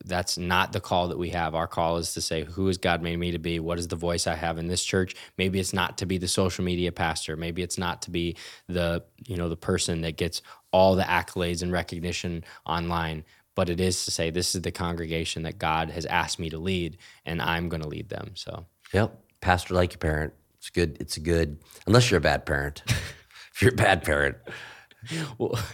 that's 0.04 0.38
not 0.38 0.72
the 0.72 0.80
call 0.80 1.08
that 1.08 1.18
we 1.18 1.30
have. 1.30 1.54
Our 1.56 1.66
call 1.66 1.96
is 1.98 2.14
to 2.14 2.20
say, 2.20 2.44
"Who 2.44 2.68
has 2.68 2.78
God 2.78 3.02
made 3.02 3.18
me 3.18 3.32
to 3.32 3.38
be? 3.40 3.58
What 3.60 3.78
is 3.80 3.88
the 3.88 3.96
voice 3.96 4.26
I 4.28 4.36
have 4.36 4.58
in 4.58 4.68
this 4.68 4.84
church?" 4.84 5.16
Maybe 5.38 5.58
it's 5.60 5.72
not 5.72 5.98
to 5.98 6.06
be 6.06 6.18
the 6.18 6.28
social 6.28 6.64
media 6.64 6.92
pastor. 6.92 7.36
Maybe 7.36 7.62
it's 7.62 7.78
not 7.78 8.02
to 8.02 8.10
be 8.10 8.36
the 8.68 9.04
you 9.26 9.36
know 9.36 9.48
the 9.48 9.56
person 9.56 10.02
that 10.02 10.16
gets 10.18 10.42
all 10.72 10.96
the 10.96 11.02
accolades 11.04 11.62
and 11.62 11.72
recognition 11.72 12.44
online 12.66 13.24
but 13.58 13.68
it 13.68 13.80
is 13.80 14.04
to 14.04 14.12
say 14.12 14.30
this 14.30 14.54
is 14.54 14.62
the 14.62 14.70
congregation 14.70 15.42
that 15.42 15.58
God 15.58 15.90
has 15.90 16.06
asked 16.06 16.38
me 16.38 16.48
to 16.48 16.58
lead, 16.58 16.96
and 17.26 17.42
I'm 17.42 17.68
going 17.68 17.82
to 17.82 17.88
lead 17.88 18.08
them. 18.08 18.30
So 18.34 18.66
yep, 18.92 19.18
pastor 19.40 19.74
like 19.74 19.90
your 19.90 19.98
parent. 19.98 20.32
It's 20.58 20.70
good. 20.70 20.96
It's 21.00 21.16
a 21.16 21.20
good, 21.20 21.58
unless 21.84 22.08
you're 22.08 22.18
a 22.18 22.20
bad 22.20 22.46
parent. 22.46 22.84
if 22.86 23.60
you're 23.60 23.72
a 23.72 23.74
bad 23.74 24.04
parent, 24.04 24.36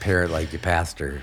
parent 0.00 0.32
like 0.32 0.50
your 0.50 0.62
pastor. 0.62 1.20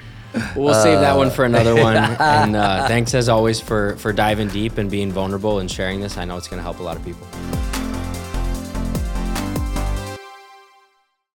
we'll 0.55 0.76
save 0.76 0.99
that 0.99 1.18
one 1.18 1.32
for 1.32 1.45
another 1.45 1.74
one. 1.74 1.95
And 2.20 2.55
uh, 2.55 2.88
thanks 2.88 3.16
as 3.16 3.28
always 3.28 3.59
for 3.59 3.95
for 3.95 4.14
diving 4.14 4.49
deep 4.49 4.78
and 4.78 4.91
being 4.91 5.12
vulnerable 5.12 5.57
and 5.57 5.72
sharing 5.72 5.99
this. 5.99 6.16
I 6.16 6.26
know 6.26 6.38
it's 6.38 6.47
going 6.47 6.59
to 6.59 6.64
help 6.64 6.78
a 6.78 6.84
lot 6.84 6.95
of 6.95 7.03
people. 7.03 7.26